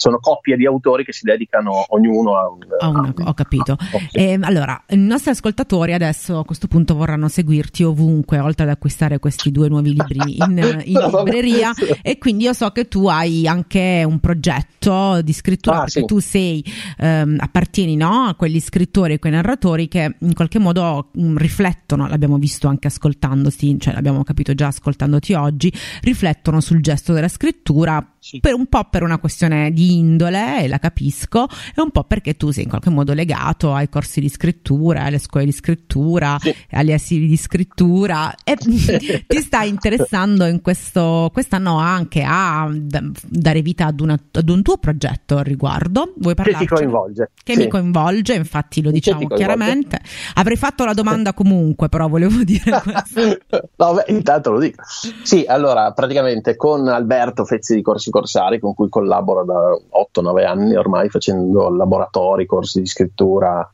sono 0.00 0.18
coppie 0.18 0.56
di 0.56 0.64
autori 0.64 1.04
che 1.04 1.12
si 1.12 1.24
dedicano 1.24 1.84
ognuno 1.88 2.38
a 2.38 2.48
un... 2.48 2.60
A 2.78 2.88
una, 2.88 3.12
ho 3.22 3.34
capito. 3.34 3.76
Eh, 4.12 4.38
allora, 4.40 4.82
i 4.88 4.96
nostri 4.96 5.30
ascoltatori 5.30 5.92
adesso 5.92 6.38
a 6.38 6.44
questo 6.46 6.68
punto 6.68 6.94
vorranno 6.94 7.28
seguirti 7.28 7.82
ovunque, 7.82 8.38
oltre 8.38 8.64
ad 8.64 8.70
acquistare 8.70 9.18
questi 9.18 9.50
due 9.50 9.68
nuovi 9.68 9.92
libri 9.92 10.36
in, 10.38 10.80
in 10.86 10.98
libreria 10.98 11.72
e 12.00 12.16
quindi 12.16 12.44
io 12.44 12.54
so 12.54 12.70
che 12.70 12.88
tu 12.88 13.08
hai 13.08 13.46
anche 13.46 14.02
un 14.06 14.20
progetto 14.20 15.20
di 15.20 15.34
scrittura, 15.34 15.76
ah, 15.76 15.80
perché 15.80 16.00
sì. 16.00 16.06
tu 16.06 16.18
sei, 16.18 16.64
ehm, 16.96 17.36
appartieni 17.38 17.94
no, 17.94 18.24
a 18.24 18.34
quegli 18.36 18.58
scrittori 18.58 19.12
e 19.12 19.18
quei 19.18 19.32
narratori 19.32 19.86
che 19.86 20.16
in 20.18 20.32
qualche 20.32 20.58
modo 20.58 21.10
mh, 21.12 21.22
mm, 21.22 21.36
riflettono, 21.36 22.08
l'abbiamo 22.08 22.38
visto 22.38 22.68
anche 22.68 22.86
ascoltandoti, 22.86 23.78
cioè 23.78 23.92
l'abbiamo 23.92 24.22
capito 24.22 24.54
già 24.54 24.68
ascoltandoti 24.68 25.34
oggi, 25.34 25.70
riflettono 26.00 26.62
sul 26.62 26.80
gesto 26.80 27.12
della 27.12 27.28
scrittura 27.28 28.14
sì. 28.18 28.40
per 28.40 28.54
un 28.54 28.66
po' 28.66 28.84
per 28.84 29.02
una 29.02 29.18
questione 29.18 29.70
di 29.72 29.89
indole, 29.90 30.62
e 30.62 30.68
la 30.68 30.78
capisco, 30.78 31.46
è 31.74 31.80
un 31.80 31.90
po' 31.90 32.04
perché 32.04 32.36
tu 32.36 32.50
sei 32.50 32.64
in 32.64 32.68
qualche 32.68 32.90
modo 32.90 33.12
legato 33.12 33.72
ai 33.72 33.88
corsi 33.88 34.20
di 34.20 34.28
scrittura, 34.28 35.04
alle 35.04 35.18
scuole 35.18 35.46
di 35.46 35.52
scrittura, 35.52 36.36
sì. 36.40 36.54
agli 36.70 36.92
asili 36.92 37.26
di 37.26 37.36
scrittura 37.36 38.34
e 38.44 38.56
ti 39.26 39.40
stai 39.40 39.68
interessando 39.68 40.44
in 40.46 40.60
questo, 40.60 41.30
quest'anno 41.32 41.78
anche 41.78 42.22
a 42.26 42.68
dare 42.70 43.62
vita 43.62 43.86
ad, 43.86 44.00
una, 44.00 44.18
ad 44.32 44.48
un 44.48 44.62
tuo 44.62 44.78
progetto 44.78 45.36
al 45.36 45.44
riguardo. 45.44 46.14
Vuoi 46.16 46.34
parlarci? 46.34 46.66
Che 46.66 46.74
ti 46.74 46.80
coinvolge. 46.80 47.30
Che 47.42 47.52
sì. 47.54 47.58
mi 47.58 47.68
coinvolge, 47.68 48.34
infatti 48.34 48.82
lo 48.82 48.90
diciamo 48.90 49.26
chiaramente. 49.28 50.00
Avrei 50.34 50.56
fatto 50.56 50.84
la 50.84 50.94
domanda 50.94 51.32
comunque, 51.34 51.88
però 51.88 52.08
volevo 52.08 52.42
dire 52.42 52.70
questo. 52.82 53.38
no, 53.76 53.94
beh, 53.94 54.04
intanto 54.08 54.50
lo 54.52 54.58
dico. 54.58 54.82
Sì, 55.22 55.44
allora, 55.46 55.92
praticamente 55.92 56.56
con 56.56 56.88
Alberto 56.88 57.44
Fezzi 57.44 57.74
di 57.74 57.82
Corsi 57.82 58.10
Corsari, 58.10 58.58
con 58.58 58.74
cui 58.74 58.88
collaboro 58.88 59.44
da 59.44 59.79
8-9 59.88 60.46
anni 60.46 60.76
ormai, 60.76 61.08
facendo 61.08 61.68
laboratori, 61.70 62.46
corsi 62.46 62.80
di 62.80 62.86
scrittura 62.86 63.68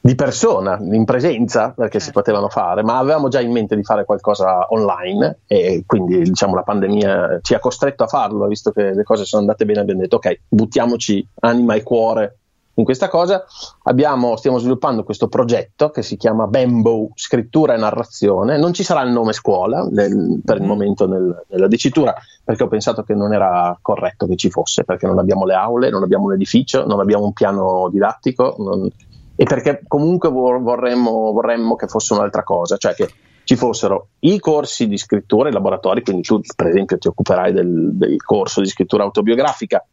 di 0.00 0.14
persona, 0.16 0.78
in 0.78 1.06
presenza, 1.06 1.70
perché 1.70 1.98
si 1.98 2.10
potevano 2.10 2.50
fare, 2.50 2.82
ma 2.82 2.98
avevamo 2.98 3.28
già 3.28 3.40
in 3.40 3.52
mente 3.52 3.74
di 3.74 3.82
fare 3.82 4.04
qualcosa 4.04 4.66
online 4.68 5.38
e 5.46 5.84
quindi 5.86 6.20
diciamo 6.20 6.54
la 6.54 6.62
pandemia 6.62 7.38
ci 7.40 7.54
ha 7.54 7.58
costretto 7.58 8.04
a 8.04 8.06
farlo, 8.06 8.46
visto 8.46 8.70
che 8.70 8.92
le 8.92 9.02
cose 9.02 9.24
sono 9.24 9.40
andate 9.40 9.64
bene, 9.64 9.80
abbiamo 9.80 10.02
detto 10.02 10.16
ok, 10.16 10.40
buttiamoci 10.46 11.26
anima 11.40 11.72
e 11.72 11.82
cuore 11.82 12.36
in 12.74 12.84
questa 12.84 13.08
cosa. 13.08 13.44
Abbiamo, 13.84 14.36
stiamo 14.36 14.58
sviluppando 14.58 15.04
questo 15.04 15.28
progetto 15.28 15.90
che 15.90 16.02
si 16.02 16.16
chiama 16.16 16.46
Bambo 16.46 17.10
Scrittura 17.14 17.74
e 17.74 17.78
Narrazione. 17.78 18.58
Non 18.58 18.72
ci 18.72 18.82
sarà 18.82 19.02
il 19.02 19.10
nome 19.10 19.32
scuola 19.32 19.86
nel, 19.90 20.40
per 20.44 20.56
il 20.56 20.64
mm. 20.64 20.66
momento 20.66 21.06
nel, 21.06 21.44
nella 21.48 21.68
dicitura, 21.68 22.14
perché 22.42 22.62
ho 22.62 22.68
pensato 22.68 23.02
che 23.02 23.14
non 23.14 23.32
era 23.32 23.76
corretto 23.80 24.26
che 24.26 24.36
ci 24.36 24.50
fosse, 24.50 24.84
perché 24.84 25.06
non 25.06 25.18
abbiamo 25.18 25.44
le 25.44 25.54
aule, 25.54 25.90
non 25.90 26.02
abbiamo 26.02 26.26
un 26.26 26.34
edificio, 26.34 26.86
non 26.86 27.00
abbiamo 27.00 27.24
un 27.24 27.32
piano 27.32 27.88
didattico. 27.90 28.54
Non, 28.58 28.88
e 29.36 29.44
perché 29.44 29.82
comunque 29.86 30.30
vorremmo, 30.30 31.32
vorremmo 31.32 31.74
che 31.74 31.88
fosse 31.88 32.12
un'altra 32.12 32.44
cosa, 32.44 32.76
cioè 32.76 32.94
che 32.94 33.08
ci 33.44 33.56
fossero 33.56 34.08
i 34.20 34.38
corsi 34.38 34.86
di 34.86 34.96
scrittura, 34.96 35.48
i 35.48 35.52
laboratori, 35.52 36.02
quindi 36.02 36.22
tu 36.22 36.40
per 36.56 36.68
esempio 36.68 36.98
ti 36.98 37.08
occuperai 37.08 37.52
del, 37.52 37.90
del 37.92 38.22
corso 38.22 38.60
di 38.60 38.68
scrittura 38.68 39.04
autobiografica, 39.04 39.84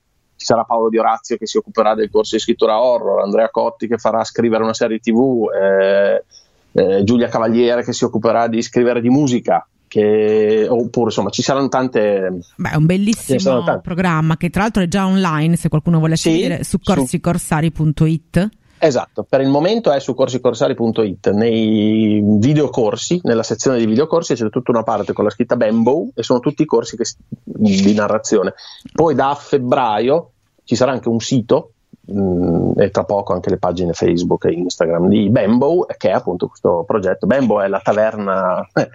ci 0.42 0.48
sarà 0.48 0.64
Paolo 0.64 0.90
Di 0.90 0.98
Orazio 0.98 1.38
che 1.38 1.46
si 1.46 1.58
occuperà 1.58 1.94
del 1.94 2.10
corso 2.10 2.36
di 2.36 2.42
scrittura 2.42 2.82
horror, 2.82 3.22
Andrea 3.22 3.52
Cotti 3.52 3.88
che 3.88 3.98
farà 3.98 4.24
scrivere 4.24 4.64
una 4.64 4.74
serie 4.74 4.98
tv, 4.98 5.46
eh, 5.54 6.24
eh, 6.72 7.04
Giulia 7.04 7.28
Cavaliere 7.28 7.84
che 7.84 7.94
si 7.94 8.06
occuperà 8.06 8.48
di 8.48 8.60
scrivere 8.64 9.02
di 9.02 9.10
musica. 9.10 9.66
Che, 9.88 10.68
oppure 10.70 11.08
insomma 11.08 11.30
ci 11.32 11.42
saranno 11.42 11.68
tante 11.68 12.40
Beh, 12.56 12.70
è 12.70 12.76
un 12.76 12.86
bellissimo 12.86 13.82
programma 13.82 14.38
che 14.38 14.50
tra 14.50 14.62
l'altro 14.62 14.84
è 14.84 14.88
già 14.88 15.06
online 15.06 15.58
se 15.58 15.68
qualcuno 15.68 16.00
vuole 16.00 16.16
sì, 16.16 16.30
seguire 16.30 16.64
su 16.64 16.80
corsicorsari.it 16.82 18.50
Esatto, 18.84 19.24
per 19.30 19.42
il 19.42 19.48
momento 19.48 19.92
è 19.92 20.00
su 20.00 20.16
corsicorsari.it, 20.16 21.30
nei 21.30 22.20
videocorsi, 22.24 23.20
nella 23.22 23.44
sezione 23.44 23.78
di 23.78 23.86
videocorsi 23.86 24.34
c'è 24.34 24.50
tutta 24.50 24.72
una 24.72 24.82
parte 24.82 25.14
con 25.14 25.24
la 25.24 25.30
scritta 25.30 25.56
Bambo 25.56 26.08
e 26.16 26.24
sono 26.24 26.40
tutti 26.40 26.64
i 26.64 26.66
corsi 26.66 26.98
che, 26.98 27.04
di 27.44 27.94
narrazione. 27.94 28.56
Poi 28.92 29.14
da 29.14 29.36
febbraio 29.40 30.32
ci 30.64 30.76
sarà 30.76 30.94
anche 30.94 31.10
un 31.10 31.20
sito 31.20 31.74
mh, 32.08 32.22
mm, 32.22 32.72
e 32.80 32.90
tra 32.90 33.04
poco 33.04 33.34
anche 33.34 33.52
le 33.52 33.60
pagine 33.60 33.94
Facebook 33.94 34.46
e 34.46 34.54
Instagram 34.54 35.10
di 35.10 35.30
Bambo, 35.30 35.86
che 35.96 36.10
è 36.10 36.14
appunto 36.14 36.48
questo 36.48 36.84
progetto. 36.84 37.28
Bambo 37.28 37.62
è 37.62 37.68
la 37.68 37.82
taverna... 37.82 38.68
Eh, 38.74 38.90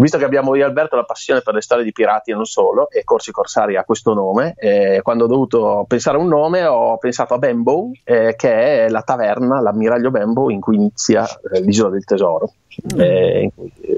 visto 0.00 0.18
che 0.18 0.24
abbiamo 0.24 0.54
io 0.54 0.64
Alberto 0.64 0.96
la 0.96 1.04
passione 1.04 1.40
per 1.40 1.54
le 1.54 1.60
storie 1.60 1.84
di 1.84 1.92
pirati 1.92 2.30
e 2.30 2.34
non 2.34 2.44
solo, 2.44 2.90
e 2.90 3.04
Corsi 3.04 3.32
Corsari 3.32 3.76
ha 3.76 3.84
questo 3.84 4.14
nome, 4.14 4.54
eh, 4.56 5.00
quando 5.02 5.24
ho 5.24 5.28
dovuto 5.28 5.84
pensare 5.86 6.16
a 6.16 6.20
un 6.20 6.28
nome 6.28 6.64
ho 6.64 6.96
pensato 6.98 7.34
a 7.34 7.38
Bambo, 7.38 7.90
eh, 8.04 8.34
che 8.36 8.84
è 8.84 8.88
la 8.88 9.02
taverna, 9.02 9.60
l'ammiraglio 9.60 10.10
Bambo 10.10 10.50
in 10.50 10.60
cui 10.60 10.76
inizia 10.76 11.26
eh, 11.52 11.60
l'isola 11.60 11.90
del 11.90 12.04
tesoro. 12.04 12.52
Mm. 12.94 13.00
Eh, 13.00 13.52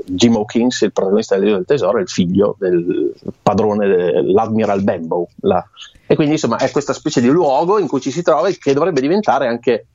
Jim 0.06 0.34
Hawkins, 0.36 0.80
il 0.82 0.92
protagonista 0.92 1.34
dell'isola 1.34 1.58
del 1.58 1.66
tesoro, 1.66 1.98
è 1.98 2.02
il 2.02 2.08
figlio 2.08 2.56
del 2.58 3.12
padrone 3.42 3.86
dell'Admiral 3.86 4.82
Bambo. 4.82 5.28
La... 5.40 5.64
E 6.06 6.14
quindi 6.14 6.34
insomma 6.34 6.56
è 6.56 6.70
questa 6.70 6.92
specie 6.92 7.20
di 7.20 7.28
luogo 7.28 7.78
in 7.78 7.86
cui 7.86 8.00
ci 8.00 8.10
si 8.10 8.22
trova 8.22 8.48
e 8.48 8.58
che 8.58 8.72
dovrebbe 8.72 9.00
diventare 9.00 9.46
anche 9.46 9.86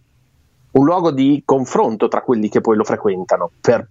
un 0.72 0.86
luogo 0.86 1.12
di 1.12 1.42
confronto 1.46 2.08
tra 2.08 2.22
quelli 2.22 2.50
che 2.50 2.62
poi 2.62 2.76
lo 2.76 2.84
frequentano 2.84 3.52
per 3.60 3.88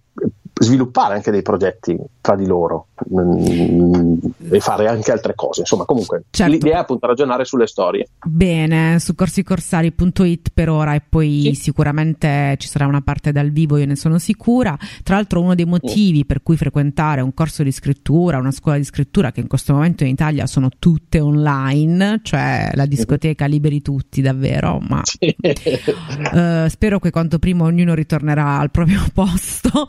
sviluppare 0.58 1.14
anche 1.14 1.30
dei 1.30 1.42
progetti 1.42 1.96
tra 2.20 2.34
di 2.34 2.46
loro 2.46 2.88
mh, 3.08 3.20
mm, 3.20 4.14
e 4.50 4.60
fare 4.60 4.88
anche 4.88 5.12
altre 5.12 5.34
cose. 5.34 5.60
Insomma, 5.60 5.84
comunque 5.84 6.24
certo. 6.30 6.52
l'idea 6.52 6.76
è 6.76 6.80
appunto 6.80 7.06
ragionare 7.06 7.44
sulle 7.44 7.66
storie. 7.66 8.08
Bene, 8.24 8.98
su 8.98 9.14
corsicorsari.it 9.14 10.50
per 10.54 10.70
ora 10.70 10.94
e 10.94 11.02
poi 11.06 11.52
sì. 11.52 11.62
sicuramente 11.62 12.56
ci 12.58 12.68
sarà 12.68 12.86
una 12.86 13.02
parte 13.02 13.32
dal 13.32 13.50
vivo, 13.50 13.76
io 13.76 13.86
ne 13.86 13.96
sono 13.96 14.18
sicura. 14.18 14.76
Tra 15.02 15.16
l'altro 15.16 15.42
uno 15.42 15.54
dei 15.54 15.66
motivi 15.66 16.18
sì. 16.18 16.24
per 16.24 16.42
cui 16.42 16.56
frequentare 16.56 17.20
un 17.20 17.34
corso 17.34 17.62
di 17.62 17.70
scrittura, 17.70 18.38
una 18.38 18.50
scuola 18.50 18.78
di 18.78 18.84
scrittura 18.84 19.32
che 19.32 19.40
in 19.40 19.48
questo 19.48 19.74
momento 19.74 20.04
in 20.04 20.10
Italia 20.10 20.46
sono 20.46 20.70
tutte 20.78 21.20
online, 21.20 22.20
cioè 22.22 22.70
la 22.72 22.86
discoteca 22.86 23.44
liberi 23.44 23.82
tutti 23.82 24.22
davvero, 24.22 24.78
ma 24.80 25.02
sì. 25.04 25.36
uh, 25.36 26.66
spero 26.68 26.98
che 26.98 27.10
quanto 27.10 27.38
prima 27.38 27.64
ognuno 27.64 27.94
ritornerà 27.94 28.58
al 28.58 28.70
proprio 28.70 29.04
posto 29.12 29.86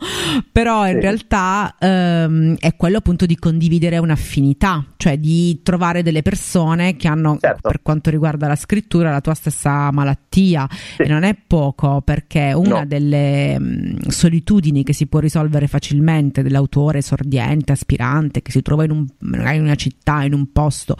però 0.58 0.88
in 0.88 0.94
sì. 0.94 1.00
realtà 1.02 1.76
ehm, 1.78 2.56
è 2.58 2.74
quello 2.74 2.96
appunto 2.96 3.26
di 3.26 3.36
condividere 3.36 3.96
un'affinità, 3.98 4.84
cioè 4.96 5.16
di 5.16 5.60
trovare 5.62 6.02
delle 6.02 6.22
persone 6.22 6.96
che 6.96 7.06
hanno, 7.06 7.36
certo. 7.40 7.68
per 7.68 7.80
quanto 7.80 8.10
riguarda 8.10 8.48
la 8.48 8.56
scrittura, 8.56 9.12
la 9.12 9.20
tua 9.20 9.34
stessa 9.34 9.92
malattia 9.92 10.66
sì. 10.96 11.02
e 11.02 11.06
non 11.06 11.22
è 11.22 11.36
poco 11.46 12.00
perché 12.00 12.52
una 12.56 12.80
no. 12.80 12.86
delle 12.86 13.56
mh, 13.56 13.64
mm, 13.64 13.96
solitudini 14.08 14.82
che 14.82 14.92
si 14.92 15.06
può 15.06 15.20
risolvere 15.20 15.68
facilmente 15.68 16.42
dell'autore 16.42 17.02
sordiente, 17.02 17.70
aspirante, 17.70 18.42
che 18.42 18.50
si 18.50 18.60
trova 18.60 18.82
in, 18.82 18.90
un, 18.90 19.06
in 19.20 19.60
una 19.60 19.76
città, 19.76 20.24
in 20.24 20.34
un 20.34 20.50
posto 20.50 20.96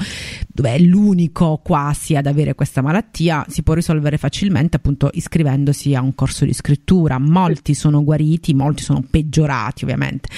dove 0.46 0.74
è 0.74 0.78
l'unico 0.78 1.60
quasi 1.64 2.14
ad 2.14 2.26
avere 2.26 2.54
questa 2.54 2.80
malattia, 2.80 3.44
si 3.48 3.64
può 3.64 3.74
risolvere 3.74 4.18
facilmente 4.18 4.76
appunto 4.76 5.10
iscrivendosi 5.12 5.96
a 5.96 6.00
un 6.00 6.14
corso 6.14 6.44
di 6.44 6.52
scrittura. 6.52 7.18
Molti 7.18 7.74
sono 7.74 8.04
guariti, 8.04 8.54
molti 8.54 8.84
sono 8.84 9.02
peggiorati 9.08 9.46
migliorati 9.48 9.84
ovviamente 9.84 10.28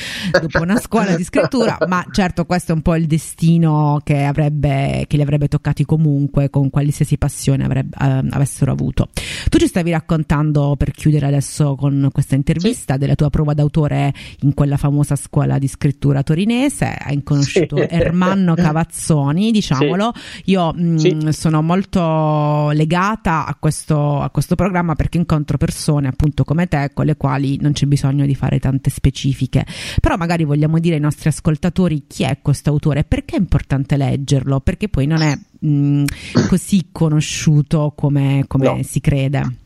dopo 0.40 0.62
una 0.62 0.78
scuola 0.78 1.16
di 1.16 1.24
scrittura, 1.24 1.78
ma 1.88 2.04
certo 2.10 2.44
questo 2.44 2.72
è 2.72 2.74
un 2.74 2.82
po' 2.82 2.94
il 2.94 3.06
destino 3.06 4.00
che, 4.04 4.24
avrebbe, 4.24 5.04
che 5.08 5.16
li 5.16 5.22
avrebbe 5.22 5.48
toccati 5.48 5.84
comunque 5.84 6.50
con 6.50 6.70
qualsiasi 6.70 7.18
passione 7.18 7.64
avrebbe, 7.64 7.96
eh, 8.00 8.28
avessero 8.30 8.70
avuto. 8.70 9.08
Tu 9.48 9.58
ci 9.58 9.66
stavi 9.66 9.90
raccontando 9.90 10.76
per 10.76 10.92
chiudere 10.92 11.26
adesso 11.26 11.74
con 11.74 12.08
questa 12.12 12.36
intervista 12.36 12.94
sì. 12.94 13.00
della 13.00 13.14
tua 13.14 13.30
prova 13.30 13.54
d'autore 13.54 14.12
in 14.40 14.54
quella 14.54 14.76
famosa 14.76 15.16
scuola 15.16 15.58
di 15.58 15.66
scrittura 15.66 16.22
torinese, 16.22 16.86
hai 16.86 17.22
conosciuto 17.22 17.76
sì. 17.76 17.86
Ermanno 17.90 18.54
Cavazzoni, 18.54 19.50
diciamolo, 19.50 20.12
sì. 20.14 20.50
io 20.50 20.72
mh, 20.72 21.24
mm, 21.24 21.28
sono 21.28 21.62
molto 21.62 22.70
legata 22.70 23.46
a 23.46 23.56
questo, 23.58 24.20
a 24.20 24.30
questo 24.30 24.54
programma 24.54 24.94
perché 24.94 25.18
incontro 25.18 25.56
persone 25.56 26.08
appunto 26.08 26.44
come 26.44 26.66
te 26.66 26.90
con 26.92 27.06
le 27.06 27.16
quali 27.16 27.58
non 27.60 27.72
c'è 27.72 27.86
bisogno 27.86 28.26
di 28.26 28.34
fare 28.34 28.58
tante 28.58 28.90
specifiche, 29.00 29.64
però 30.00 30.16
magari 30.16 30.44
vogliamo 30.44 30.78
dire 30.78 30.96
ai 30.96 31.00
nostri 31.00 31.30
ascoltatori 31.30 32.06
chi 32.06 32.24
è 32.24 32.38
questo 32.42 32.68
autore, 32.68 33.02
perché 33.04 33.36
è 33.36 33.38
importante 33.38 33.96
leggerlo, 33.96 34.60
perché 34.60 34.88
poi 34.90 35.06
non 35.06 35.22
è 35.22 35.34
mh, 35.34 35.68
mm, 35.68 36.04
così 36.48 36.88
conosciuto 36.92 37.94
come, 37.96 38.44
come 38.46 38.64
no. 38.66 38.82
si 38.82 39.00
crede. 39.00 39.56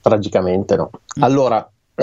Tragicamente 0.00 0.76
no. 0.76 0.90
Allora, 1.18 1.70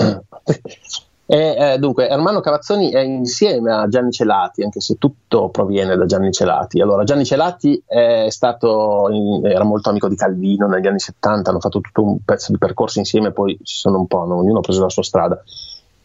E, 1.30 1.74
eh, 1.74 1.78
dunque, 1.78 2.08
Ermanno 2.08 2.40
Cavazzoni 2.40 2.90
è 2.90 3.00
insieme 3.00 3.70
a 3.70 3.86
Gianni 3.86 4.12
Celati, 4.12 4.62
anche 4.62 4.80
se 4.80 4.96
tutto 4.96 5.50
proviene 5.50 5.94
da 5.94 6.06
Gianni 6.06 6.32
Celati. 6.32 6.80
Allora, 6.80 7.04
Gianni 7.04 7.26
Celati 7.26 7.82
è 7.84 8.28
stato, 8.30 9.08
in, 9.10 9.44
era 9.44 9.62
molto 9.62 9.90
amico 9.90 10.08
di 10.08 10.16
Calvino 10.16 10.66
negli 10.68 10.86
anni 10.86 11.00
70, 11.00 11.50
hanno 11.50 11.60
fatto 11.60 11.82
tutto 11.82 12.02
un 12.02 12.24
pezzo 12.24 12.50
di 12.50 12.56
percorso 12.56 12.98
insieme, 12.98 13.32
poi 13.32 13.58
si 13.62 13.76
sono 13.76 13.98
un 13.98 14.06
po', 14.06 14.20
ognuno 14.20 14.60
ha 14.60 14.62
preso 14.62 14.80
la 14.80 14.88
sua 14.88 15.02
strada 15.02 15.38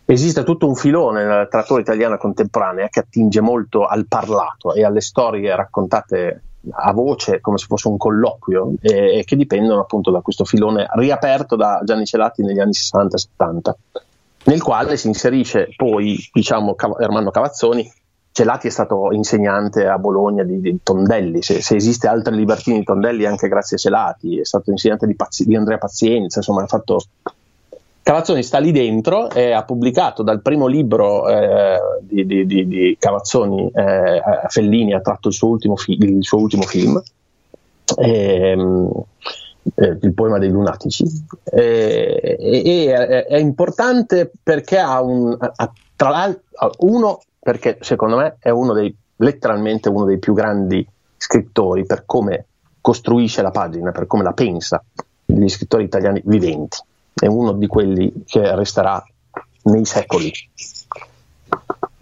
esiste 0.06 0.43
tutto 0.43 0.68
un 0.68 0.76
filone 0.76 1.24
nella 1.24 1.39
letteratura 1.39 1.82
italiana 1.82 2.18
contemporanea 2.18 2.88
che 2.89 2.99
attinge 2.99 3.41
molto 3.41 3.86
al 3.86 4.06
parlato 4.08 4.74
e 4.74 4.84
alle 4.84 5.01
storie 5.01 5.56
raccontate 5.56 6.41
a 6.72 6.93
voce 6.93 7.41
come 7.41 7.58
se 7.58 7.66
fosse 7.68 7.89
un 7.89 7.97
colloquio 7.97 8.74
e, 8.82 9.20
e 9.20 9.24
che 9.26 9.36
dipendono 9.36 9.82
appunto 9.82 10.12
da 10.12 10.22
questo 10.22 10.45
filone 10.45 10.88
riaperto 10.93 11.56
da 11.56 11.82
Gianni 11.84 12.06
Celati 12.06 12.41
negli 12.41 12.60
anni 12.60 12.74
60 12.74 13.18
70 13.18 13.78
nel 14.45 14.62
quale 14.62 14.97
si 14.97 15.08
inserisce 15.08 15.70
poi 15.76 16.18
diciamo 16.32 16.76
Ermanno 16.99 17.32
Cavazzoni. 17.32 17.91
Celati 18.34 18.66
è 18.66 18.72
stato 18.72 19.10
insegnante 19.12 19.86
a 19.86 19.99
Bologna 19.99 20.43
di, 20.43 20.60
di 20.60 20.80
Tondelli, 20.82 21.43
se, 21.43 21.62
se, 21.62 21.76
esiste 21.76 22.08
altre 22.08 22.34
libertine 22.34 22.80
di 22.80 22.84
Tondelli 22.84 23.26
anche 23.26 23.47
grazie 23.47 23.78
a 23.78 23.80
Celati, 23.80 24.39
è 24.39 24.43
stato 24.43 24.72
insegnante 24.72 25.06
di, 25.06 25.16
Pazzi- 25.16 25.45
di 25.45 25.56
Andrea 25.56 25.78
Pazienza, 25.78 26.39
insomma 26.39 26.64
ha 26.64 26.68
fatto 26.68 26.99
Cavazzoni 28.04 28.43
sta 28.43 28.60
lì 28.60 28.74
dentro 28.74 29.30
e 29.30 29.54
ha 29.54 29.64
pubblicato 29.64 30.24
dal 30.24 30.41
primo 30.41 30.68
libro 30.68 31.30
eh, 31.30 31.80
di, 32.01 32.26
di, 32.26 32.45
di, 32.45 32.68
di, 32.68 32.97
Cavazzoni, 32.99 33.72
eh, 33.74 34.22
Fellini 34.49 34.93
ha 34.93 34.99
tratto 34.99 35.30
il 35.30 35.34
suo 35.34 35.47
ultimo, 35.47 35.78
fi- 35.78 35.97
il 35.97 36.22
suo 36.22 36.39
ultimo 36.39 36.64
film, 36.64 37.01
ehm, 37.97 38.91
eh, 39.76 39.97
il 40.01 40.14
poema 40.14 40.38
dei 40.38 40.49
lunatici, 40.49 41.06
eh, 41.45 42.38
e, 42.38 42.93
è, 42.93 43.26
è, 43.26 43.38
importante 43.38 44.30
perché 44.43 44.80
ha 44.80 45.01
un, 45.01 45.38
ha, 45.39 45.72
tra 45.95 46.10
l'altro, 46.10 46.43
uno, 46.80 47.22
perché 47.39 47.78
secondo 47.80 48.18
me 48.18 48.36
è 48.39 48.49
uno 48.49 48.74
dei, 48.74 48.93
letteralmente 49.16 49.88
uno 49.88 50.04
dei 50.04 50.20
più 50.20 50.34
grandi 50.34 50.86
scrittori 51.16 51.86
per 51.86 52.04
come 52.06 52.47
costruisce 52.82 53.41
la 53.41 53.51
pagina, 53.51 53.91
per 53.93 54.08
come 54.08 54.24
la 54.24 54.34
pensa, 54.34 54.84
degli 55.24 55.47
scrittori 55.47 55.86
italiani 55.86 56.22
viventi. 56.26 56.80
È 57.14 57.28
uno 57.28 57.53
di 57.53 57.68
quelli 57.68 58.24
che 58.26 58.55
resterà 58.55 59.03
nei 59.64 59.86
secoli. 59.86 60.32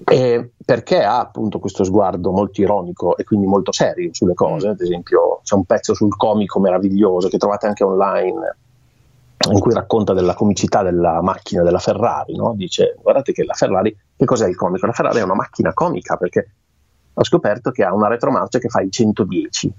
E 0.03 0.51
perché 0.65 1.03
ha 1.03 1.19
appunto 1.19 1.59
questo 1.59 1.83
sguardo 1.83 2.31
molto 2.31 2.61
ironico 2.61 3.15
e 3.17 3.23
quindi 3.23 3.45
molto 3.45 3.71
serio 3.71 4.09
sulle 4.13 4.33
cose. 4.33 4.69
Ad 4.69 4.81
esempio, 4.81 5.41
c'è 5.43 5.55
un 5.55 5.65
pezzo 5.65 5.93
sul 5.93 6.15
comico 6.15 6.59
meraviglioso 6.59 7.27
che 7.27 7.37
trovate 7.37 7.67
anche 7.67 7.83
online 7.83 8.55
in 9.49 9.59
cui 9.59 9.73
racconta 9.73 10.13
della 10.13 10.33
comicità 10.33 10.83
della 10.83 11.21
macchina 11.21 11.63
della 11.63 11.79
Ferrari. 11.79 12.35
No? 12.35 12.53
Dice: 12.55 12.97
Guardate 13.01 13.31
che 13.31 13.43
la 13.43 13.53
Ferrari, 13.53 13.95
che 14.15 14.25
cos'è 14.25 14.47
il 14.47 14.55
comico? 14.55 14.85
La 14.85 14.93
Ferrari 14.93 15.19
è 15.19 15.23
una 15.23 15.35
macchina 15.35 15.73
comica 15.73 16.17
perché 16.17 16.51
ho 17.13 17.23
scoperto 17.23 17.71
che 17.71 17.83
ha 17.83 17.93
una 17.93 18.07
retromarcia 18.07 18.59
che 18.59 18.69
fa 18.69 18.81
il 18.81 18.91
110. 18.91 19.73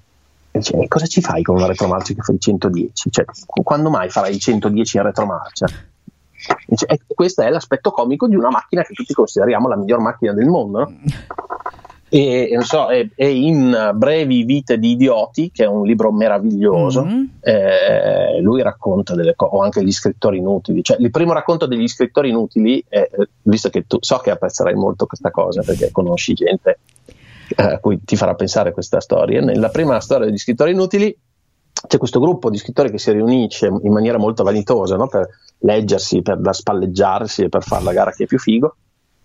E 0.53 0.89
cosa 0.89 1.07
ci 1.07 1.21
fai 1.23 1.43
con 1.43 1.57
una 1.57 1.67
retromarcia 1.67 2.13
che 2.15 2.21
fa 2.21 2.33
il 2.33 2.39
110? 2.39 3.11
Cioè, 3.11 3.25
quando 3.47 3.89
mai 3.89 4.11
farai 4.11 4.33
il 4.33 4.41
110 4.41 4.97
in 4.99 5.03
retromarcia? 5.03 5.67
E 6.87 7.01
questo 7.07 7.43
è 7.43 7.49
l'aspetto 7.49 7.91
comico 7.91 8.29
di 8.29 8.37
una 8.37 8.51
macchina 8.51 8.83
che 8.83 8.93
tutti 8.93 9.15
consideriamo 9.15 9.69
la 9.69 9.77
miglior 9.77 10.01
macchina 10.01 10.33
del 10.33 10.47
mondo. 10.47 10.79
No? 10.81 10.93
E, 12.15 12.59
so, 12.61 12.91
e, 12.91 13.09
e, 13.15 13.31
in 13.31 13.93
Brevi 13.95 14.45
vite 14.45 14.79
di 14.79 14.91
idioti, 14.91 15.51
che 15.51 15.65
è 15.65 15.67
un 15.67 15.87
libro 15.87 16.13
meraviglioso, 16.13 17.07
mm-hmm. 17.07 17.25
eh, 17.41 18.41
lui 18.43 18.61
racconta 18.61 19.15
delle 19.15 19.35
cose, 19.35 19.57
o 19.57 19.63
anche 19.63 19.83
gli 19.83 19.91
scrittori 19.91 20.37
inutili. 20.37 20.83
Cioè, 20.83 20.99
il 21.01 21.11
primo 21.11 21.33
racconto 21.33 21.65
degli 21.65 21.89
scrittori 21.89 22.29
inutili, 22.29 22.85
è, 22.87 23.09
visto 23.45 23.71
che 23.71 23.87
tu 23.87 23.97
so 24.01 24.19
che 24.19 24.31
apprezzerai 24.31 24.75
molto 24.75 25.07
questa 25.07 25.31
cosa 25.31 25.63
perché 25.63 25.91
conosci 25.91 26.35
gente 26.35 26.71
eh, 26.71 26.77
a 27.55 27.79
cui 27.79 28.01
ti 28.05 28.17
farà 28.17 28.35
pensare 28.35 28.73
questa 28.73 29.01
storia. 29.01 29.41
Nella 29.41 29.69
prima 29.69 30.01
storia 30.01 30.27
degli 30.27 30.39
scrittori 30.39 30.73
inutili 30.73 31.17
c'è 31.87 31.99
questo 31.99 32.21
gruppo 32.21 32.51
di 32.51 32.59
scrittori 32.59 32.91
che 32.91 32.99
si 32.99 33.11
riunisce 33.11 33.67
in 33.67 33.93
maniera 33.93 34.19
molto 34.19 34.43
vanitosa 34.43 34.97
no? 34.97 35.09
per 35.09 35.29
leggersi, 35.59 36.23
per 36.23 36.39
spalleggiarsi 36.51 37.43
e 37.43 37.49
per 37.49 37.63
fare 37.63 37.85
la 37.85 37.93
gara 37.93 38.13
che 38.13 38.25
è 38.25 38.27
più 38.27 38.39
figo. 38.39 38.77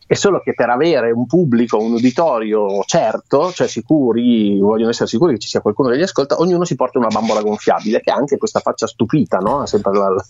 È 0.05 0.13
solo 0.13 0.39
che 0.39 0.53
per 0.53 0.69
avere 0.69 1.11
un 1.11 1.25
pubblico, 1.25 1.77
un 1.77 1.93
uditorio 1.93 2.81
certo, 2.85 3.51
cioè 3.51 3.67
sicuri, 3.67 4.57
vogliono 4.57 4.89
essere 4.89 5.09
sicuri 5.09 5.33
che 5.33 5.39
ci 5.39 5.49
sia 5.49 5.59
qualcuno 5.59 5.89
che 5.89 5.97
li 5.97 6.03
ascolta, 6.03 6.39
ognuno 6.39 6.63
si 6.63 6.75
porta 6.75 6.97
una 6.97 7.09
bambola 7.09 7.41
gonfiabile 7.41 7.99
che 7.99 8.11
ha 8.11 8.15
anche 8.15 8.37
questa 8.37 8.61
faccia 8.61 8.87
stupita, 8.87 9.39
no? 9.39 9.65
Sempre 9.65 9.91
la, 9.93 10.25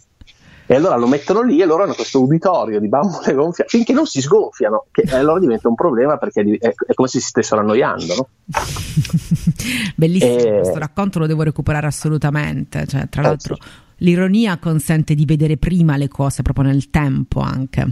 e 0.70 0.76
allora 0.76 0.98
lo 0.98 1.08
mettono 1.08 1.42
lì 1.42 1.62
e 1.62 1.66
loro 1.66 1.84
hanno 1.84 1.94
questo 1.94 2.22
uditorio 2.22 2.82
di 2.82 2.90
bambole 2.90 3.34
gonfie 3.34 3.66
finché 3.68 3.94
non 3.94 4.06
si 4.06 4.22
sgonfiano, 4.22 4.88
che 4.92 5.04
allora 5.16 5.40
diventa 5.40 5.70
un 5.70 5.76
problema 5.76 6.18
perché 6.18 6.42
è, 6.60 6.74
è 6.88 6.94
come 6.94 7.08
se 7.08 7.20
si 7.20 7.28
stessero 7.28 7.62
annoiando. 7.62 8.16
No? 8.16 8.28
Bellissimo, 9.96 10.38
e... 10.38 10.60
questo 10.60 10.78
racconto 10.78 11.20
lo 11.20 11.26
devo 11.26 11.44
recuperare 11.44 11.88
assolutamente. 11.88 12.86
Cioè, 12.86 13.08
tra 13.08 13.22
eh, 13.22 13.26
l'altro, 13.26 13.56
sì. 13.56 13.62
l'ironia 13.98 14.58
consente 14.58 15.16
di 15.16 15.24
vedere 15.24 15.56
prima 15.56 15.96
le 15.96 16.10
cose 16.10 16.42
proprio 16.42 16.66
nel 16.66 16.90
tempo 16.90 17.40
anche. 17.40 17.88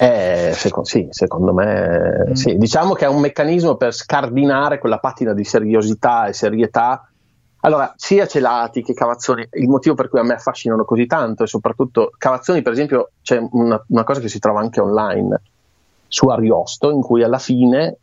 Eh, 0.00 0.52
secondo, 0.54 0.88
sì, 0.88 1.06
secondo 1.10 1.52
me 1.52 2.26
mm. 2.30 2.32
sì. 2.32 2.56
Diciamo 2.56 2.94
che 2.94 3.04
è 3.04 3.08
un 3.08 3.20
meccanismo 3.20 3.76
per 3.76 3.94
scardinare 3.94 4.80
quella 4.80 4.98
patina 4.98 5.32
di 5.32 5.44
seriosità 5.44 6.26
e 6.26 6.32
serietà 6.32 7.08
allora, 7.60 7.92
sia 7.96 8.26
Celati 8.26 8.82
che 8.82 8.94
Cavazzoni, 8.94 9.48
il 9.52 9.68
motivo 9.68 9.94
per 9.94 10.08
cui 10.08 10.20
a 10.20 10.22
me 10.22 10.34
affascinano 10.34 10.84
così 10.84 11.06
tanto 11.06 11.42
e 11.42 11.46
soprattutto 11.48 12.12
Cavazzoni, 12.16 12.62
per 12.62 12.72
esempio, 12.72 13.10
c'è 13.22 13.38
una, 13.50 13.82
una 13.88 14.04
cosa 14.04 14.20
che 14.20 14.28
si 14.28 14.38
trova 14.38 14.60
anche 14.60 14.80
online 14.80 15.40
su 16.06 16.28
Ariosto, 16.28 16.90
in 16.90 17.00
cui 17.00 17.24
alla 17.24 17.38
fine, 17.38 17.96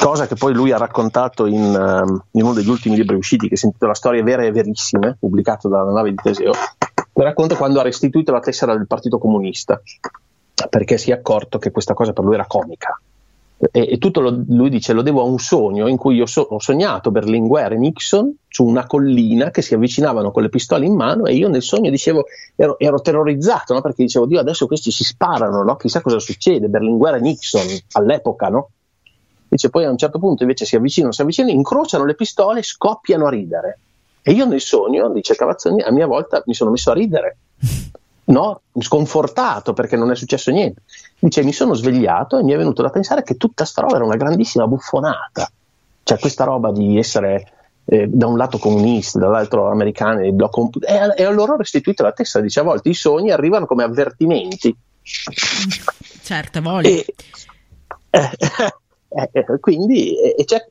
cosa 0.00 0.26
che 0.26 0.34
poi 0.34 0.52
lui 0.52 0.72
ha 0.72 0.78
raccontato 0.78 1.46
in, 1.46 1.62
um, 1.62 2.22
in 2.32 2.42
uno 2.42 2.52
degli 2.52 2.68
ultimi 2.68 2.96
libri 2.96 3.14
usciti, 3.14 3.48
che 3.48 3.56
si 3.56 3.66
intitola 3.66 3.94
Storie 3.94 4.24
vere 4.24 4.46
e 4.46 4.52
verissime, 4.52 5.16
pubblicato 5.18 5.68
dalla 5.68 5.92
nave 5.92 6.10
di 6.10 6.16
Teseo, 6.16 6.52
racconta 7.12 7.56
quando 7.56 7.78
ha 7.78 7.84
restituito 7.84 8.32
la 8.32 8.40
tessera 8.40 8.76
del 8.76 8.88
Partito 8.88 9.18
Comunista, 9.18 9.80
perché 10.68 10.98
si 10.98 11.12
è 11.12 11.14
accorto 11.14 11.58
che 11.58 11.70
questa 11.70 11.94
cosa 11.94 12.12
per 12.12 12.24
lui 12.24 12.34
era 12.34 12.46
comica 12.46 13.00
e, 13.58 13.92
e 13.92 13.98
tutto 13.98 14.20
lo, 14.20 14.44
lui 14.48 14.68
dice 14.68 14.92
lo 14.92 15.02
devo 15.02 15.22
a 15.22 15.24
un 15.24 15.38
sogno 15.38 15.88
in 15.88 15.96
cui 15.96 16.16
io 16.16 16.26
so, 16.26 16.42
ho 16.42 16.58
sognato 16.60 17.10
Berlinguer 17.10 17.72
e 17.72 17.78
Nixon 17.78 18.36
su 18.48 18.64
una 18.64 18.86
collina 18.86 19.50
che 19.50 19.62
si 19.62 19.72
avvicinavano 19.72 20.30
con 20.30 20.42
le 20.42 20.50
pistole 20.50 20.84
in 20.84 20.94
mano 20.94 21.24
e 21.24 21.34
io 21.34 21.48
nel 21.48 21.62
sogno 21.62 21.88
dicevo 21.88 22.26
ero, 22.54 22.78
ero 22.78 23.00
terrorizzato 23.00 23.72
no? 23.72 23.80
perché 23.80 24.02
dicevo 24.02 24.26
Dio 24.26 24.40
adesso 24.40 24.66
questi 24.66 24.90
si 24.90 25.04
sparano 25.04 25.62
no? 25.62 25.76
chissà 25.76 26.02
cosa 26.02 26.18
succede 26.18 26.68
Berlinguer 26.68 27.14
e 27.14 27.20
Nixon 27.20 27.66
all'epoca 27.92 28.48
no? 28.48 28.68
dice 29.48 29.70
poi 29.70 29.84
a 29.84 29.90
un 29.90 29.96
certo 29.96 30.18
punto 30.18 30.42
invece 30.42 30.66
si 30.66 30.76
avvicinano 30.76 31.12
si 31.12 31.22
avvicinano 31.22 31.54
incrociano 31.54 32.04
le 32.04 32.14
pistole 32.14 32.62
scoppiano 32.62 33.26
a 33.26 33.30
ridere 33.30 33.78
e 34.20 34.32
io 34.32 34.44
nel 34.44 34.60
sogno 34.60 35.08
dice 35.10 35.34
Cavazzoni 35.34 35.80
a 35.80 35.90
mia 35.90 36.06
volta 36.06 36.42
mi 36.44 36.52
sono 36.52 36.70
messo 36.70 36.90
a 36.90 36.94
ridere 36.94 37.38
no? 38.26 38.62
sconfortato 38.78 39.72
perché 39.72 39.96
non 39.96 40.10
è 40.10 40.16
successo 40.16 40.50
niente. 40.50 40.82
Dice: 41.18 41.42
Mi 41.42 41.52
sono 41.52 41.74
svegliato 41.74 42.38
e 42.38 42.42
mi 42.42 42.52
è 42.52 42.56
venuto 42.56 42.82
da 42.82 42.90
pensare 42.90 43.22
che 43.22 43.36
tutta 43.36 43.64
sta 43.64 43.82
roba 43.82 43.96
era 43.96 44.04
una 44.04 44.16
grandissima 44.16 44.66
buffonata. 44.66 45.50
Cioè, 46.02 46.18
questa 46.18 46.44
roba 46.44 46.70
di 46.70 46.98
essere 46.98 47.52
eh, 47.84 48.06
da 48.08 48.26
un 48.26 48.36
lato 48.36 48.58
comunisti, 48.58 49.18
dall'altro 49.18 49.70
americani, 49.70 50.32
blocco, 50.32 50.70
e, 50.80 51.22
e 51.22 51.24
a 51.24 51.30
loro 51.30 51.54
ho 51.54 51.56
restituito 51.56 52.02
la 52.02 52.12
testa. 52.12 52.40
Dice: 52.40 52.60
A 52.60 52.64
volte 52.64 52.88
i 52.88 52.94
sogni 52.94 53.30
arrivano 53.30 53.66
come 53.66 53.82
avvertimenti. 53.82 54.76
Certe 56.22 56.60
volte. 56.60 57.04
E, 57.04 57.14
eh, 58.10 58.30
eh, 59.08 59.30
eh, 59.32 59.60
quindi 59.60 60.16
c'è 60.44 60.64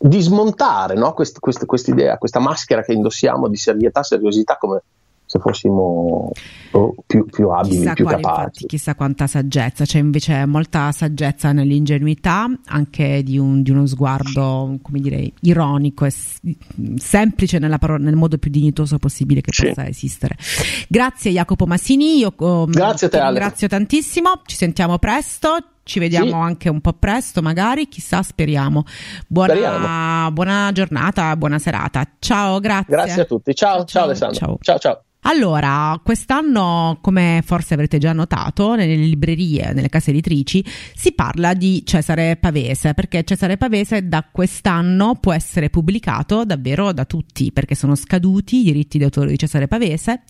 di 0.00 0.20
smontare 0.20 0.94
no? 0.94 1.12
questa 1.12 1.40
quest, 1.40 1.88
idea, 1.88 2.18
questa 2.18 2.38
maschera 2.38 2.82
che 2.82 2.92
indossiamo 2.92 3.48
di 3.48 3.56
serietà, 3.56 4.04
seriosità 4.04 4.56
come 4.56 4.82
se 5.28 5.38
fossimo 5.40 6.32
oh, 6.70 6.94
più, 7.06 7.26
più, 7.26 7.50
abili, 7.50 7.76
chissà 7.76 7.92
più 7.92 8.04
quale, 8.04 8.22
capaci. 8.22 8.40
Infatti, 8.40 8.66
chissà 8.66 8.94
quanta 8.94 9.26
saggezza, 9.26 9.84
c'è 9.84 9.98
invece 9.98 10.46
molta 10.46 10.90
saggezza 10.90 11.52
nell'ingenuità, 11.52 12.50
anche 12.64 13.22
di, 13.22 13.36
un, 13.36 13.60
di 13.60 13.70
uno 13.70 13.84
sguardo, 13.84 14.78
come 14.80 15.00
dire, 15.00 15.32
ironico 15.42 16.06
e 16.06 16.12
semplice 16.96 17.58
parola, 17.78 18.02
nel 18.02 18.16
modo 18.16 18.38
più 18.38 18.50
dignitoso 18.50 18.96
possibile 18.96 19.42
che 19.42 19.52
sì. 19.52 19.66
possa 19.66 19.86
esistere. 19.86 20.36
Grazie 20.88 21.30
Jacopo 21.30 21.66
Massini, 21.66 22.16
io 22.16 22.32
um, 22.38 22.70
Grazie 22.70 23.08
a 23.08 23.10
te, 23.10 23.18
ti 23.18 23.22
ringrazio 23.22 23.68
tantissimo, 23.68 24.40
ci 24.46 24.56
sentiamo 24.56 24.96
presto 24.98 25.58
ci 25.88 25.98
vediamo 26.00 26.26
sì. 26.26 26.34
anche 26.34 26.68
un 26.68 26.82
po' 26.82 26.92
presto, 26.92 27.40
magari, 27.40 27.88
chissà, 27.88 28.22
speriamo. 28.22 28.84
Buona, 29.26 29.54
speriamo. 29.54 30.30
buona 30.32 30.70
giornata, 30.70 31.34
buona 31.36 31.58
serata. 31.58 32.06
Ciao, 32.18 32.60
grazie. 32.60 32.94
Grazie 32.94 33.22
a 33.22 33.24
tutti. 33.24 33.54
Ciao, 33.54 33.76
ciao, 33.76 33.86
ciao 33.86 34.04
Alessandro. 34.04 34.38
Ciao, 34.38 34.58
ciao. 34.60 34.78
ciao. 34.78 35.02
Allora, 35.22 36.00
quest'anno, 36.02 36.98
come 37.02 37.42
forse 37.44 37.74
avrete 37.74 37.98
già 37.98 38.12
notato, 38.12 38.74
nelle 38.74 38.94
librerie, 38.94 39.72
nelle 39.74 39.88
case 39.88 40.10
editrici, 40.10 40.64
si 40.94 41.12
parla 41.12 41.54
di 41.54 41.82
Cesare 41.84 42.36
Pavese, 42.36 42.94
perché 42.94 43.24
Cesare 43.24 43.56
Pavese 43.56 44.08
da 44.08 44.26
quest'anno 44.30 45.16
può 45.16 45.32
essere 45.32 45.70
pubblicato 45.70 46.44
davvero 46.44 46.92
da 46.92 47.04
tutti, 47.04 47.52
perché 47.52 47.74
sono 47.74 47.94
scaduti 47.94 48.60
i 48.60 48.64
diritti 48.64 48.96
di 48.96 49.04
autore 49.04 49.28
di 49.30 49.38
Cesare 49.38 49.68
Pavese 49.68 50.22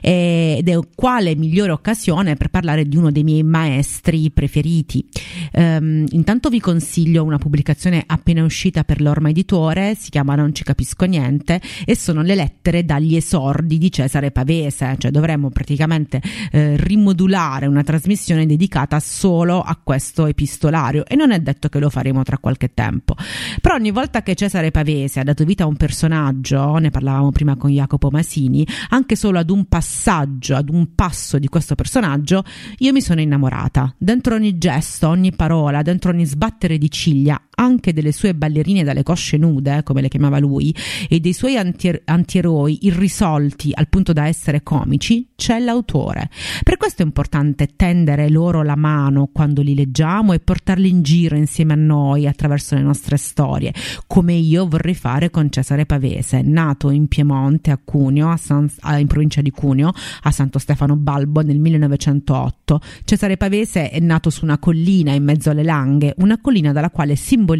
ed 0.00 0.68
è 0.68 0.78
quale 0.94 1.34
migliore 1.36 1.72
occasione 1.72 2.34
per 2.34 2.48
parlare 2.48 2.86
di 2.86 2.96
uno 2.96 3.10
dei 3.10 3.22
miei 3.24 3.44
maestri 3.44 4.30
preferiti. 4.32 5.06
Um, 5.52 6.04
intanto 6.10 6.48
vi 6.48 6.60
consiglio 6.60 7.24
una 7.24 7.38
pubblicazione 7.38 8.02
appena 8.06 8.42
uscita 8.42 8.84
per 8.84 9.00
l'Orma 9.00 9.30
Editore, 9.30 9.94
si 9.94 10.10
chiama 10.10 10.34
Non 10.34 10.54
ci 10.54 10.64
capisco 10.64 11.04
niente, 11.04 11.60
e 11.84 11.96
sono 11.96 12.22
le 12.22 12.34
lettere 12.34 12.84
dagli 12.84 13.16
esordi 13.16 13.78
di 13.78 13.90
Cesare 13.90 14.30
pavese, 14.32 14.96
cioè 14.98 15.10
dovremmo 15.10 15.50
praticamente 15.50 16.20
eh, 16.50 16.76
rimodulare 16.76 17.66
una 17.66 17.82
trasmissione 17.82 18.46
dedicata 18.46 18.98
solo 19.00 19.60
a 19.60 19.78
questo 19.82 20.26
epistolario 20.26 21.04
e 21.06 21.14
non 21.14 21.30
è 21.30 21.38
detto 21.38 21.68
che 21.68 21.78
lo 21.78 21.90
faremo 21.90 22.22
tra 22.22 22.38
qualche 22.38 22.72
tempo. 22.74 23.14
Però 23.60 23.74
ogni 23.74 23.90
volta 23.90 24.22
che 24.22 24.34
Cesare 24.34 24.70
Pavese 24.70 25.20
ha 25.20 25.24
dato 25.24 25.44
vita 25.44 25.64
a 25.64 25.66
un 25.66 25.76
personaggio, 25.76 26.76
ne 26.78 26.90
parlavamo 26.90 27.30
prima 27.30 27.56
con 27.56 27.70
Jacopo 27.70 28.10
Masini, 28.10 28.66
anche 28.88 29.16
solo 29.16 29.38
ad 29.38 29.50
un 29.50 29.66
passaggio, 29.66 30.56
ad 30.56 30.68
un 30.68 30.94
passo 30.94 31.38
di 31.38 31.48
questo 31.48 31.74
personaggio, 31.74 32.42
io 32.78 32.92
mi 32.92 33.00
sono 33.00 33.20
innamorata. 33.20 33.94
Dentro 33.98 34.34
ogni 34.34 34.58
gesto, 34.58 35.08
ogni 35.08 35.32
parola, 35.32 35.82
dentro 35.82 36.10
ogni 36.10 36.24
sbattere 36.24 36.78
di 36.78 36.90
ciglia, 36.90 37.40
anche 37.62 37.92
delle 37.92 38.12
sue 38.12 38.34
ballerine 38.34 38.82
dalle 38.82 39.02
cosce 39.02 39.36
nude, 39.36 39.82
come 39.84 40.00
le 40.00 40.08
chiamava 40.08 40.38
lui, 40.38 40.74
e 41.08 41.20
dei 41.20 41.32
suoi 41.32 41.56
anti- 41.56 42.00
antieroi 42.04 42.78
irrisolti 42.82 43.70
al 43.72 43.88
punto 43.88 44.12
da 44.12 44.26
essere 44.26 44.62
comici, 44.62 45.28
c'è 45.36 45.58
l'autore. 45.60 46.28
Per 46.62 46.76
questo 46.76 47.02
è 47.02 47.04
importante 47.04 47.70
tendere 47.76 48.28
loro 48.28 48.62
la 48.62 48.76
mano 48.76 49.28
quando 49.32 49.62
li 49.62 49.74
leggiamo 49.74 50.32
e 50.32 50.40
portarli 50.40 50.88
in 50.88 51.02
giro 51.02 51.36
insieme 51.36 51.72
a 51.72 51.76
noi 51.76 52.26
attraverso 52.26 52.74
le 52.74 52.82
nostre 52.82 53.16
storie, 53.16 53.72
come 54.06 54.34
io 54.34 54.66
vorrei 54.66 54.94
fare 54.94 55.30
con 55.30 55.50
Cesare 55.50 55.86
Pavese, 55.86 56.42
nato 56.42 56.90
in 56.90 57.06
Piemonte, 57.06 57.70
a 57.70 57.78
Cuneo, 57.82 58.28
a 58.28 58.36
San, 58.36 58.68
in 58.98 59.06
provincia 59.06 59.40
di 59.40 59.50
Cuneo, 59.50 59.92
a 60.22 60.30
Santo 60.30 60.58
Stefano 60.58 60.96
Balbo 60.96 61.42
nel 61.42 61.58
1908. 61.58 62.80
Cesare 63.04 63.36
Pavese 63.36 63.90
è 63.90 64.00
nato 64.00 64.30
su 64.30 64.44
una 64.44 64.58
collina 64.58 65.12
in 65.12 65.22
mezzo 65.22 65.50
alle 65.50 65.62
langhe, 65.62 66.14
una 66.18 66.40
collina 66.40 66.72
dalla 66.72 66.90
quale 66.90 67.14
simbolicamente 67.16 67.51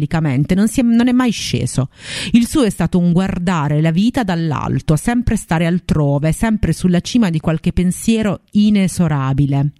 non, 0.55 0.67
è, 0.73 0.81
non 0.81 1.07
è 1.07 1.11
mai 1.11 1.31
sceso. 1.31 1.89
Il 2.31 2.47
suo 2.47 2.63
è 2.63 2.69
stato 2.69 2.99
un 2.99 3.11
guardare 3.11 3.81
la 3.81 3.91
vita 3.91 4.23
dall'alto, 4.23 4.95
sempre 4.95 5.35
stare 5.35 5.65
altrove, 5.65 6.31
sempre 6.31 6.73
sulla 6.73 6.99
cima 6.99 7.29
di 7.29 7.39
qualche 7.39 7.73
pensiero 7.73 8.41
inesorabile. 8.51 9.71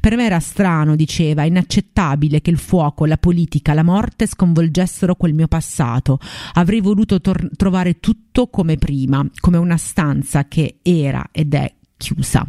Per 0.00 0.16
me 0.16 0.24
era 0.24 0.40
strano, 0.40 0.96
diceva, 0.96 1.44
inaccettabile 1.44 2.40
che 2.40 2.50
il 2.50 2.58
fuoco, 2.58 3.06
la 3.06 3.18
politica, 3.18 3.74
la 3.74 3.82
morte 3.82 4.26
sconvolgessero 4.26 5.14
quel 5.14 5.34
mio 5.34 5.48
passato. 5.48 6.18
Avrei 6.54 6.80
voluto 6.80 7.20
tor- 7.20 7.50
trovare 7.56 8.00
tutto 8.00 8.48
come 8.48 8.76
prima, 8.76 9.26
come 9.40 9.58
una 9.58 9.76
stanza 9.76 10.46
che 10.48 10.78
era 10.82 11.28
ed 11.32 11.54
è 11.54 11.72
chiusa. 11.96 12.46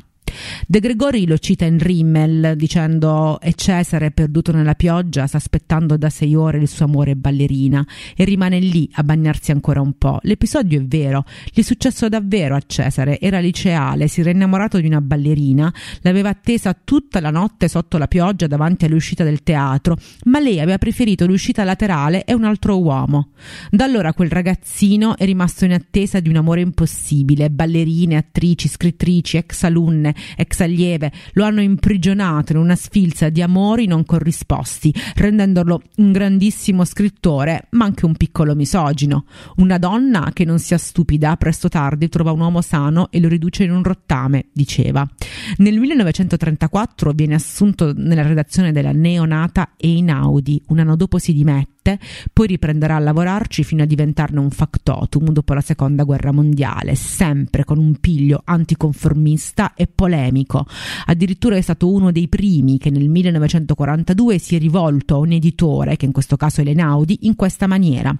De 0.65 0.79
Gregori 0.79 1.25
lo 1.25 1.37
cita 1.37 1.65
in 1.65 1.79
Rimmel 1.79 2.55
dicendo 2.55 3.39
e 3.39 3.53
Cesare 3.53 4.11
perduto 4.11 4.51
nella 4.51 4.75
pioggia 4.75 5.27
sta 5.27 5.37
aspettando 5.37 5.97
da 5.97 6.09
sei 6.09 6.35
ore 6.35 6.57
il 6.57 6.67
suo 6.67 6.85
amore 6.85 7.15
ballerina 7.15 7.85
e 8.15 8.23
rimane 8.25 8.59
lì 8.59 8.89
a 8.93 9.03
bagnarsi 9.03 9.51
ancora 9.51 9.81
un 9.81 9.93
po'. 9.97 10.19
L'episodio 10.23 10.79
è 10.79 10.83
vero, 10.83 11.23
gli 11.51 11.59
è 11.59 11.63
successo 11.63 12.09
davvero 12.09 12.55
a 12.55 12.61
Cesare, 12.65 13.19
era 13.19 13.39
liceale, 13.39 14.07
si 14.07 14.21
era 14.21 14.29
innamorato 14.29 14.79
di 14.79 14.87
una 14.87 15.01
ballerina, 15.01 15.73
l'aveva 16.01 16.29
attesa 16.29 16.75
tutta 16.83 17.19
la 17.19 17.29
notte 17.29 17.67
sotto 17.67 17.97
la 17.97 18.07
pioggia 18.07 18.47
davanti 18.47 18.85
all'uscita 18.85 19.23
del 19.23 19.43
teatro, 19.43 19.97
ma 20.25 20.39
lei 20.39 20.59
aveva 20.59 20.77
preferito 20.77 21.25
l'uscita 21.25 21.63
laterale 21.63 22.25
e 22.25 22.33
un 22.33 22.43
altro 22.43 22.79
uomo. 22.79 23.29
Da 23.69 23.85
allora 23.85 24.13
quel 24.13 24.29
ragazzino 24.29 25.17
è 25.17 25.25
rimasto 25.25 25.65
in 25.65 25.73
attesa 25.73 26.19
di 26.19 26.29
un 26.29 26.35
amore 26.35 26.61
impossibile, 26.61 27.49
ballerine, 27.49 28.17
attrici, 28.17 28.67
scrittrici, 28.67 29.37
ex 29.37 29.63
alunne, 29.63 30.15
ex 30.35 30.59
allieve, 30.61 31.11
lo 31.33 31.45
hanno 31.45 31.61
imprigionato 31.61 32.51
in 32.51 32.57
una 32.57 32.75
sfilza 32.75 33.29
di 33.29 33.41
amori 33.41 33.85
non 33.85 34.05
corrisposti, 34.05 34.93
rendendolo 35.15 35.81
un 35.97 36.11
grandissimo 36.11 36.85
scrittore, 36.85 37.67
ma 37.71 37.85
anche 37.85 38.05
un 38.05 38.15
piccolo 38.15 38.55
misogino. 38.55 39.25
Una 39.57 39.77
donna 39.77 40.31
che 40.33 40.45
non 40.45 40.59
sia 40.59 40.77
stupida, 40.77 41.35
presto 41.37 41.69
tardi 41.69 42.09
trova 42.09 42.31
un 42.31 42.39
uomo 42.39 42.61
sano 42.61 43.09
e 43.11 43.19
lo 43.19 43.27
riduce 43.27 43.63
in 43.63 43.71
un 43.71 43.83
rottame, 43.83 44.45
diceva. 44.51 45.07
Nel 45.57 45.79
1934 45.79 47.11
viene 47.11 47.35
assunto 47.35 47.93
nella 47.95 48.23
redazione 48.23 48.71
della 48.71 48.91
neonata 48.91 49.71
Einaudi, 49.77 50.61
un 50.67 50.79
anno 50.79 50.95
dopo 50.95 51.17
si 51.17 51.33
dimette 51.33 51.75
poi 52.33 52.47
riprenderà 52.47 52.95
a 52.95 52.99
lavorarci 52.99 53.63
fino 53.63 53.83
a 53.83 53.85
diventarne 53.85 54.39
un 54.39 54.49
factotum 54.49 55.29
dopo 55.29 55.53
la 55.53 55.61
seconda 55.61 56.03
guerra 56.03 56.31
mondiale, 56.31 56.95
sempre 56.95 57.63
con 57.63 57.77
un 57.77 57.95
piglio 57.99 58.41
anticonformista 58.43 59.73
e 59.73 59.87
polemico. 60.07 60.65
Addirittura 61.05 61.57
è 61.57 61.61
stato 61.61 61.91
uno 61.91 62.11
dei 62.11 62.29
primi 62.29 62.77
che 62.77 62.89
nel 62.89 63.09
1942 63.09 64.39
si 64.39 64.55
è 64.55 64.59
rivolto 64.59 65.15
a 65.15 65.19
un 65.19 65.33
editore, 65.33 65.97
che 65.97 66.05
in 66.05 66.13
questo 66.13 66.37
caso 66.37 66.61
è 66.61 66.63
l'Enaudi, 66.63 67.19
in 67.21 67.35
questa 67.35 67.67
maniera. 67.67 68.15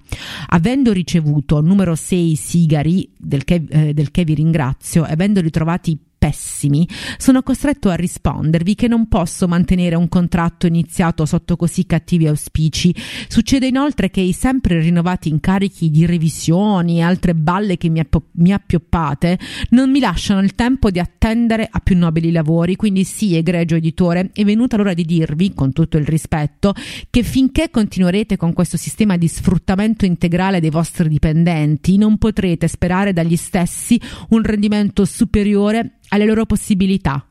Avendo 0.47 0.91
ricevuto 0.91 1.61
numero 1.61 1.95
6 1.95 2.35
sigari, 2.35 3.09
del 3.17 3.45
che, 3.45 3.63
eh, 3.67 3.93
del 3.93 4.11
che 4.11 4.23
vi 4.25 4.33
ringrazio, 4.33 5.05
e 5.05 5.11
avendoli 5.13 5.49
trovati 5.49 5.97
pessimi, 6.18 6.88
sono 7.18 7.43
costretto 7.43 7.89
a 7.89 7.95
rispondervi 7.95 8.76
che 8.76 8.88
non 8.88 9.07
posso 9.07 9.47
mantenere 9.47 9.95
un 9.95 10.09
contratto 10.09 10.68
iniziato 10.68 11.26
sotto 11.26 11.55
così 11.55 11.86
cattivi 11.86 12.28
auspici. 12.28 12.93
Succede 13.28 13.68
inoltre 13.68 14.09
che 14.09 14.22
i 14.22 14.34
sempre 14.34 14.80
rinnovati 14.80 15.30
incarichi 15.30 15.89
di 15.89 16.05
revisioni 16.05 16.97
e 16.97 17.01
altre 17.01 17.36
balle 17.36 17.78
che 17.78 17.89
mi, 17.89 17.99
app- 17.99 18.15
mi 18.34 18.51
appioppate 18.51 19.38
non 19.70 19.91
mi 19.91 19.99
lasciano 19.99 20.41
il 20.41 20.55
tempo 20.55 20.89
di 20.89 20.99
attendere 20.99 21.68
a 21.70 21.80
più 21.80 21.97
nobili 21.97 22.32
lavori, 22.32 22.76
quindi 22.76 23.03
sì, 23.03 23.36
egregio 23.36 23.76
editore, 23.76 24.32
è 24.34 24.43
venuta 24.43 24.78
l'ora 24.78 24.93
di 24.93 25.05
dirvi, 25.05 25.53
con 25.53 25.74
tutto 25.74 25.97
il 25.97 26.05
rispetto, 26.05 26.74
che 27.09 27.24
finché 27.24 27.70
continuerete 27.70 28.38
con 28.38 28.53
questo 28.53 28.78
sistema 28.78 29.18
di 29.18 29.28
sfruttamento 29.28 30.05
integrale 30.05 30.59
dei 30.59 30.70
vostri 30.70 31.07
dipendenti, 31.07 31.97
non 31.97 32.18
potrete 32.18 32.68
sperare 32.68 33.13
dagli 33.13 33.36
stessi 33.36 33.99
un 34.30 34.43
rendimento 34.43 35.05
superiore 35.05 35.97
alle 36.10 36.26
loro 36.26 36.45
possibilità. 36.45 37.26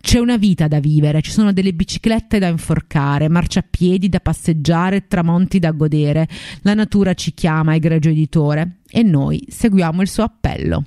C'è 0.00 0.18
una 0.18 0.36
vita 0.36 0.66
da 0.66 0.80
vivere, 0.80 1.20
ci 1.20 1.30
sono 1.30 1.52
delle 1.52 1.72
biciclette 1.72 2.38
da 2.38 2.48
inforcare, 2.48 3.28
marciapiedi 3.28 4.08
da 4.08 4.20
passeggiare, 4.20 5.06
tramonti 5.06 5.58
da 5.58 5.70
godere. 5.72 6.26
La 6.62 6.74
natura 6.74 7.14
ci 7.14 7.34
chiama, 7.34 7.74
egregio 7.74 8.08
editore, 8.08 8.78
e 8.88 9.02
noi 9.02 9.44
seguiamo 9.48 10.00
il 10.02 10.08
suo 10.08 10.24
appello. 10.24 10.84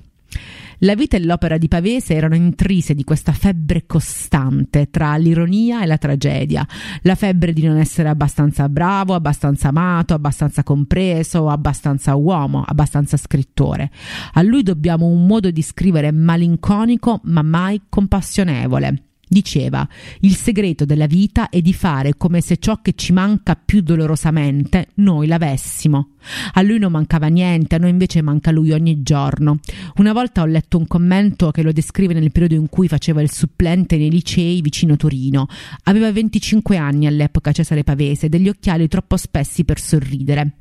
La 0.84 0.94
vita 0.94 1.16
e 1.16 1.24
l'opera 1.24 1.56
di 1.56 1.66
Pavese 1.66 2.14
erano 2.14 2.34
intrise 2.34 2.94
di 2.94 3.04
questa 3.04 3.32
febbre 3.32 3.86
costante 3.86 4.90
tra 4.90 5.16
l'ironia 5.16 5.82
e 5.82 5.86
la 5.86 5.96
tragedia, 5.96 6.66
la 7.02 7.14
febbre 7.14 7.54
di 7.54 7.66
non 7.66 7.78
essere 7.78 8.10
abbastanza 8.10 8.68
bravo, 8.68 9.14
abbastanza 9.14 9.68
amato, 9.68 10.12
abbastanza 10.12 10.62
compreso, 10.62 11.48
abbastanza 11.48 12.14
uomo, 12.16 12.62
abbastanza 12.66 13.16
scrittore. 13.16 13.90
A 14.34 14.42
lui 14.42 14.62
dobbiamo 14.62 15.06
un 15.06 15.24
modo 15.26 15.50
di 15.50 15.62
scrivere 15.62 16.12
malinconico 16.12 17.20
ma 17.24 17.40
mai 17.40 17.80
compassionevole. 17.88 19.13
Diceva, 19.34 19.84
il 20.20 20.36
segreto 20.36 20.84
della 20.84 21.08
vita 21.08 21.48
è 21.48 21.60
di 21.60 21.72
fare 21.72 22.14
come 22.16 22.40
se 22.40 22.56
ciò 22.58 22.80
che 22.80 22.92
ci 22.94 23.12
manca 23.12 23.56
più 23.56 23.80
dolorosamente 23.80 24.90
noi 24.98 25.26
l'avessimo. 25.26 26.10
A 26.52 26.62
lui 26.62 26.78
non 26.78 26.92
mancava 26.92 27.26
niente, 27.26 27.74
a 27.74 27.78
noi 27.78 27.90
invece 27.90 28.22
manca 28.22 28.52
lui 28.52 28.70
ogni 28.70 29.02
giorno. 29.02 29.58
Una 29.96 30.12
volta 30.12 30.42
ho 30.42 30.46
letto 30.46 30.78
un 30.78 30.86
commento 30.86 31.50
che 31.50 31.64
lo 31.64 31.72
descrive 31.72 32.14
nel 32.14 32.30
periodo 32.30 32.54
in 32.54 32.68
cui 32.68 32.86
faceva 32.86 33.22
il 33.22 33.32
supplente 33.32 33.96
nei 33.96 34.08
licei 34.08 34.60
vicino 34.60 34.94
Torino. 34.94 35.48
Aveva 35.82 36.12
25 36.12 36.76
anni 36.76 37.08
all'epoca 37.08 37.50
Cesare 37.50 37.82
Pavese, 37.82 38.28
degli 38.28 38.48
occhiali 38.48 38.86
troppo 38.86 39.16
spessi 39.16 39.64
per 39.64 39.80
sorridere. 39.80 40.58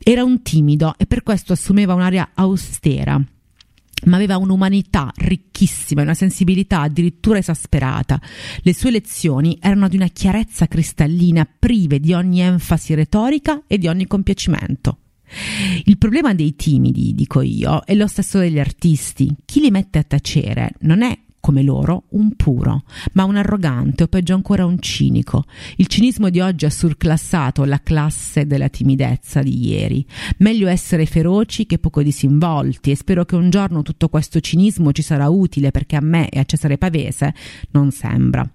Era 0.00 0.22
un 0.22 0.40
timido 0.42 0.94
e 0.96 1.06
per 1.06 1.24
questo 1.24 1.54
assumeva 1.54 1.94
un'aria 1.94 2.30
austera 2.34 3.20
ma 4.06 4.16
aveva 4.16 4.36
un'umanità 4.36 5.12
ricchissima 5.16 6.00
e 6.00 6.04
una 6.04 6.14
sensibilità 6.14 6.80
addirittura 6.82 7.38
esasperata. 7.38 8.20
Le 8.62 8.74
sue 8.74 8.90
lezioni 8.90 9.58
erano 9.60 9.88
di 9.88 9.96
una 9.96 10.08
chiarezza 10.08 10.66
cristallina, 10.66 11.48
prive 11.58 12.00
di 12.00 12.12
ogni 12.12 12.40
enfasi 12.40 12.94
retorica 12.94 13.62
e 13.66 13.78
di 13.78 13.88
ogni 13.88 14.06
compiacimento. 14.06 14.98
Il 15.84 15.98
problema 15.98 16.32
dei 16.32 16.56
timidi, 16.56 17.14
dico 17.14 17.42
io, 17.42 17.82
è 17.84 17.94
lo 17.94 18.06
stesso 18.06 18.38
degli 18.38 18.58
artisti. 18.58 19.34
Chi 19.44 19.60
li 19.60 19.70
mette 19.70 19.98
a 19.98 20.02
tacere 20.02 20.72
non 20.80 21.02
è 21.02 21.16
come 21.40 21.62
loro 21.62 22.04
un 22.10 22.34
puro, 22.34 22.82
ma 23.12 23.24
un 23.24 23.36
arrogante 23.36 24.04
o 24.04 24.06
peggio 24.08 24.34
ancora 24.34 24.64
un 24.64 24.78
cinico. 24.80 25.44
Il 25.76 25.86
cinismo 25.86 26.30
di 26.30 26.40
oggi 26.40 26.64
ha 26.64 26.70
surclassato 26.70 27.64
la 27.64 27.80
classe 27.82 28.46
della 28.46 28.68
timidezza 28.68 29.42
di 29.42 29.68
ieri. 29.68 30.04
Meglio 30.38 30.68
essere 30.68 31.06
feroci 31.06 31.66
che 31.66 31.78
poco 31.78 32.02
disinvolti 32.02 32.90
e 32.90 32.96
spero 32.96 33.24
che 33.24 33.36
un 33.36 33.50
giorno 33.50 33.82
tutto 33.82 34.08
questo 34.08 34.40
cinismo 34.40 34.92
ci 34.92 35.02
sarà 35.02 35.28
utile 35.28 35.70
perché 35.70 35.96
a 35.96 36.00
me 36.00 36.28
e 36.28 36.38
a 36.38 36.44
Cesare 36.44 36.78
Pavese 36.78 37.34
non 37.70 37.90
sembra. 37.90 38.48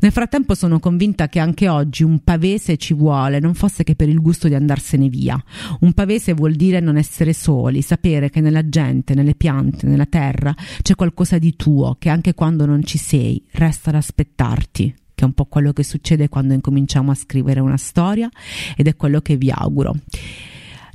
Nel 0.00 0.12
frattempo 0.12 0.54
sono 0.54 0.80
convinta 0.80 1.28
che 1.28 1.38
anche 1.38 1.68
oggi 1.68 2.02
un 2.02 2.20
pavese 2.24 2.76
ci 2.76 2.94
vuole, 2.94 3.38
non 3.38 3.54
fosse 3.54 3.84
che 3.84 3.94
per 3.94 4.08
il 4.08 4.20
gusto 4.20 4.48
di 4.48 4.54
andarsene 4.54 5.08
via. 5.08 5.42
Un 5.80 5.92
pavese 5.92 6.32
vuol 6.32 6.54
dire 6.54 6.80
non 6.80 6.96
essere 6.96 7.32
soli, 7.32 7.82
sapere 7.82 8.30
che 8.30 8.40
nella 8.40 8.68
gente, 8.68 9.14
nelle 9.14 9.34
piante, 9.34 9.86
nella 9.86 10.06
terra 10.06 10.54
c'è 10.82 10.94
qualcosa 10.94 11.38
di 11.38 11.54
tuo 11.56 11.96
che 11.98 12.08
anche 12.08 12.34
quando 12.34 12.66
non 12.66 12.82
ci 12.82 12.98
sei 12.98 13.42
resta 13.52 13.90
ad 13.90 13.96
aspettarti 13.96 14.94
che 15.14 15.24
è 15.24 15.24
un 15.24 15.34
po' 15.34 15.44
quello 15.44 15.72
che 15.72 15.84
succede 15.84 16.28
quando 16.28 16.54
incominciamo 16.54 17.10
a 17.10 17.14
scrivere 17.14 17.60
una 17.60 17.76
storia 17.76 18.28
ed 18.74 18.88
è 18.88 18.96
quello 18.96 19.20
che 19.20 19.36
vi 19.36 19.50
auguro. 19.50 19.94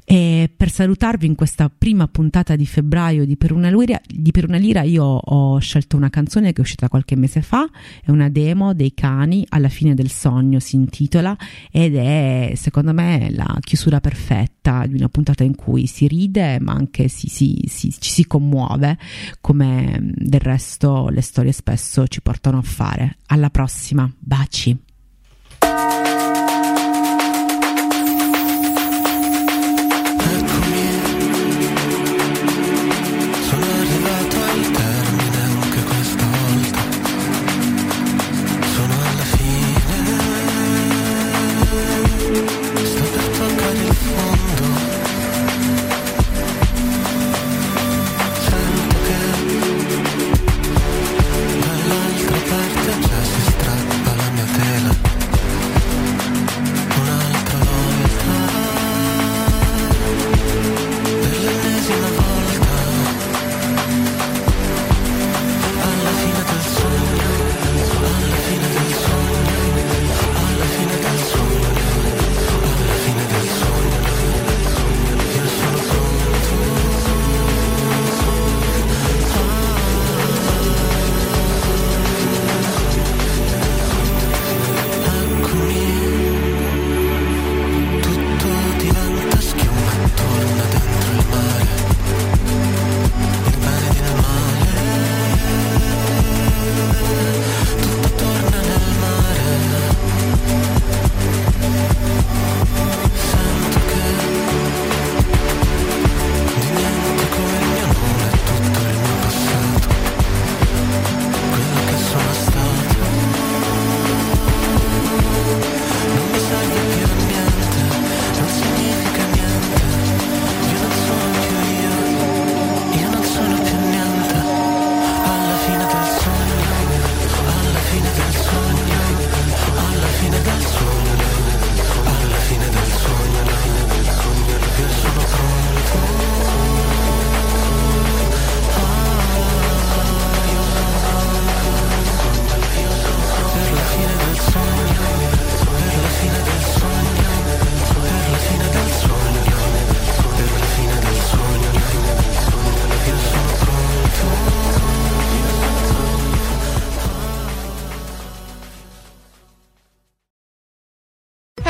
E 0.09 0.49
per 0.55 0.71
salutarvi 0.71 1.25
in 1.25 1.35
questa 1.35 1.69
prima 1.69 2.07
puntata 2.07 2.55
di 2.55 2.65
febbraio 2.65 3.25
di 3.25 3.35
Per 3.35 3.51
una 3.51 3.69
Lira, 3.69 3.99
per 4.31 4.47
una 4.47 4.55
Lira 4.55 4.83
io 4.83 5.03
ho 5.03 5.59
scelto 5.59 5.97
una 5.97 6.09
canzone 6.09 6.53
che 6.53 6.59
è 6.59 6.61
uscita 6.61 6.87
qualche 6.87 7.17
mese 7.17 7.41
fa, 7.41 7.69
è 8.01 8.09
una 8.09 8.29
demo 8.29 8.73
dei 8.73 8.93
cani, 8.93 9.45
alla 9.49 9.67
fine 9.67 9.95
del 9.95 10.09
sogno 10.09 10.59
si 10.59 10.77
intitola 10.77 11.35
ed 11.69 11.97
è 11.97 12.53
secondo 12.55 12.93
me 12.93 13.27
la 13.31 13.57
chiusura 13.59 13.99
perfetta 13.99 14.85
di 14.87 14.95
una 14.95 15.09
puntata 15.09 15.43
in 15.43 15.55
cui 15.55 15.87
si 15.87 16.07
ride 16.07 16.57
ma 16.61 16.71
anche 16.71 17.09
si, 17.09 17.27
si, 17.27 17.65
si, 17.67 17.93
ci 17.99 18.09
si 18.09 18.25
commuove 18.25 18.97
come 19.41 19.99
del 20.15 20.39
resto 20.39 21.09
le 21.09 21.19
storie 21.19 21.51
spesso 21.51 22.07
ci 22.07 22.21
portano 22.21 22.59
a 22.59 22.63
fare. 22.63 23.17
Alla 23.25 23.49
prossima, 23.49 24.09
baci! 24.17 24.86